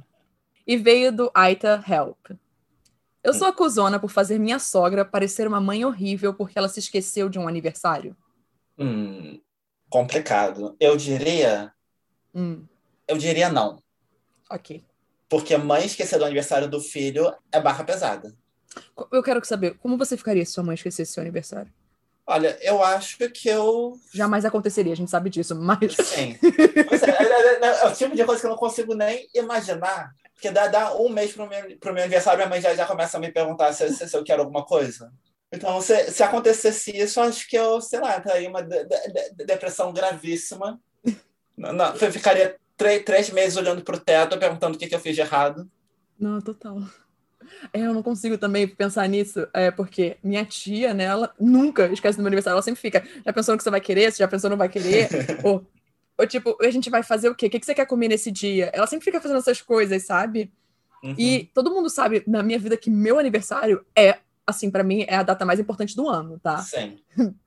E 0.67 0.77
veio 0.77 1.11
do 1.11 1.31
Aita 1.33 1.83
Help. 1.87 2.31
Eu 3.23 3.33
sou 3.33 3.47
acusona 3.47 3.99
por 3.99 4.09
fazer 4.09 4.37
minha 4.37 4.59
sogra 4.59 5.03
parecer 5.03 5.47
uma 5.47 5.59
mãe 5.59 5.83
horrível 5.83 6.33
porque 6.33 6.57
ela 6.57 6.69
se 6.69 6.79
esqueceu 6.79 7.27
de 7.27 7.39
um 7.39 7.47
aniversário. 7.47 8.15
Hum, 8.77 9.41
complicado. 9.89 10.75
Eu 10.79 10.95
diria. 10.95 11.73
Hum. 12.33 12.65
Eu 13.07 13.17
diria 13.17 13.49
não. 13.49 13.81
Ok. 14.49 14.83
Porque 15.29 15.55
mãe 15.55 15.85
esquecer 15.85 16.17
do 16.17 16.25
aniversário 16.25 16.67
do 16.67 16.81
filho 16.81 17.31
é 17.51 17.61
barra 17.61 17.83
pesada. 17.83 18.33
Eu 19.11 19.23
quero 19.23 19.43
saber, 19.45 19.77
como 19.77 19.97
você 19.97 20.17
ficaria 20.17 20.45
se 20.45 20.51
sua 20.51 20.63
mãe 20.63 20.73
esquecesse 20.73 21.13
seu 21.13 21.21
aniversário? 21.21 21.71
Olha, 22.25 22.57
eu 22.61 22.83
acho 22.83 23.17
que 23.29 23.49
eu. 23.49 23.93
Jamais 24.13 24.45
aconteceria, 24.45 24.93
a 24.93 24.95
gente 24.95 25.09
sabe 25.09 25.29
disso, 25.29 25.55
mas. 25.55 25.95
Sim. 25.95 26.37
É, 27.01 27.23
é, 27.23 27.65
é, 27.65 27.81
é, 27.81 27.87
o 27.87 27.93
tipo 27.93 28.15
de 28.15 28.23
coisa 28.23 28.39
que 28.39 28.45
eu 28.45 28.51
não 28.51 28.57
consigo 28.57 28.93
nem 28.93 29.27
imaginar. 29.33 30.11
Porque 30.33 30.51
dá, 30.51 30.67
dá 30.67 30.95
um 30.95 31.09
mês 31.09 31.33
pro 31.33 31.47
meu, 31.47 31.77
pro 31.79 31.93
meu 31.93 32.03
aniversário, 32.03 32.37
minha 32.37 32.49
mãe 32.49 32.61
já, 32.61 32.73
já 32.75 32.85
começa 32.85 33.17
a 33.17 33.19
me 33.19 33.31
perguntar 33.31 33.73
se, 33.73 33.89
se, 33.93 34.07
se 34.07 34.15
eu 34.15 34.23
quero 34.23 34.43
alguma 34.43 34.63
coisa. 34.63 35.11
Então, 35.51 35.81
se, 35.81 36.11
se 36.11 36.23
acontecesse 36.23 36.95
isso, 36.95 37.19
acho 37.19 37.47
que 37.47 37.57
eu, 37.57 37.81
sei 37.81 37.99
lá, 37.99 38.19
teria 38.21 38.49
uma 38.49 38.61
de, 38.61 38.85
de, 38.85 39.31
de, 39.35 39.45
depressão 39.45 39.91
gravíssima. 39.91 40.79
Não, 41.57 41.73
não, 41.73 41.95
eu 41.95 42.11
ficaria 42.11 42.55
três, 42.79 43.03
três 43.03 43.29
meses 43.29 43.57
olhando 43.57 43.83
pro 43.83 43.99
teto, 43.99 44.39
perguntando 44.39 44.75
o 44.75 44.79
que, 44.79 44.87
que 44.87 44.95
eu 44.95 44.99
fiz 44.99 45.13
de 45.13 45.21
errado. 45.21 45.69
Não, 46.17 46.39
total. 46.39 46.81
É, 47.73 47.81
eu 47.81 47.93
não 47.93 48.01
consigo 48.01 48.37
também 48.37 48.67
pensar 48.67 49.07
nisso, 49.07 49.45
é, 49.53 49.69
porque 49.69 50.17
minha 50.23 50.45
tia, 50.45 50.93
né, 50.93 51.03
ela 51.03 51.33
nunca 51.39 51.91
esquece 51.91 52.17
do 52.17 52.21
meu 52.21 52.27
aniversário, 52.27 52.55
ela 52.55 52.61
sempre 52.61 52.79
fica, 52.79 53.05
já 53.25 53.33
pensou 53.33 53.53
no 53.53 53.57
que 53.57 53.63
você 53.63 53.69
vai 53.69 53.81
querer, 53.81 54.11
você 54.11 54.19
já 54.19 54.27
pensou 54.27 54.49
no 54.49 54.57
vai 54.57 54.69
querer, 54.69 55.09
ou, 55.43 55.65
ou 56.17 56.27
tipo, 56.27 56.57
a 56.61 56.69
gente 56.69 56.89
vai 56.89 57.03
fazer 57.03 57.29
o 57.29 57.35
quê? 57.35 57.47
O 57.47 57.49
que 57.49 57.63
você 57.63 57.75
quer 57.75 57.85
comer 57.85 58.07
nesse 58.07 58.31
dia? 58.31 58.69
Ela 58.73 58.87
sempre 58.87 59.05
fica 59.05 59.19
fazendo 59.19 59.39
essas 59.39 59.61
coisas, 59.61 60.03
sabe? 60.03 60.51
Uhum. 61.03 61.15
E 61.17 61.49
todo 61.53 61.71
mundo 61.71 61.89
sabe 61.89 62.23
na 62.27 62.43
minha 62.43 62.59
vida 62.59 62.77
que 62.77 62.89
meu 62.89 63.19
aniversário 63.19 63.85
é, 63.95 64.19
assim, 64.45 64.69
para 64.69 64.83
mim, 64.83 65.05
é 65.07 65.15
a 65.15 65.23
data 65.23 65.45
mais 65.45 65.59
importante 65.59 65.95
do 65.95 66.07
ano, 66.07 66.39
tá? 66.39 66.59
Sim. 66.59 66.97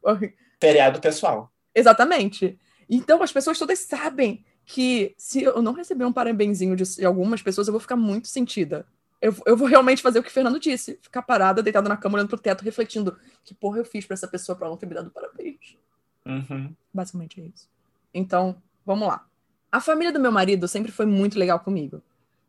Feriado 0.61 1.01
pessoal. 1.01 1.53
Exatamente. 1.75 2.59
Então 2.89 3.23
as 3.23 3.33
pessoas 3.33 3.59
todas 3.59 3.79
sabem 3.81 4.45
que 4.65 5.15
se 5.17 5.43
eu 5.43 5.61
não 5.63 5.73
receber 5.73 6.05
um 6.05 6.13
parabenzinho 6.13 6.77
de 6.77 7.05
algumas 7.05 7.43
pessoas, 7.43 7.67
eu 7.67 7.73
vou 7.73 7.81
ficar 7.81 7.97
muito 7.97 8.29
sentida. 8.29 8.87
Eu, 9.21 9.35
eu 9.47 9.57
vou 9.57 9.69
realmente 9.69 10.03
fazer 10.03 10.19
o 10.19 10.23
que 10.23 10.29
o 10.29 10.33
Fernando 10.33 10.59
disse: 10.59 10.99
ficar 11.01 11.23
parada, 11.23 11.63
deitada 11.63 11.89
na 11.89 11.97
cama, 11.97 12.17
olhando 12.17 12.29
pro 12.29 12.39
teto, 12.39 12.65
refletindo 12.65 13.17
que 13.45 13.55
porra 13.55 13.79
eu 13.79 13.85
fiz 13.85 14.05
pra 14.05 14.15
essa 14.15 14.27
pessoa 14.27 14.57
pra 14.57 14.67
ela 14.67 14.75
não 14.75 14.79
ter 14.79 14.87
me 14.87 14.95
dado 14.95 15.11
parabéns. 15.11 15.77
Uhum. 16.27 16.75
Basicamente 16.93 17.41
é 17.41 17.45
isso. 17.45 17.69
Então, 18.13 18.61
vamos 18.85 19.07
lá. 19.07 19.27
A 19.71 19.81
família 19.81 20.13
do 20.13 20.21
meu 20.21 20.33
marido 20.33 20.69
sempre 20.69 20.93
foi 20.93 21.07
muito 21.07 21.39
legal 21.39 21.61
comigo, 21.61 22.03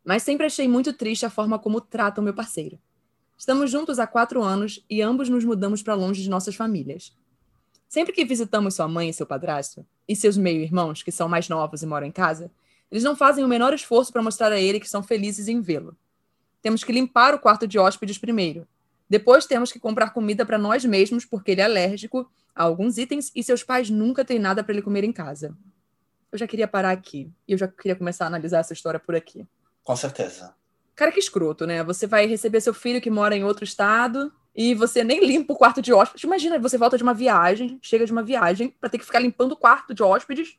mas 0.03 0.23
sempre 0.23 0.45
achei 0.45 0.67
muito 0.67 0.91
triste 0.93 1.25
a 1.25 1.29
forma 1.29 1.57
como 1.57 1.79
trata 1.79 2.19
o 2.19 2.23
meu 2.23 2.33
parceiro. 2.33 2.79
Estamos 3.37 3.71
juntos 3.71 3.99
há 3.99 4.07
quatro 4.07 4.43
anos 4.43 4.83
e 4.89 5.01
ambos 5.01 5.29
nos 5.29 5.43
mudamos 5.43 5.81
para 5.81 5.95
longe 5.95 6.21
de 6.21 6.29
nossas 6.29 6.55
famílias. 6.55 7.15
Sempre 7.87 8.13
que 8.13 8.25
visitamos 8.25 8.75
sua 8.75 8.87
mãe 8.87 9.09
e 9.09 9.13
seu 9.13 9.25
padrasto, 9.25 9.85
e 10.07 10.15
seus 10.15 10.37
meio-irmãos, 10.37 11.03
que 11.03 11.11
são 11.11 11.27
mais 11.27 11.49
novos 11.49 11.81
e 11.81 11.85
moram 11.85 12.07
em 12.07 12.11
casa, 12.11 12.51
eles 12.91 13.03
não 13.03 13.15
fazem 13.15 13.43
o 13.43 13.47
menor 13.47 13.73
esforço 13.73 14.11
para 14.11 14.21
mostrar 14.21 14.51
a 14.51 14.59
ele 14.59 14.79
que 14.79 14.89
são 14.89 15.01
felizes 15.01 15.47
em 15.47 15.61
vê-lo. 15.61 15.95
Temos 16.61 16.83
que 16.83 16.91
limpar 16.91 17.33
o 17.33 17.39
quarto 17.39 17.67
de 17.67 17.79
hóspedes 17.79 18.17
primeiro. 18.17 18.67
Depois 19.09 19.45
temos 19.45 19.71
que 19.71 19.79
comprar 19.79 20.11
comida 20.11 20.45
para 20.45 20.57
nós 20.57 20.85
mesmos, 20.85 21.25
porque 21.25 21.51
ele 21.51 21.61
é 21.61 21.65
alérgico 21.65 22.29
a 22.55 22.63
alguns 22.63 22.97
itens 22.97 23.31
e 23.35 23.43
seus 23.43 23.63
pais 23.63 23.89
nunca 23.89 24.23
têm 24.23 24.39
nada 24.39 24.63
para 24.63 24.73
ele 24.73 24.81
comer 24.81 25.03
em 25.03 25.11
casa 25.11 25.55
eu 26.33 26.39
já 26.39 26.47
queria 26.47 26.67
parar 26.67 26.91
aqui. 26.91 27.31
E 27.47 27.53
eu 27.53 27.57
já 27.57 27.67
queria 27.67 27.95
começar 27.95 28.25
a 28.25 28.27
analisar 28.27 28.59
essa 28.59 28.73
história 28.73 28.99
por 28.99 29.15
aqui. 29.15 29.47
Com 29.83 29.95
certeza. 29.95 30.55
Cara, 30.95 31.11
que 31.11 31.19
escroto, 31.19 31.67
né? 31.67 31.83
Você 31.83 32.07
vai 32.07 32.25
receber 32.25 32.59
seu 32.59 32.73
filho 32.73 32.99
que 32.99 33.09
mora 33.09 33.35
em 33.35 33.43
outro 33.43 33.63
estado 33.63 34.33
e 34.55 34.75
você 34.75 35.03
nem 35.03 35.25
limpa 35.25 35.53
o 35.53 35.57
quarto 35.57 35.81
de 35.81 35.93
hóspedes. 35.93 36.23
Imagina, 36.23 36.59
você 36.59 36.77
volta 36.77 36.97
de 36.97 37.03
uma 37.03 37.13
viagem, 37.13 37.79
chega 37.81 38.05
de 38.05 38.11
uma 38.11 38.23
viagem, 38.23 38.69
para 38.79 38.89
ter 38.89 38.97
que 38.97 39.05
ficar 39.05 39.19
limpando 39.19 39.53
o 39.53 39.57
quarto 39.57 39.93
de 39.93 40.03
hóspedes 40.03 40.57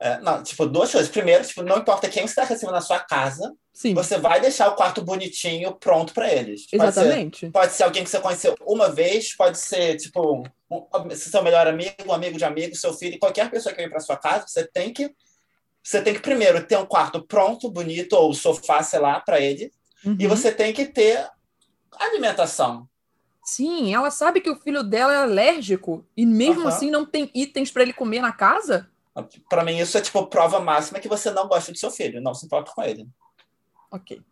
é, 0.00 0.18
não, 0.20 0.42
tipo, 0.42 0.64
duas 0.64 0.90
coisas. 0.90 1.10
Primeiro, 1.10 1.44
tipo, 1.44 1.62
não 1.62 1.76
importa 1.76 2.08
quem 2.08 2.24
está 2.24 2.42
recebendo 2.42 2.74
na 2.74 2.80
sua 2.80 2.98
casa, 2.98 3.54
Sim. 3.70 3.92
você 3.92 4.16
vai 4.16 4.40
deixar 4.40 4.68
o 4.68 4.74
quarto 4.74 5.02
bonitinho, 5.02 5.74
pronto 5.74 6.14
para 6.14 6.32
eles. 6.32 6.66
Exatamente. 6.72 7.40
Pode 7.40 7.50
ser, 7.50 7.50
pode 7.50 7.72
ser, 7.74 7.82
alguém 7.82 8.02
que 8.02 8.08
você 8.08 8.18
conheceu 8.18 8.54
uma 8.62 8.88
vez, 8.88 9.36
pode 9.36 9.58
ser, 9.58 9.98
tipo, 9.98 10.42
um, 10.70 11.10
seu 11.10 11.42
melhor 11.42 11.66
amigo, 11.66 11.92
um 12.06 12.14
amigo 12.14 12.38
de 12.38 12.44
amigo, 12.46 12.74
seu 12.74 12.94
filho, 12.94 13.18
qualquer 13.18 13.50
pessoa 13.50 13.74
que 13.74 13.80
vem 13.82 13.90
para 13.90 14.00
sua 14.00 14.16
casa, 14.16 14.46
você 14.48 14.66
tem 14.66 14.90
que 14.90 15.14
você 15.82 16.02
tem 16.02 16.12
que 16.12 16.20
primeiro 16.20 16.62
ter 16.66 16.76
um 16.76 16.84
quarto 16.84 17.22
pronto, 17.22 17.70
bonito, 17.70 18.12
ou 18.12 18.34
sofá, 18.34 18.82
sei 18.82 19.00
lá, 19.00 19.18
para 19.18 19.40
ele. 19.40 19.72
Uhum. 20.04 20.14
E 20.18 20.26
você 20.26 20.52
tem 20.52 20.74
que 20.74 20.84
ter 20.84 21.26
alimentação. 21.98 22.88
Sim, 23.42 23.94
ela 23.94 24.10
sabe 24.10 24.40
que 24.40 24.50
o 24.50 24.56
filho 24.56 24.82
dela 24.82 25.12
é 25.12 25.16
alérgico 25.16 26.04
e 26.16 26.24
mesmo 26.24 26.62
uhum. 26.62 26.68
assim 26.68 26.90
não 26.90 27.04
tem 27.04 27.30
itens 27.34 27.70
para 27.70 27.82
ele 27.82 27.92
comer 27.92 28.20
na 28.20 28.32
casa? 28.32 28.88
Para 29.48 29.64
mim, 29.64 29.78
isso 29.78 29.98
é 29.98 30.00
tipo 30.00 30.26
prova 30.26 30.60
máxima 30.60 31.00
que 31.00 31.08
você 31.08 31.30
não 31.30 31.48
gosta 31.48 31.72
do 31.72 31.78
seu 31.78 31.90
filho, 31.90 32.20
não 32.20 32.34
se 32.34 32.46
importa 32.46 32.70
com 32.72 32.82
ele. 32.82 33.08
Ok. 33.90 34.22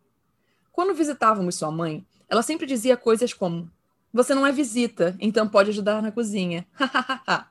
Quando 0.70 0.94
visitávamos 0.94 1.56
sua 1.56 1.70
mãe, 1.70 2.06
ela 2.28 2.42
sempre 2.42 2.66
dizia 2.66 2.96
coisas 2.96 3.32
como: 3.32 3.68
Você 4.12 4.34
não 4.34 4.46
é 4.46 4.52
visita, 4.52 5.16
então 5.18 5.48
pode 5.48 5.70
ajudar 5.70 6.00
na 6.00 6.12
cozinha. 6.12 6.66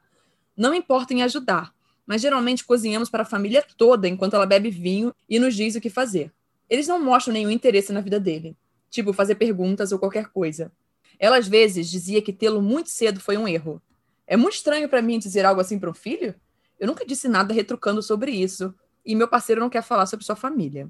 não 0.55 0.73
importa 0.73 1.13
em 1.13 1.21
ajudar, 1.23 1.73
mas 2.05 2.21
geralmente 2.21 2.63
cozinhamos 2.63 3.09
para 3.09 3.23
a 3.23 3.25
família 3.25 3.65
toda 3.75 4.07
enquanto 4.07 4.35
ela 4.35 4.45
bebe 4.45 4.69
vinho 4.69 5.13
e 5.27 5.39
nos 5.39 5.55
diz 5.55 5.75
o 5.75 5.81
que 5.81 5.89
fazer. 5.89 6.31
Eles 6.69 6.87
não 6.87 7.03
mostram 7.03 7.33
nenhum 7.33 7.49
interesse 7.49 7.91
na 7.91 7.99
vida 7.99 8.19
dele, 8.19 8.55
tipo 8.89 9.13
fazer 9.13 9.35
perguntas 9.35 9.91
ou 9.91 9.99
qualquer 9.99 10.27
coisa. 10.27 10.71
Ela 11.19 11.37
às 11.37 11.47
vezes 11.47 11.89
dizia 11.89 12.21
que 12.21 12.33
tê-lo 12.33 12.61
muito 12.61 12.89
cedo 12.89 13.19
foi 13.19 13.37
um 13.37 13.47
erro. 13.47 13.81
É 14.25 14.37
muito 14.37 14.55
estranho 14.55 14.87
para 14.89 15.01
mim 15.01 15.17
dizer 15.19 15.45
algo 15.45 15.61
assim 15.61 15.79
para 15.79 15.89
um 15.89 15.93
filho? 15.93 16.35
Eu 16.79 16.87
nunca 16.87 17.05
disse 17.05 17.27
nada 17.27 17.53
retrucando 17.53 18.01
sobre 18.01 18.31
isso. 18.31 18.73
E 19.05 19.15
meu 19.15 19.27
parceiro 19.27 19.61
não 19.61 19.69
quer 19.69 19.81
falar 19.81 20.05
sobre 20.05 20.25
sua 20.25 20.35
família. 20.35 20.87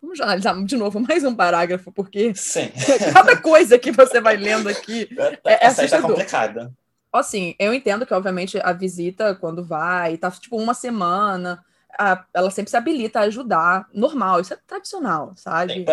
Vamos 0.00 0.20
analisar 0.20 0.62
de 0.64 0.76
novo 0.76 1.00
mais 1.00 1.24
um 1.24 1.34
parágrafo, 1.34 1.92
porque 1.92 2.34
Sim. 2.34 2.70
cada 3.12 3.36
coisa 3.36 3.78
que 3.78 3.92
você 3.92 4.20
vai 4.20 4.36
lendo 4.36 4.68
aqui 4.68 5.08
é, 5.18 5.40
é 5.52 5.66
Essa 5.66 5.84
está 5.84 6.00
complicada. 6.00 6.72
Assim, 7.12 7.54
eu 7.58 7.74
entendo 7.74 8.06
que, 8.06 8.14
obviamente, 8.14 8.58
a 8.62 8.72
visita, 8.72 9.34
quando 9.34 9.64
vai, 9.64 10.16
tá 10.16 10.30
tipo 10.30 10.56
uma 10.56 10.74
semana, 10.74 11.62
a, 11.98 12.24
ela 12.32 12.50
sempre 12.50 12.70
se 12.70 12.76
habilita 12.76 13.20
a 13.20 13.24
ajudar. 13.24 13.86
Normal, 13.92 14.40
isso 14.40 14.54
é 14.54 14.58
tradicional, 14.66 15.32
sabe? 15.36 15.84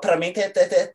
Para 0.00 0.16
mim, 0.16 0.32
tem, 0.32 0.48
tem, 0.50 0.68
tem, 0.68 0.90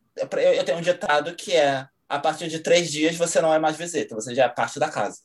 eu 0.55 0.63
tenho 0.63 0.77
um 0.77 0.81
ditado 0.81 1.35
que 1.35 1.55
é: 1.55 1.87
a 2.07 2.19
partir 2.19 2.47
de 2.47 2.59
três 2.59 2.91
dias 2.91 3.15
você 3.15 3.41
não 3.41 3.53
é 3.53 3.59
mais 3.59 3.77
visita, 3.77 4.15
você 4.15 4.33
já 4.33 4.45
é 4.45 4.49
parte 4.49 4.79
da 4.79 4.89
casa. 4.89 5.19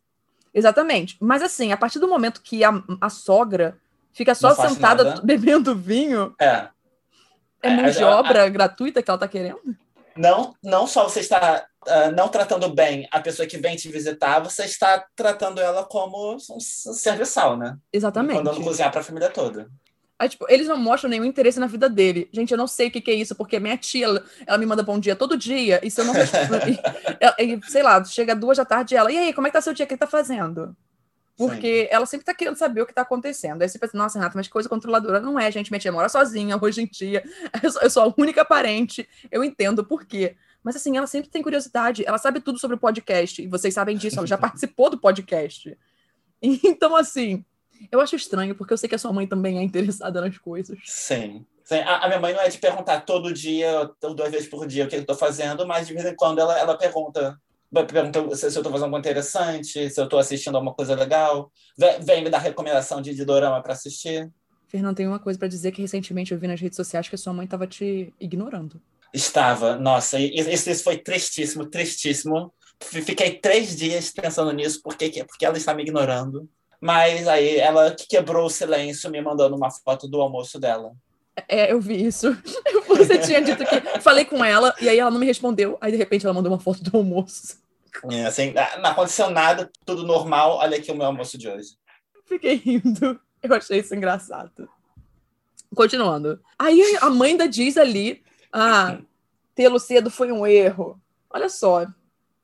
Exatamente. 0.54 1.16
Mas 1.20 1.42
assim, 1.42 1.72
a 1.72 1.76
partir 1.76 1.98
do 1.98 2.08
momento 2.08 2.42
que 2.42 2.62
a, 2.62 2.72
a 3.00 3.08
sogra 3.08 3.78
fica 4.12 4.34
só 4.34 4.54
sentada 4.54 5.04
nada. 5.04 5.22
bebendo 5.22 5.74
vinho. 5.74 6.34
É. 6.38 6.68
É 7.62 7.70
mão 7.70 7.90
de 7.90 8.02
obra 8.02 8.48
gratuita 8.48 9.02
que 9.02 9.10
ela 9.10 9.18
tá 9.18 9.28
querendo? 9.28 9.60
Não, 10.16 10.54
não 10.62 10.86
só 10.86 11.04
você 11.04 11.20
está 11.20 11.64
uh, 11.86 12.14
não 12.14 12.28
tratando 12.28 12.68
bem 12.68 13.08
a 13.10 13.20
pessoa 13.20 13.46
que 13.46 13.58
vem 13.58 13.76
te 13.76 13.88
visitar, 13.88 14.40
você 14.40 14.64
está 14.64 15.04
tratando 15.14 15.60
ela 15.60 15.84
como 15.84 16.34
um 16.34 16.60
serviçal, 16.60 17.56
né? 17.56 17.76
Exatamente. 17.92 18.36
Mandando 18.36 18.62
cozinhar 18.62 18.90
para 18.90 19.00
a 19.00 19.04
família 19.04 19.30
toda. 19.30 19.68
Aí, 20.18 20.28
tipo, 20.28 20.46
eles 20.48 20.68
não 20.68 20.76
mostram 20.76 21.10
nenhum 21.10 21.24
interesse 21.24 21.58
na 21.58 21.66
vida 21.66 21.88
dele. 21.88 22.28
Gente, 22.32 22.52
eu 22.52 22.58
não 22.58 22.68
sei 22.68 22.88
o 22.88 22.90
que, 22.92 23.00
que 23.00 23.10
é 23.10 23.14
isso, 23.14 23.34
porque 23.34 23.58
minha 23.58 23.76
tia, 23.76 24.04
ela, 24.04 24.24
ela, 24.46 24.58
me 24.58 24.66
manda 24.66 24.82
bom 24.82 24.98
dia 24.98 25.16
todo 25.16 25.36
dia, 25.36 25.80
e 25.82 25.90
se 25.90 26.00
eu 26.00 26.04
não 26.04 26.12
respondo, 26.14 26.58
e, 27.38 27.44
e, 27.44 27.60
sei 27.68 27.82
lá, 27.82 28.04
chega 28.04 28.34
duas 28.34 28.56
da 28.56 28.64
tarde 28.64 28.94
ela, 28.94 29.10
e 29.10 29.18
aí, 29.18 29.32
como 29.32 29.48
é 29.48 29.50
que 29.50 29.54
tá 29.54 29.60
seu 29.60 29.74
dia? 29.74 29.84
O 29.84 29.88
que 29.88 29.94
ele 29.94 29.98
tá 29.98 30.06
fazendo? 30.06 30.76
Porque 31.36 31.82
Sim. 31.82 31.88
ela 31.90 32.06
sempre 32.06 32.24
tá 32.24 32.34
querendo 32.34 32.56
saber 32.56 32.82
o 32.82 32.86
que 32.86 32.94
tá 32.94 33.02
acontecendo. 33.02 33.62
Aí 33.62 33.68
você 33.68 33.78
pensa, 33.78 33.96
nossa, 33.96 34.18
Renata, 34.18 34.36
mas 34.36 34.48
coisa 34.48 34.68
controladora. 34.68 35.18
Não 35.18 35.38
é, 35.38 35.50
gente. 35.50 35.70
Minha 35.70 35.80
tia 35.80 35.90
mora 35.90 36.08
sozinha 36.08 36.58
hoje 36.62 36.82
em 36.82 36.86
dia. 36.86 37.24
Eu 37.62 37.70
sou, 37.70 37.82
eu 37.82 37.90
sou 37.90 38.02
a 38.04 38.14
única 38.16 38.44
parente. 38.44 39.08
Eu 39.30 39.42
entendo 39.42 39.84
por 39.84 40.04
quê. 40.04 40.36
Mas 40.62 40.76
assim, 40.76 40.96
ela 40.96 41.06
sempre 41.06 41.30
tem 41.30 41.42
curiosidade. 41.42 42.04
Ela 42.06 42.18
sabe 42.18 42.40
tudo 42.40 42.58
sobre 42.58 42.76
o 42.76 42.80
podcast. 42.80 43.42
E 43.42 43.46
vocês 43.46 43.74
sabem 43.74 43.96
disso, 43.96 44.18
ela 44.18 44.26
já 44.26 44.38
participou 44.38 44.90
do 44.90 44.98
podcast. 44.98 45.76
Então, 46.40 46.96
assim, 46.96 47.44
eu 47.90 48.00
acho 48.00 48.16
estranho, 48.16 48.54
porque 48.54 48.72
eu 48.72 48.78
sei 48.78 48.88
que 48.88 48.94
a 48.94 48.98
sua 48.98 49.12
mãe 49.12 49.26
também 49.26 49.58
é 49.58 49.62
interessada 49.62 50.20
nas 50.20 50.36
coisas. 50.38 50.78
Sim. 50.84 51.44
Sim. 51.64 51.78
A, 51.78 52.04
a, 52.04 52.08
minha 52.08 52.20
mãe 52.20 52.34
não 52.34 52.40
é 52.40 52.48
de 52.48 52.58
perguntar 52.58 53.00
todo 53.02 53.32
dia, 53.32 53.90
ou 54.02 54.14
duas 54.14 54.30
vezes 54.30 54.48
por 54.48 54.66
dia, 54.66 54.84
o 54.84 54.88
que 54.88 54.96
eu 54.96 55.00
estou 55.00 55.16
fazendo, 55.16 55.66
mas 55.66 55.86
de 55.86 55.94
vez 55.94 56.04
em 56.04 56.14
quando 56.14 56.40
ela, 56.40 56.58
ela 56.58 56.76
pergunta. 56.76 57.38
Pergunta 57.72 58.36
se, 58.36 58.50
se 58.50 58.58
eu 58.58 58.60
estou 58.60 58.70
fazendo 58.70 58.84
algo 58.84 58.98
interessante, 58.98 59.88
se 59.88 59.98
eu 59.98 60.04
estou 60.04 60.18
assistindo 60.18 60.56
alguma 60.56 60.74
coisa 60.74 60.94
legal. 60.94 61.50
Vem, 61.76 62.00
vem 62.00 62.24
me 62.24 62.30
dar 62.30 62.38
recomendação 62.38 63.00
de, 63.00 63.14
de 63.14 63.24
dorama 63.24 63.62
para 63.62 63.72
assistir. 63.72 64.30
Fernando, 64.66 64.96
tem 64.96 65.06
uma 65.06 65.18
coisa 65.18 65.38
para 65.38 65.48
dizer 65.48 65.72
que 65.72 65.80
recentemente 65.80 66.32
eu 66.32 66.38
vi 66.38 66.46
nas 66.46 66.60
redes 66.60 66.76
sociais 66.76 67.08
que 67.08 67.14
a 67.14 67.18
sua 67.18 67.32
mãe 67.32 67.44
estava 67.44 67.66
te 67.66 68.12
ignorando. 68.20 68.80
Estava, 69.12 69.76
nossa, 69.76 70.18
isso, 70.18 70.70
isso 70.70 70.84
foi 70.84 70.98
tristíssimo, 70.98 71.66
tristíssimo. 71.66 72.52
Fiquei 72.80 73.38
três 73.38 73.76
dias 73.76 74.10
pensando 74.10 74.52
nisso, 74.52 74.80
porque, 74.82 75.24
porque 75.24 75.44
ela 75.44 75.56
está 75.56 75.74
me 75.74 75.82
ignorando. 75.82 76.48
Mas 76.80 77.28
aí 77.28 77.58
ela 77.58 77.94
quebrou 78.08 78.46
o 78.46 78.50
silêncio 78.50 79.10
me 79.10 79.20
mandando 79.20 79.54
uma 79.54 79.70
foto 79.70 80.08
do 80.08 80.20
almoço 80.20 80.58
dela. 80.58 80.92
É, 81.48 81.72
eu 81.72 81.80
vi 81.80 82.04
isso. 82.04 82.36
Você 82.88 83.18
tinha 83.18 83.40
dito 83.40 83.64
que 83.64 84.00
falei 84.00 84.24
com 84.24 84.44
ela 84.44 84.74
e 84.80 84.88
aí 84.88 84.98
ela 84.98 85.10
não 85.10 85.20
me 85.20 85.26
respondeu. 85.26 85.78
Aí 85.80 85.92
de 85.92 85.98
repente 85.98 86.26
ela 86.26 86.34
mandou 86.34 86.50
uma 86.50 86.58
foto 86.58 86.82
do 86.82 86.96
almoço. 86.96 87.62
É, 88.10 88.24
assim, 88.24 88.52
não 88.80 88.90
aconteceu 88.90 89.30
nada, 89.30 89.70
tudo 89.84 90.04
normal. 90.04 90.56
Olha 90.56 90.76
aqui 90.76 90.90
o 90.90 90.96
meu 90.96 91.06
almoço 91.06 91.38
de 91.38 91.48
hoje. 91.48 91.76
Fiquei 92.26 92.54
rindo. 92.54 93.20
Eu 93.42 93.54
achei 93.54 93.78
isso 93.78 93.94
engraçado. 93.94 94.68
Continuando. 95.74 96.40
Aí 96.58 96.98
a 97.00 97.08
mãe 97.08 97.36
da 97.36 97.46
diz 97.46 97.76
ali: 97.76 98.22
Ah, 98.52 98.98
tê-lo 99.54 99.78
cedo 99.80 100.10
foi 100.10 100.30
um 100.30 100.46
erro. 100.46 101.00
Olha 101.30 101.48
só. 101.48 101.86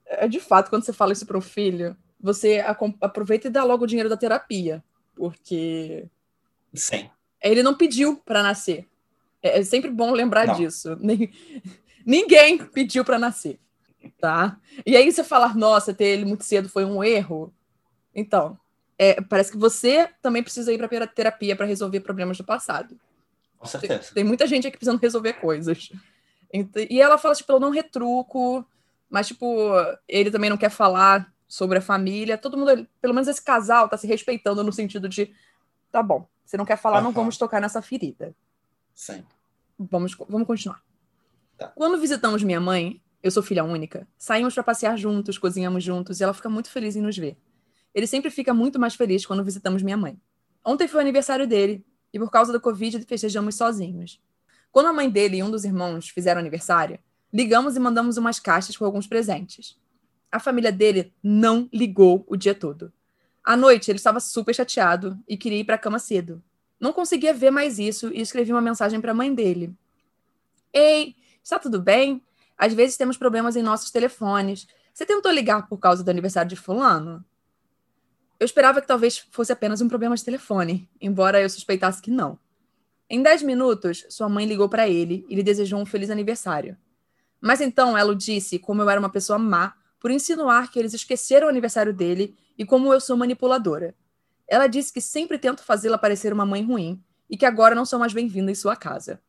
É 0.06 0.26
de 0.26 0.40
fato, 0.40 0.70
quando 0.70 0.84
você 0.84 0.92
fala 0.92 1.12
isso 1.12 1.26
para 1.26 1.36
um 1.36 1.42
filho, 1.42 1.96
você 2.20 2.64
aproveita 3.00 3.48
e 3.48 3.50
dá 3.50 3.62
logo 3.62 3.84
o 3.84 3.86
dinheiro 3.86 4.08
da 4.08 4.16
terapia, 4.16 4.82
porque 5.14 6.08
Sim. 6.74 7.10
Ele 7.42 7.62
não 7.62 7.74
pediu 7.74 8.16
para 8.16 8.42
nascer. 8.42 8.86
É, 9.42 9.58
é, 9.58 9.64
sempre 9.64 9.90
bom 9.90 10.12
lembrar 10.12 10.46
não. 10.46 10.54
disso. 10.54 10.96
Ninguém 12.04 12.58
pediu 12.58 13.04
para 13.04 13.18
nascer, 13.18 13.58
tá? 14.18 14.58
E 14.84 14.96
aí 14.96 15.10
você 15.10 15.22
falar, 15.22 15.56
nossa, 15.56 15.94
ter 15.94 16.06
ele 16.06 16.24
muito 16.24 16.44
cedo 16.44 16.68
foi 16.68 16.84
um 16.84 17.04
erro. 17.04 17.52
Então, 18.14 18.58
é, 18.98 19.20
parece 19.20 19.52
que 19.52 19.58
você 19.58 20.08
também 20.22 20.42
precisa 20.42 20.72
ir 20.72 20.78
para 20.78 21.06
terapia 21.06 21.54
para 21.54 21.66
resolver 21.66 22.00
problemas 22.00 22.38
do 22.38 22.44
passado. 22.44 22.98
Com 23.58 23.66
certeza. 23.66 24.04
Tem, 24.04 24.14
tem, 24.14 24.24
muita 24.24 24.46
gente 24.46 24.66
aqui 24.66 24.76
precisando 24.76 25.00
resolver 25.00 25.34
coisas. 25.34 25.90
E 26.90 27.00
ela 27.00 27.18
fala, 27.18 27.34
tipo, 27.34 27.52
eu 27.52 27.60
não 27.60 27.70
retruco, 27.70 28.64
mas, 29.10 29.26
tipo, 29.26 29.46
ele 30.06 30.30
também 30.30 30.48
não 30.48 30.56
quer 30.56 30.70
falar 30.70 31.32
sobre 31.46 31.78
a 31.78 31.82
família. 31.82 32.38
Todo 32.38 32.56
mundo, 32.56 32.86
pelo 33.00 33.14
menos 33.14 33.28
esse 33.28 33.42
casal, 33.42 33.88
tá 33.88 33.96
se 33.96 34.06
respeitando 34.06 34.62
no 34.62 34.72
sentido 34.72 35.08
de 35.08 35.34
tá 35.90 36.02
bom, 36.02 36.28
você 36.44 36.56
não 36.56 36.64
quer 36.64 36.76
falar, 36.76 36.98
uhum. 36.98 37.04
não 37.04 37.12
vamos 37.12 37.36
tocar 37.38 37.60
nessa 37.60 37.80
ferida. 37.80 38.34
Sim. 38.94 39.24
Vamos, 39.78 40.16
vamos 40.28 40.46
continuar. 40.46 40.82
Tá. 41.56 41.68
Quando 41.68 41.98
visitamos 41.98 42.42
minha 42.42 42.60
mãe, 42.60 43.00
eu 43.22 43.30
sou 43.30 43.42
filha 43.42 43.64
única, 43.64 44.06
saímos 44.16 44.54
para 44.54 44.62
passear 44.62 44.96
juntos, 44.96 45.38
cozinhamos 45.38 45.82
juntos 45.82 46.20
e 46.20 46.24
ela 46.24 46.34
fica 46.34 46.48
muito 46.48 46.70
feliz 46.70 46.94
em 46.96 47.00
nos 47.00 47.16
ver. 47.16 47.36
Ele 47.94 48.06
sempre 48.06 48.30
fica 48.30 48.52
muito 48.52 48.78
mais 48.78 48.94
feliz 48.94 49.24
quando 49.24 49.42
visitamos 49.42 49.82
minha 49.82 49.96
mãe. 49.96 50.20
Ontem 50.64 50.86
foi 50.86 50.98
o 50.98 51.00
aniversário 51.00 51.46
dele 51.46 51.84
e 52.12 52.18
por 52.18 52.30
causa 52.30 52.52
do 52.52 52.60
Covid 52.60 53.04
festejamos 53.04 53.54
sozinhos. 53.54 54.20
Quando 54.70 54.86
a 54.86 54.92
mãe 54.92 55.08
dele 55.10 55.38
e 55.38 55.42
um 55.42 55.50
dos 55.50 55.64
irmãos 55.64 56.08
fizeram 56.08 56.40
aniversário, 56.40 56.98
ligamos 57.32 57.76
e 57.76 57.80
mandamos 57.80 58.16
umas 58.16 58.38
caixas 58.38 58.76
com 58.76 58.84
alguns 58.84 59.06
presentes. 59.06 59.78
A 60.30 60.38
família 60.38 60.70
dele 60.70 61.12
não 61.22 61.68
ligou 61.72 62.24
o 62.26 62.36
dia 62.36 62.54
todo. 62.54 62.92
À 63.42 63.56
noite, 63.56 63.90
ele 63.90 63.96
estava 63.96 64.20
super 64.20 64.54
chateado 64.54 65.18
e 65.26 65.36
queria 65.36 65.60
ir 65.60 65.64
para 65.64 65.76
a 65.76 65.78
cama 65.78 65.98
cedo. 65.98 66.42
Não 66.78 66.92
conseguia 66.92 67.32
ver 67.32 67.50
mais 67.50 67.78
isso 67.78 68.12
e 68.12 68.20
escrevi 68.20 68.52
uma 68.52 68.60
mensagem 68.60 69.00
para 69.00 69.12
a 69.12 69.14
mãe 69.14 69.34
dele. 69.34 69.74
Ei, 70.72 71.16
está 71.42 71.58
tudo 71.58 71.80
bem? 71.80 72.22
Às 72.56 72.74
vezes 72.74 72.96
temos 72.96 73.16
problemas 73.16 73.56
em 73.56 73.62
nossos 73.62 73.90
telefones. 73.90 74.68
Você 74.92 75.06
tentou 75.06 75.32
ligar 75.32 75.66
por 75.66 75.78
causa 75.78 76.04
do 76.04 76.10
aniversário 76.10 76.48
de 76.48 76.56
Fulano? 76.56 77.24
Eu 78.40 78.44
esperava 78.44 78.80
que 78.80 78.86
talvez 78.86 79.18
fosse 79.30 79.52
apenas 79.52 79.80
um 79.80 79.88
problema 79.88 80.14
de 80.14 80.24
telefone, 80.24 80.88
embora 81.00 81.40
eu 81.40 81.50
suspeitasse 81.50 82.00
que 82.00 82.10
não. 82.10 82.38
Em 83.10 83.22
dez 83.22 83.42
minutos, 83.42 84.06
sua 84.08 84.28
mãe 84.28 84.46
ligou 84.46 84.68
para 84.68 84.88
ele 84.88 85.26
e 85.28 85.34
lhe 85.34 85.42
desejou 85.42 85.80
um 85.80 85.86
feliz 85.86 86.08
aniversário. 86.08 86.76
Mas 87.40 87.60
então 87.60 87.96
ela 87.96 88.14
disse 88.14 88.58
como 88.58 88.82
eu 88.82 88.90
era 88.90 89.00
uma 89.00 89.10
pessoa 89.10 89.38
má 89.38 89.74
por 89.98 90.10
insinuar 90.10 90.70
que 90.70 90.78
eles 90.78 90.94
esqueceram 90.94 91.46
o 91.46 91.50
aniversário 91.50 91.92
dele 91.92 92.36
e 92.56 92.64
como 92.64 92.92
eu 92.92 93.00
sou 93.00 93.16
manipuladora. 93.16 93.94
Ela 94.46 94.66
disse 94.66 94.92
que 94.92 95.00
sempre 95.00 95.38
tento 95.38 95.62
fazê-la 95.62 95.98
parecer 95.98 96.32
uma 96.32 96.46
mãe 96.46 96.64
ruim 96.64 97.02
e 97.28 97.36
que 97.36 97.44
agora 97.44 97.74
não 97.74 97.84
sou 97.84 97.98
mais 97.98 98.12
bem-vinda 98.12 98.50
em 98.50 98.54
sua 98.54 98.76
casa. 98.76 99.20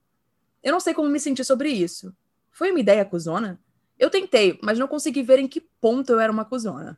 Eu 0.62 0.72
não 0.72 0.80
sei 0.80 0.94
como 0.94 1.10
me 1.10 1.20
sentir 1.20 1.44
sobre 1.44 1.70
isso. 1.70 2.16
Foi 2.52 2.70
uma 2.70 2.80
ideia 2.80 3.04
cuzona? 3.04 3.60
Eu 3.98 4.10
tentei, 4.10 4.60
mas 4.62 4.78
não 4.78 4.88
consegui 4.88 5.24
ver 5.24 5.40
em 5.40 5.48
que 5.48 5.62
ponto 5.62 6.12
eu 6.12 6.20
era 6.20 6.32
uma 6.32 6.46
cuzona. 6.46 6.98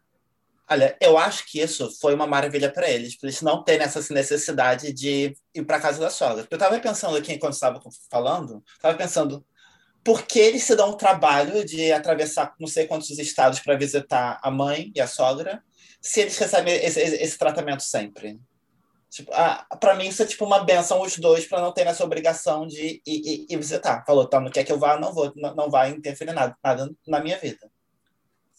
Olha, 0.71 0.95
eu 1.01 1.17
acho 1.17 1.45
que 1.47 1.59
isso 1.59 1.91
foi 1.99 2.15
uma 2.15 2.25
maravilha 2.25 2.71
para 2.71 2.89
eles, 2.89 3.17
para 3.17 3.27
eles 3.27 3.41
não 3.41 3.61
terem 3.61 3.85
essa 3.85 4.01
necessidade 4.13 4.93
de 4.93 5.35
ir 5.53 5.65
para 5.65 5.81
casa 5.81 5.99
da 5.99 6.09
sogra. 6.09 6.47
Eu 6.49 6.55
estava 6.55 6.79
pensando 6.79 7.17
aqui, 7.17 7.33
enquanto 7.33 7.55
estava 7.55 7.81
falando, 8.09 8.63
estava 8.73 8.97
pensando, 8.97 9.45
por 10.01 10.23
que 10.23 10.39
eles 10.39 10.63
se 10.63 10.73
dão 10.73 10.91
o 10.91 10.95
trabalho 10.95 11.65
de 11.65 11.91
atravessar 11.91 12.55
não 12.57 12.67
sei 12.67 12.87
quantos 12.87 13.09
estados 13.19 13.59
para 13.59 13.75
visitar 13.75 14.39
a 14.41 14.49
mãe 14.49 14.93
e 14.95 15.01
a 15.01 15.07
sogra, 15.07 15.61
se 15.99 16.21
eles 16.21 16.37
recebem 16.37 16.73
esse, 16.75 17.01
esse 17.01 17.37
tratamento 17.37 17.83
sempre? 17.83 18.39
Tipo, 19.09 19.29
ah, 19.33 19.67
para 19.77 19.93
mim 19.95 20.07
isso 20.07 20.23
é 20.23 20.25
tipo 20.25 20.45
uma 20.45 20.63
benção 20.63 21.01
os 21.01 21.17
dois 21.17 21.45
para 21.45 21.59
não 21.59 21.73
ter 21.73 21.85
essa 21.85 22.05
obrigação 22.05 22.65
de 22.65 23.01
ir, 23.05 23.21
ir, 23.27 23.45
ir 23.49 23.57
visitar. 23.57 24.05
Falou, 24.05 24.25
tá, 24.25 24.39
não 24.39 24.49
quer 24.49 24.63
que 24.63 24.71
eu 24.71 24.79
vá, 24.79 24.97
não 24.97 25.13
vou, 25.13 25.33
não, 25.35 25.53
não 25.53 25.69
vai 25.69 25.89
interferir 25.89 26.31
nada, 26.31 26.55
nada 26.63 26.89
na 27.05 27.19
minha 27.19 27.37
vida. 27.37 27.69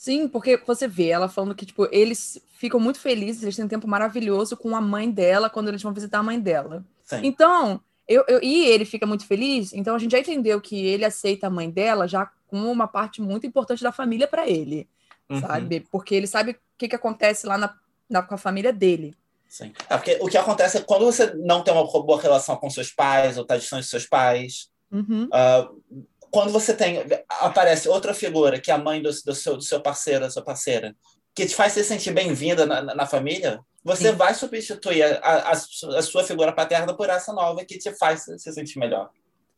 Sim, 0.02 0.26
porque 0.26 0.56
você 0.66 0.88
vê 0.88 1.10
ela 1.10 1.28
falando 1.28 1.54
que, 1.54 1.64
tipo, 1.64 1.86
eles 1.92 2.42
ficam 2.54 2.80
muito 2.80 2.98
felizes, 2.98 3.44
eles 3.44 3.54
têm 3.54 3.66
um 3.66 3.68
tempo 3.68 3.86
maravilhoso 3.86 4.56
com 4.56 4.74
a 4.74 4.80
mãe 4.80 5.08
dela 5.08 5.48
quando 5.48 5.68
eles 5.68 5.80
vão 5.80 5.92
visitar 5.92 6.18
a 6.18 6.22
mãe 6.24 6.40
dela. 6.40 6.84
Sim. 7.04 7.20
Então, 7.22 7.80
eu, 8.08 8.24
eu, 8.26 8.42
e 8.42 8.64
ele 8.64 8.84
fica 8.84 9.06
muito 9.06 9.24
feliz, 9.24 9.72
então 9.72 9.94
a 9.94 10.00
gente 10.00 10.10
já 10.10 10.18
entendeu 10.18 10.60
que 10.60 10.74
ele 10.84 11.04
aceita 11.04 11.46
a 11.46 11.50
mãe 11.50 11.70
dela 11.70 12.08
já 12.08 12.28
como 12.48 12.68
uma 12.68 12.88
parte 12.88 13.22
muito 13.22 13.46
importante 13.46 13.80
da 13.80 13.92
família 13.92 14.26
para 14.26 14.48
ele, 14.48 14.88
uhum. 15.30 15.40
sabe? 15.40 15.86
Porque 15.88 16.16
ele 16.16 16.26
sabe 16.26 16.50
o 16.50 16.56
que, 16.76 16.88
que 16.88 16.96
acontece 16.96 17.46
lá 17.46 17.56
na, 17.56 17.72
na, 18.10 18.22
com 18.22 18.34
a 18.34 18.38
família 18.38 18.72
dele. 18.72 19.14
Sim. 19.48 19.72
É 19.88 19.96
porque 19.96 20.18
o 20.20 20.26
que 20.26 20.36
acontece 20.36 20.78
é 20.78 20.80
quando 20.80 21.04
você 21.04 21.32
não 21.34 21.62
tem 21.62 21.72
uma 21.72 21.84
boa 21.84 22.20
relação 22.20 22.56
com 22.56 22.68
seus 22.68 22.90
pais 22.90 23.36
ou 23.36 23.44
está 23.44 23.56
distante 23.56 23.82
dos 23.82 23.90
seus 23.90 24.06
pais, 24.06 24.68
uhum. 24.90 25.26
uh, 25.26 26.04
quando 26.32 26.50
você 26.50 26.72
tem 26.72 27.04
aparece 27.28 27.88
outra 27.90 28.14
figura 28.14 28.58
que 28.58 28.70
é 28.70 28.74
a 28.74 28.78
mãe 28.78 29.02
do, 29.02 29.10
do, 29.10 29.34
seu, 29.34 29.56
do 29.56 29.62
seu 29.62 29.80
parceiro, 29.80 30.20
da 30.20 30.30
sua 30.30 30.42
parceira, 30.42 30.96
que 31.34 31.44
te 31.44 31.54
faz 31.54 31.74
se 31.74 31.84
sentir 31.84 32.10
bem-vinda 32.10 32.64
na, 32.64 32.82
na, 32.82 33.06
família, 33.06 33.60
você 33.84 34.10
Sim. 34.10 34.16
vai 34.16 34.34
substituir 34.34 35.02
a, 35.02 35.18
a, 35.18 35.50
a, 35.52 36.02
sua 36.02 36.24
figura 36.24 36.50
paterna 36.50 36.94
por 36.94 37.10
essa 37.10 37.34
nova 37.34 37.62
que 37.66 37.76
te 37.76 37.92
faz 37.92 38.24
se 38.24 38.52
sentir 38.52 38.78
melhor. 38.78 39.10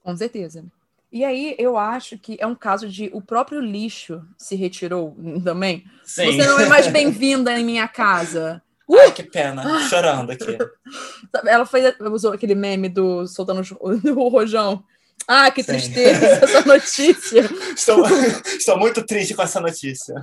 Com 0.02 0.16
certeza. 0.16 0.64
E 1.12 1.24
aí 1.24 1.54
eu 1.60 1.76
acho 1.78 2.18
que 2.18 2.36
é 2.40 2.46
um 2.46 2.56
caso 2.56 2.88
de 2.88 3.08
o 3.14 3.22
próprio 3.22 3.60
lixo 3.60 4.20
se 4.36 4.56
retirou 4.56 5.16
também. 5.44 5.84
Sim. 6.02 6.26
Você 6.26 6.44
não 6.44 6.58
é 6.58 6.66
mais 6.66 6.88
bem-vinda 6.90 7.56
em 7.56 7.64
minha 7.64 7.86
casa. 7.86 8.60
Uh! 8.88 8.98
Ai, 8.98 9.12
que 9.12 9.22
pena, 9.22 9.62
chorando 9.88 10.32
aqui. 10.32 10.58
Ela 11.46 11.64
fez, 11.64 11.94
usou 12.00 12.32
aquele 12.32 12.56
meme 12.56 12.88
do 12.88 13.28
soltando 13.28 13.62
o 13.80 14.26
rojão. 14.28 14.84
Ah, 15.26 15.50
que 15.50 15.64
tristeza 15.64 16.26
essa 16.26 16.64
notícia. 16.64 17.40
estou, 17.74 18.06
estou 18.44 18.78
muito 18.78 19.04
triste 19.04 19.34
com 19.34 19.42
essa 19.42 19.60
notícia. 19.60 20.14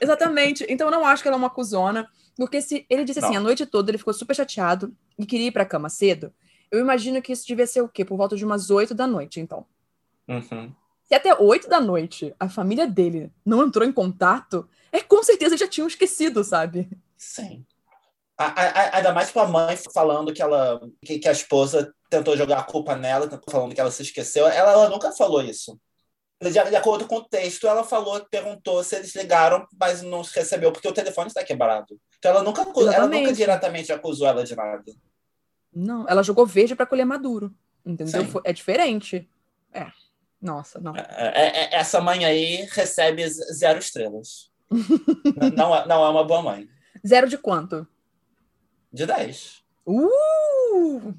Exatamente. 0.00 0.66
Então 0.68 0.88
eu 0.88 0.90
não 0.90 1.06
acho 1.06 1.22
que 1.22 1.28
ela 1.28 1.36
é 1.36 1.38
uma 1.38 1.50
cuzona. 1.50 2.08
Porque 2.36 2.60
se 2.62 2.86
ele 2.88 3.04
disse 3.04 3.18
assim, 3.18 3.34
não. 3.34 3.38
a 3.38 3.44
noite 3.44 3.66
toda 3.66 3.90
ele 3.90 3.98
ficou 3.98 4.14
super 4.14 4.34
chateado 4.34 4.94
e 5.18 5.26
queria 5.26 5.48
ir 5.48 5.52
pra 5.52 5.64
cama 5.64 5.88
cedo, 5.88 6.32
eu 6.70 6.78
imagino 6.80 7.20
que 7.20 7.32
isso 7.32 7.46
devia 7.46 7.66
ser 7.66 7.82
o 7.82 7.88
quê? 7.88 8.04
Por 8.04 8.16
volta 8.16 8.36
de 8.36 8.44
umas 8.44 8.70
oito 8.70 8.94
da 8.94 9.06
noite, 9.06 9.40
então. 9.40 9.66
Uhum. 10.28 10.72
Se 11.04 11.14
até 11.14 11.34
oito 11.34 11.68
da 11.68 11.80
noite 11.80 12.34
a 12.38 12.48
família 12.48 12.86
dele 12.86 13.32
não 13.44 13.64
entrou 13.64 13.86
em 13.86 13.92
contato, 13.92 14.68
é 14.92 15.00
com 15.00 15.22
certeza 15.22 15.56
já 15.56 15.66
tinham 15.66 15.88
esquecido, 15.88 16.44
sabe? 16.44 16.88
Sim. 17.16 17.64
A, 18.36 18.46
a, 18.46 18.96
ainda 18.98 19.12
mais 19.12 19.32
com 19.32 19.40
a 19.40 19.48
mãe 19.48 19.76
falando 19.92 20.32
que 20.32 20.40
ela 20.40 20.80
que, 21.04 21.18
que, 21.18 21.28
a 21.28 21.32
esposa 21.32 21.92
tentou 22.08 22.36
jogar 22.36 22.58
a 22.58 22.64
culpa 22.64 22.96
nela, 22.96 23.28
falando 23.50 23.74
que 23.74 23.80
ela 23.80 23.90
se 23.90 24.02
esqueceu. 24.02 24.46
Ela, 24.46 24.72
ela 24.72 24.88
nunca 24.88 25.12
falou 25.12 25.42
isso. 25.42 25.78
De, 26.40 26.50
de 26.50 26.76
acordo 26.76 27.06
com 27.06 27.16
o 27.16 27.24
texto, 27.24 27.66
ela 27.66 27.82
falou, 27.82 28.24
perguntou 28.30 28.82
se 28.84 28.94
eles 28.96 29.14
ligaram, 29.14 29.66
mas 29.78 30.02
não 30.02 30.22
recebeu, 30.22 30.70
porque 30.70 30.86
o 30.86 30.92
telefone 30.92 31.28
está 31.28 31.42
quebrado. 31.42 31.98
Então 32.18 32.30
ela 32.30 32.42
nunca, 32.42 32.62
ela 32.62 33.06
nunca 33.06 33.32
diretamente 33.32 33.92
acusou 33.92 34.26
ela 34.26 34.44
de 34.44 34.54
nada. 34.54 34.84
Não, 35.74 36.06
ela 36.08 36.22
jogou 36.22 36.46
verde 36.46 36.74
para 36.74 36.86
colher 36.86 37.04
maduro. 37.04 37.54
Entendeu? 37.84 38.24
Sim. 38.24 38.40
É 38.44 38.52
diferente. 38.52 39.28
É. 39.72 39.86
Nossa, 40.40 40.80
não. 40.80 40.94
É, 40.94 41.02
é, 41.34 41.64
é 41.64 41.74
essa 41.74 42.00
mãe 42.00 42.24
aí 42.24 42.68
recebe 42.70 43.28
zero 43.28 43.78
estrelas. 43.78 44.50
não, 45.56 45.74
é, 45.74 45.86
não 45.86 46.04
é 46.04 46.08
uma 46.08 46.24
boa 46.24 46.42
mãe. 46.42 46.68
Zero 47.06 47.28
de 47.28 47.38
quanto? 47.38 47.86
De 48.92 49.06
10. 49.06 49.62
Uh! 49.86 51.14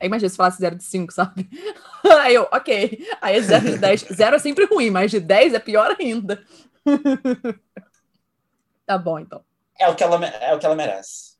Aí 0.00 0.06
imagina 0.06 0.28
se 0.28 0.36
falasse 0.36 0.58
0 0.58 0.76
de 0.76 0.84
5, 0.84 1.12
sabe? 1.12 1.48
Aí 2.22 2.34
eu, 2.34 2.48
ok. 2.52 3.06
Aí 3.20 3.36
é 3.36 3.40
0 3.40 3.64
de 3.72 3.78
10. 3.78 4.00
0 4.12 4.36
é 4.36 4.38
sempre 4.38 4.64
ruim, 4.64 4.90
mas 4.90 5.10
de 5.10 5.20
10 5.20 5.54
é 5.54 5.58
pior 5.58 5.96
ainda. 5.98 6.42
tá 8.86 8.96
bom, 8.98 9.18
então. 9.18 9.42
É 9.78 9.88
o 9.88 9.94
que 9.94 10.02
ela, 10.02 10.24
é 10.26 10.54
o 10.54 10.58
que 10.58 10.66
ela 10.66 10.74
merece. 10.74 11.34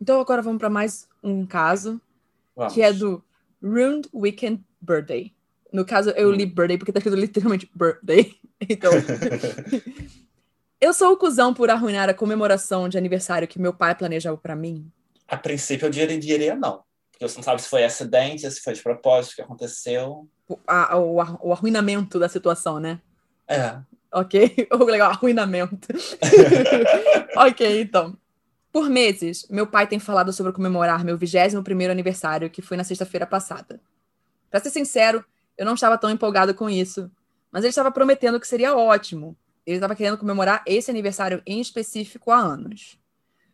Então 0.00 0.20
agora 0.20 0.40
vamos 0.40 0.58
para 0.58 0.70
mais 0.70 1.06
um 1.22 1.44
caso, 1.44 2.00
vamos. 2.56 2.72
que 2.72 2.80
é 2.80 2.92
do 2.92 3.22
Ruined 3.62 4.08
Weekend 4.14 4.64
Birthday. 4.80 5.34
No 5.72 5.84
caso, 5.84 6.10
eu 6.10 6.30
hum. 6.30 6.32
li 6.32 6.46
birthday 6.46 6.78
porque 6.78 6.92
tá 6.92 6.98
escrito 6.98 7.18
literalmente 7.18 7.70
birthday. 7.74 8.34
Então. 8.68 8.92
eu 10.78 10.92
sou 10.92 11.14
o 11.14 11.16
cuzão 11.16 11.54
por 11.54 11.70
arruinar 11.70 12.10
a 12.10 12.14
comemoração 12.14 12.90
de 12.90 12.98
aniversário 12.98 13.48
que 13.48 13.58
meu 13.58 13.72
pai 13.72 13.94
planejou 13.94 14.36
para 14.36 14.54
mim. 14.54 14.92
A 15.30 15.36
princípio, 15.36 15.86
eu 15.86 15.90
diria, 15.90 16.18
diria 16.18 16.56
não. 16.56 16.82
Porque 17.12 17.28
você 17.28 17.36
não 17.36 17.44
sabe 17.44 17.62
se 17.62 17.68
foi 17.68 17.84
acidente, 17.84 18.50
se 18.50 18.60
foi 18.60 18.72
de 18.72 18.82
propósito, 18.82 19.32
o 19.32 19.36
que 19.36 19.42
aconteceu. 19.42 20.28
O, 20.48 20.58
a, 20.66 20.96
o, 20.98 21.14
o 21.42 21.52
arruinamento 21.52 22.18
da 22.18 22.28
situação, 22.28 22.80
né? 22.80 23.00
É. 23.46 23.78
Ok? 24.12 24.68
O 24.74 24.84
legal, 24.84 25.12
arruinamento. 25.12 25.88
ok, 27.36 27.82
então. 27.82 28.16
Por 28.72 28.88
meses, 28.88 29.46
meu 29.48 29.66
pai 29.66 29.86
tem 29.86 29.98
falado 29.98 30.32
sobre 30.32 30.52
comemorar 30.52 31.04
meu 31.04 31.16
21º 31.16 31.90
aniversário, 31.90 32.50
que 32.50 32.62
foi 32.62 32.76
na 32.76 32.84
sexta-feira 32.84 33.26
passada. 33.26 33.80
Para 34.50 34.60
ser 34.60 34.70
sincero, 34.70 35.24
eu 35.56 35.64
não 35.64 35.74
estava 35.74 35.96
tão 35.96 36.10
empolgado 36.10 36.54
com 36.54 36.68
isso, 36.68 37.10
mas 37.52 37.62
ele 37.62 37.70
estava 37.70 37.90
prometendo 37.90 38.40
que 38.40 38.48
seria 38.48 38.76
ótimo. 38.76 39.36
Ele 39.64 39.76
estava 39.76 39.94
querendo 39.94 40.18
comemorar 40.18 40.62
esse 40.66 40.90
aniversário 40.90 41.42
em 41.46 41.60
específico 41.60 42.30
há 42.30 42.38
anos. 42.38 42.99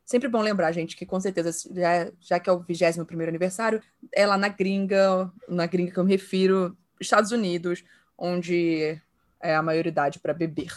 Sempre 0.06 0.28
bom 0.28 0.40
lembrar, 0.40 0.70
gente, 0.70 0.96
que 0.96 1.04
com 1.04 1.18
certeza, 1.18 1.50
já, 1.74 2.12
já 2.20 2.38
que 2.38 2.48
é 2.48 2.52
o 2.52 2.60
21 2.60 3.02
aniversário, 3.26 3.82
é 4.12 4.24
lá 4.24 4.38
na 4.38 4.48
gringa, 4.48 5.28
na 5.48 5.66
gringa 5.66 5.90
que 5.90 5.98
eu 5.98 6.04
me 6.04 6.12
refiro, 6.12 6.78
Estados 7.00 7.32
Unidos, 7.32 7.82
onde 8.16 9.00
é 9.40 9.56
a 9.56 9.62
maioridade 9.62 10.20
para 10.20 10.32
beber. 10.32 10.72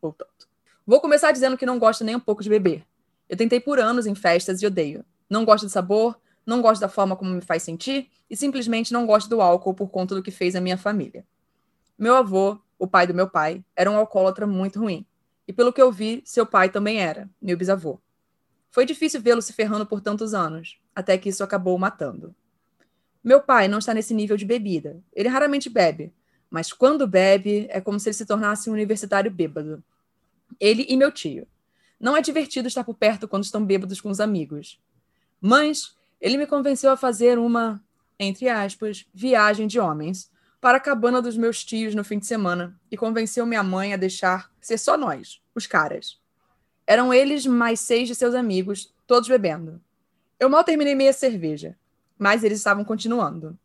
Voltando. 0.00 0.28
Vou 0.86 1.00
começar 1.00 1.32
dizendo 1.32 1.56
que 1.56 1.64
não 1.64 1.78
gosto 1.78 2.04
nem 2.04 2.16
um 2.16 2.20
pouco 2.20 2.42
de 2.42 2.50
beber. 2.50 2.84
Eu 3.30 3.36
tentei 3.36 3.60
por 3.60 3.80
anos 3.80 4.06
em 4.06 4.14
festas 4.14 4.60
e 4.60 4.66
odeio. 4.66 5.02
Não 5.28 5.46
gosto 5.46 5.64
do 5.64 5.70
sabor, 5.70 6.20
não 6.44 6.60
gosto 6.60 6.82
da 6.82 6.88
forma 6.88 7.16
como 7.16 7.30
me 7.30 7.40
faz 7.40 7.62
sentir 7.62 8.10
e 8.28 8.36
simplesmente 8.36 8.92
não 8.92 9.06
gosto 9.06 9.30
do 9.30 9.40
álcool 9.40 9.72
por 9.72 9.88
conta 9.88 10.14
do 10.14 10.22
que 10.22 10.30
fez 10.30 10.54
a 10.54 10.60
minha 10.60 10.76
família. 10.76 11.26
Meu 11.98 12.14
avô, 12.14 12.60
o 12.78 12.86
pai 12.86 13.06
do 13.06 13.14
meu 13.14 13.28
pai, 13.28 13.64
era 13.74 13.90
um 13.90 13.96
alcoólatra 13.96 14.46
muito 14.46 14.78
ruim. 14.78 15.06
E 15.46 15.52
pelo 15.52 15.72
que 15.72 15.80
eu 15.80 15.90
vi, 15.90 16.22
seu 16.26 16.44
pai 16.44 16.68
também 16.68 17.00
era, 17.00 17.26
meu 17.40 17.56
bisavô. 17.56 17.98
Foi 18.78 18.86
difícil 18.86 19.20
vê-lo 19.20 19.42
se 19.42 19.52
ferrando 19.52 19.84
por 19.84 20.00
tantos 20.00 20.32
anos, 20.32 20.80
até 20.94 21.18
que 21.18 21.28
isso 21.28 21.42
acabou 21.42 21.74
o 21.74 21.78
matando. 21.80 22.32
Meu 23.24 23.42
pai 23.42 23.66
não 23.66 23.80
está 23.80 23.92
nesse 23.92 24.14
nível 24.14 24.36
de 24.36 24.44
bebida. 24.44 25.02
Ele 25.12 25.28
raramente 25.28 25.68
bebe, 25.68 26.12
mas 26.48 26.72
quando 26.72 27.04
bebe, 27.04 27.66
é 27.70 27.80
como 27.80 27.98
se 27.98 28.08
ele 28.08 28.14
se 28.14 28.24
tornasse 28.24 28.70
um 28.70 28.72
universitário 28.72 29.32
bêbado. 29.32 29.82
Ele 30.60 30.86
e 30.88 30.96
meu 30.96 31.10
tio. 31.10 31.44
Não 31.98 32.16
é 32.16 32.22
divertido 32.22 32.68
estar 32.68 32.84
por 32.84 32.94
perto 32.94 33.26
quando 33.26 33.42
estão 33.42 33.66
bêbados 33.66 34.00
com 34.00 34.10
os 34.10 34.20
amigos. 34.20 34.80
Mas 35.40 35.96
Ele 36.20 36.36
me 36.36 36.46
convenceu 36.46 36.92
a 36.92 36.96
fazer 36.96 37.36
uma, 37.36 37.82
entre 38.16 38.48
aspas, 38.48 39.08
viagem 39.12 39.66
de 39.66 39.80
homens 39.80 40.30
para 40.60 40.78
a 40.78 40.80
cabana 40.80 41.20
dos 41.20 41.36
meus 41.36 41.64
tios 41.64 41.96
no 41.96 42.04
fim 42.04 42.20
de 42.20 42.26
semana 42.26 42.78
e 42.92 42.96
convenceu 42.96 43.44
minha 43.44 43.64
mãe 43.64 43.92
a 43.92 43.96
deixar 43.96 44.52
ser 44.60 44.78
só 44.78 44.96
nós, 44.96 45.42
os 45.52 45.66
caras. 45.66 46.20
Eram 46.88 47.12
eles 47.12 47.44
mais 47.44 47.80
seis 47.80 48.08
de 48.08 48.14
seus 48.14 48.34
amigos, 48.34 48.94
todos 49.06 49.28
bebendo. 49.28 49.78
Eu 50.40 50.48
mal 50.48 50.64
terminei 50.64 50.94
meia 50.94 51.12
cerveja, 51.12 51.76
mas 52.18 52.42
eles 52.42 52.56
estavam 52.56 52.82
continuando. 52.82 53.58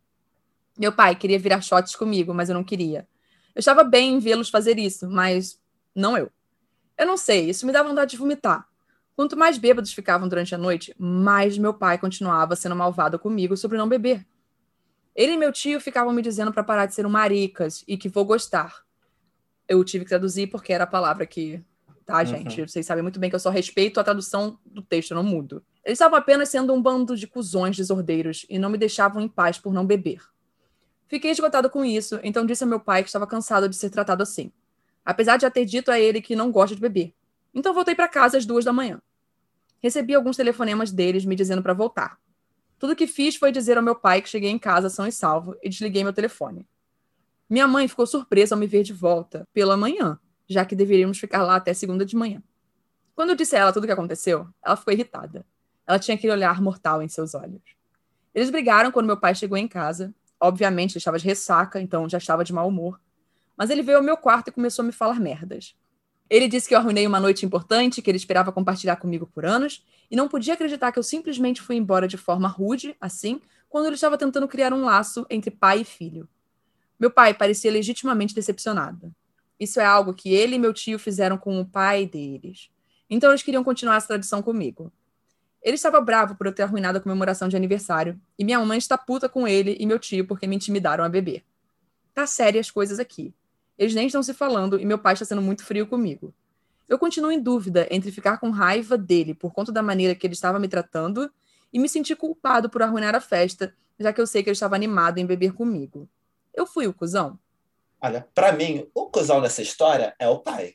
Meu 0.78 0.92
pai 0.92 1.16
queria 1.16 1.40
virar 1.40 1.62
shots 1.62 1.96
comigo, 1.96 2.34
mas 2.34 2.50
eu 2.50 2.54
não 2.54 2.66
queria. 2.66 3.08
Eu 3.56 3.62
estava 3.62 3.82
bem 3.82 4.16
em 4.16 4.20
vê-los 4.20 4.50
fazer 4.50 4.78
isso, 4.78 5.10
mas 5.10 5.58
não 5.96 6.18
eu. 6.18 6.30
Eu 6.98 7.06
não 7.06 7.16
sei, 7.16 7.50
isso 7.50 7.66
me 7.66 7.72
dá 7.72 7.82
vontade 7.82 8.12
de 8.12 8.18
vomitar. 8.18 8.68
Quanto 9.16 9.38
mais 9.38 9.58
bêbados 9.58 9.94
ficavam 9.94 10.28
durante 10.28 10.54
a 10.54 10.58
noite, 10.58 10.94
mais 11.00 11.58
meu 11.58 11.74
pai 11.74 11.98
continuava 11.98 12.58
sendo 12.58 12.76
malvado 12.76 13.18
comigo 13.18 13.56
sobre 13.56 13.78
não 13.78 13.88
beber. 13.88 14.28
Ele 15.16 15.32
e 15.32 15.38
meu 15.38 15.54
tio 15.54 15.80
ficavam 15.80 16.12
me 16.12 16.22
dizendo 16.22 16.52
para 16.52 16.62
parar 16.62 16.88
de 16.88 16.94
ser 16.94 17.06
um 17.06 17.10
maricas 17.10 17.86
e 17.88 17.96
que 17.96 18.10
vou 18.10 18.26
gostar. 18.26 18.84
Eu 19.66 19.82
tive 19.86 20.04
que 20.04 20.10
traduzir 20.10 20.48
porque 20.48 20.74
era 20.74 20.84
a 20.84 20.88
palavra 20.88 21.26
que. 21.26 21.64
Tá, 22.06 22.20
uhum. 22.20 22.26
gente? 22.26 22.62
Uhum. 22.62 22.68
Vocês 22.68 22.86
sabem 22.86 23.02
muito 23.02 23.20
bem 23.20 23.30
que 23.30 23.36
eu 23.36 23.40
só 23.40 23.50
respeito 23.50 24.00
a 24.00 24.04
tradução 24.04 24.60
do 24.66 24.82
texto, 24.82 25.12
eu 25.12 25.16
não 25.16 25.24
mudo. 25.24 25.64
Eles 25.84 25.98
estavam 25.98 26.18
apenas 26.18 26.50
sendo 26.50 26.74
um 26.74 26.82
bando 26.82 27.16
de 27.16 27.28
cuzões 27.28 27.76
desordeiros 27.76 28.46
e 28.50 28.60
não 28.60 28.70
me 28.70 28.78
deixavam 28.78 29.22
em 29.22 29.28
paz 29.28 29.58
por 29.58 29.74
não 29.74 29.86
beber. 29.86 30.22
Fiquei 31.08 31.32
esgotado 31.32 31.70
com 31.70 31.86
isso, 31.86 32.20
então 32.24 32.46
disse 32.46 32.64
a 32.64 32.68
meu 32.68 32.80
pai 32.80 33.04
que 33.04 33.10
estava 33.10 33.28
cansado 33.28 33.70
de 33.70 33.76
ser 33.76 33.90
tratado 33.90 34.24
assim. 34.24 34.52
Apesar 35.06 35.38
de 35.38 35.44
já 35.44 35.50
ter 35.50 35.66
dito 35.66 35.92
a 35.92 36.00
ele 36.00 36.22
que 36.22 36.36
não 36.36 36.52
gosta 36.52 36.76
de 36.76 36.82
beber. 36.82 37.14
Então 37.54 37.74
voltei 37.74 37.94
para 37.94 38.08
casa 38.08 38.38
às 38.38 38.46
duas 38.46 38.66
da 38.66 38.74
manhã. 38.74 39.02
Recebi 39.82 40.16
alguns 40.16 40.38
telefonemas 40.38 40.92
deles 40.92 41.26
me 41.26 41.36
dizendo 41.36 41.62
para 41.62 41.74
voltar. 41.74 42.18
Tudo 42.80 42.96
que 42.96 43.06
fiz 43.06 43.36
foi 43.36 43.52
dizer 43.52 43.78
ao 43.78 43.84
meu 43.84 43.96
pai 43.96 44.22
que 44.22 44.30
cheguei 44.30 44.50
em 44.50 44.60
casa 44.60 44.90
são 44.90 45.06
e 45.06 45.12
salvo 45.12 45.56
e 45.62 45.70
desliguei 45.70 46.04
meu 46.04 46.14
telefone. 46.14 46.68
Minha 47.50 47.68
mãe 47.68 47.88
ficou 47.88 48.08
surpresa 48.08 48.56
ao 48.56 48.60
me 48.60 48.66
ver 48.66 48.84
de 48.84 48.94
volta 48.94 49.48
pela 49.54 49.78
manhã, 49.78 50.18
já 50.48 50.66
que 50.66 50.76
deveríamos 50.76 51.20
ficar 51.20 51.44
lá 51.44 51.56
até 51.56 51.74
segunda 51.74 52.06
de 52.06 52.16
manhã. 52.16 52.42
Quando 53.16 53.30
eu 53.30 53.36
disse 53.36 53.56
a 53.56 53.60
ela 53.60 53.74
tudo 53.74 53.84
o 53.84 53.88
que 53.88 53.94
aconteceu, 53.94 54.48
ela 54.64 54.76
ficou 54.76 54.94
irritada. 54.94 55.46
Ela 55.86 56.00
tinha 56.00 56.16
aquele 56.16 56.34
olhar 56.34 56.62
mortal 56.62 57.02
em 57.02 57.08
seus 57.08 57.36
olhos. 57.36 57.62
Eles 58.34 58.50
brigaram 58.50 58.92
quando 58.92 59.06
meu 59.06 59.18
pai 59.18 59.36
chegou 59.36 59.58
em 59.58 59.68
casa. 59.68 60.14
Obviamente, 60.40 60.94
ele 60.94 60.98
estava 60.98 61.20
de 61.20 61.26
ressaca, 61.26 61.80
então 61.80 62.10
já 62.10 62.18
estava 62.18 62.44
de 62.44 62.52
mau 62.52 62.68
humor. 62.68 63.00
Mas 63.56 63.70
ele 63.70 63.84
veio 63.84 64.00
ao 64.00 64.04
meu 64.04 64.18
quarto 64.18 64.48
e 64.48 64.52
começou 64.52 64.84
a 64.84 64.86
me 64.86 64.92
falar 64.92 65.20
merdas. 65.20 65.76
Ele 66.30 66.48
disse 66.48 66.68
que 66.68 66.74
eu 66.74 66.80
arruinei 66.80 67.06
uma 67.06 67.20
noite 67.20 67.46
importante, 67.46 68.02
que 68.02 68.10
ele 68.10 68.18
esperava 68.18 68.52
compartilhar 68.52 68.96
comigo 68.96 69.28
por 69.28 69.46
anos, 69.46 69.86
e 70.10 70.16
não 70.16 70.28
podia 70.28 70.56
acreditar 70.56 70.92
que 70.92 70.98
eu 70.98 71.04
simplesmente 71.04 71.62
fui 71.62 71.76
embora 71.76 72.08
de 72.08 72.18
forma 72.18 72.48
rude, 72.48 72.96
assim, 73.00 73.40
quando 73.70 73.86
ele 73.86 73.96
estava 73.96 74.18
tentando 74.18 74.48
criar 74.48 74.74
um 74.74 74.84
laço 74.84 75.26
entre 75.30 75.52
pai 75.52 75.82
e 75.82 75.86
filho. 75.86 76.28
Meu 77.00 77.12
pai 77.12 77.34
parecia 77.34 77.72
legitimamente 77.72 78.34
decepcionado. 78.34 79.14
Isso 79.64 79.80
é 79.80 79.86
algo 79.86 80.14
que 80.14 80.34
ele 80.34 80.58
e 80.58 80.60
meu 80.60 80.74
tio 80.74 81.00
fizeram 81.00 81.38
com 81.38 81.58
o 81.58 81.66
pai 81.66 82.06
deles. 82.06 82.70
Então 83.10 83.30
eles 83.32 83.42
queriam 83.42 83.64
continuar 83.64 83.96
essa 83.96 84.08
tradição 84.08 84.42
comigo. 84.42 84.92
Ele 85.62 85.76
estava 85.76 86.02
bravo 86.02 86.36
por 86.36 86.46
eu 86.46 86.52
ter 86.52 86.64
arruinado 86.64 86.98
a 86.98 87.02
comemoração 87.02 87.48
de 87.48 87.56
aniversário, 87.56 88.20
e 88.38 88.44
minha 88.44 88.60
mãe 88.60 88.78
está 88.78 88.98
puta 88.98 89.30
com 89.30 89.48
ele 89.48 89.78
e 89.80 89.86
meu 89.86 89.98
tio 89.98 90.28
porque 90.28 90.46
me 90.46 90.58
intimidaram 90.58 91.06
a 91.06 91.08
beber. 91.08 91.46
Tá 92.14 92.28
séria 92.28 92.60
as 92.60 92.70
coisas 92.70 93.00
aqui. 93.00 93.34
Eles 93.78 93.96
nem 93.96 94.08
estão 94.08 94.22
se 94.22 94.34
falando 94.34 94.78
e 94.78 94.86
meu 94.86 95.00
pai 95.00 95.14
está 95.14 95.24
sendo 95.24 95.42
muito 95.42 95.64
frio 95.64 95.88
comigo. 95.88 96.34
Eu 96.90 97.00
continuo 97.00 97.32
em 97.32 97.40
dúvida 97.40 97.88
entre 97.90 98.12
ficar 98.12 98.40
com 98.40 98.50
raiva 98.50 98.98
dele 98.98 99.34
por 99.34 99.54
conta 99.54 99.72
da 99.72 99.82
maneira 99.82 100.14
que 100.14 100.28
ele 100.28 100.34
estava 100.34 100.60
me 100.60 100.68
tratando 100.68 101.32
e 101.72 101.80
me 101.80 101.88
sentir 101.88 102.18
culpado 102.18 102.70
por 102.70 102.84
arruinar 102.84 103.16
a 103.16 103.22
festa, 103.22 103.74
já 103.98 104.12
que 104.12 104.20
eu 104.20 104.28
sei 104.28 104.44
que 104.44 104.50
ele 104.50 104.56
estava 104.56 104.76
animado 104.76 105.20
em 105.20 105.26
beber 105.26 105.54
comigo. 105.54 106.10
Eu 106.54 106.68
fui 106.68 106.86
o 106.86 106.94
cuzão? 106.94 107.40
Olha, 108.04 108.28
para 108.36 108.52
mim, 108.52 108.86
o 108.94 109.06
cuzão 109.06 109.42
dessa 109.42 109.62
história 109.62 110.14
é 110.20 110.28
o 110.28 110.40
pai. 110.40 110.74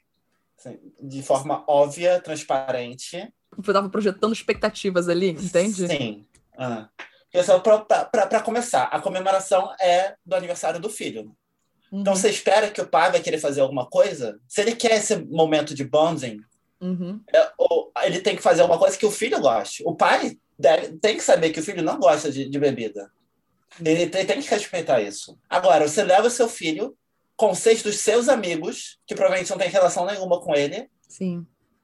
Assim, 0.59 0.79
de 0.99 1.23
forma 1.23 1.62
óbvia, 1.69 2.19
transparente. 2.21 3.19
Eu 3.53 3.61
estava 3.61 3.91
projetando 3.91 4.33
expectativas 4.33 5.11
ali, 5.11 5.33
entende? 5.33 5.87
Sim. 5.87 6.27
Ah. 6.57 6.88
Para 8.11 8.41
começar, 8.41 8.85
a 8.85 8.99
comemoração 8.99 9.71
é 9.79 10.14
do 10.25 10.35
aniversário 10.35 10.81
do 10.81 10.88
filho. 10.88 11.37
Uhum. 11.93 12.01
Então 12.01 12.17
você 12.17 12.31
espera 12.31 12.71
que 12.71 12.81
o 12.81 12.88
pai 12.88 13.11
vai 13.11 13.21
querer 13.21 13.38
fazer 13.38 13.61
alguma 13.61 13.87
coisa? 13.87 14.41
Se 14.49 14.62
ele 14.62 14.75
quer 14.75 14.93
esse 14.93 15.14
momento 15.17 15.75
de 15.75 15.85
bonding, 15.85 16.41
uhum. 16.81 17.21
é, 17.31 18.07
ele 18.07 18.21
tem 18.21 18.35
que 18.35 18.43
fazer 18.43 18.62
alguma 18.62 18.79
coisa 18.79 18.97
que 18.97 19.05
o 19.05 19.11
filho 19.11 19.38
goste. 19.38 19.83
O 19.85 19.95
pai 19.95 20.38
deve, 20.59 20.97
tem 20.97 21.14
que 21.14 21.23
saber 21.23 21.51
que 21.51 21.61
o 21.61 21.62
filho 21.62 21.83
não 21.83 22.01
gosta 22.01 22.33
de, 22.33 22.49
de 22.49 22.59
bebida. 22.59 23.11
Ele 23.85 24.07
tem, 24.09 24.25
tem, 24.25 24.41
que 24.41 24.49
respeitar 24.49 25.03
isso. 25.03 25.38
Agora, 25.49 25.87
você 25.87 26.03
leva 26.03 26.27
o 26.27 26.31
seu 26.31 26.49
filho 26.49 26.97
com 27.38 27.55
seis 27.55 27.85
dos 27.85 28.01
seus 28.01 28.29
amigos, 28.29 28.98
que 29.07 29.14
provavelmente 29.14 29.51
não 29.51 29.57
tem 29.57 29.70
relação 29.70 30.05
nenhuma 30.05 30.40
com 30.40 30.57
ele, 30.57 30.90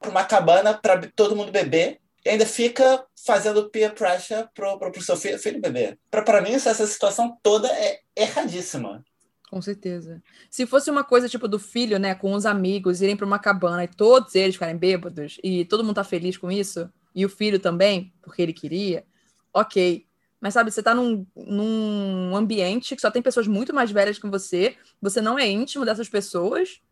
para 0.01 0.11
uma 0.11 0.25
cabana 0.25 0.75
para 0.75 1.09
todo 1.15 1.37
mundo 1.37 1.53
beber 1.53 2.01
e 2.27 2.29
ainda 2.29 2.45
fica 2.45 3.07
fazendo 3.25 3.71
peer 3.71 3.95
pressure 3.95 4.49
pro, 4.53 4.77
pro, 4.79 4.91
pro 4.91 5.01
seu 5.01 5.17
filho, 5.17 5.39
filho 5.39 5.61
beber. 5.61 5.97
Para 6.11 6.43
mim, 6.43 6.53
essa 6.53 6.75
situação 6.75 7.39
toda 7.41 7.69
é 7.69 8.01
erradíssima. 8.17 9.05
Com 9.49 9.63
certeza. 9.63 10.21
Se 10.51 10.67
fosse 10.67 10.91
uma 10.91 11.05
coisa 11.05 11.29
tipo 11.29 11.47
do 11.47 11.61
filho, 11.61 12.01
né, 12.01 12.17
com 12.17 12.33
os 12.33 12.45
amigos, 12.45 13.01
irem 13.01 13.17
para 13.17 13.27
uma 13.27 13.39
cabana 13.39 13.85
e 13.85 13.89
todos 13.89 14.35
eles 14.35 14.57
ficarem 14.57 14.77
bêbados 14.77 15.39
e 15.45 15.65
todo 15.67 15.85
mundo 15.85 15.95
tá 15.95 16.05
feliz 16.05 16.37
com 16.37 16.51
isso, 16.51 16.91
e 17.15 17.25
o 17.25 17.29
filho 17.29 17.61
também, 17.61 18.13
porque 18.21 18.43
ele 18.43 18.53
queria, 18.53 19.05
ok. 19.53 20.04
Mas 20.45 20.53
sabe, 20.53 20.71
você 20.71 20.83
tá 20.83 20.95
num, 20.95 21.27
num 21.35 22.37
ambiente 22.37 22.95
que 22.95 23.01
só 23.01 23.11
tem 23.11 23.23
pessoas 23.23 23.47
muito 23.47 23.75
mais 23.75 23.91
velhas 23.91 24.19
que 24.19 24.29
você, 24.29 24.77
você 25.01 25.19
não 25.23 25.39
é 25.39 25.49
íntimo 25.49 25.87
dessas 25.87 26.07
pessoas, 26.07 26.83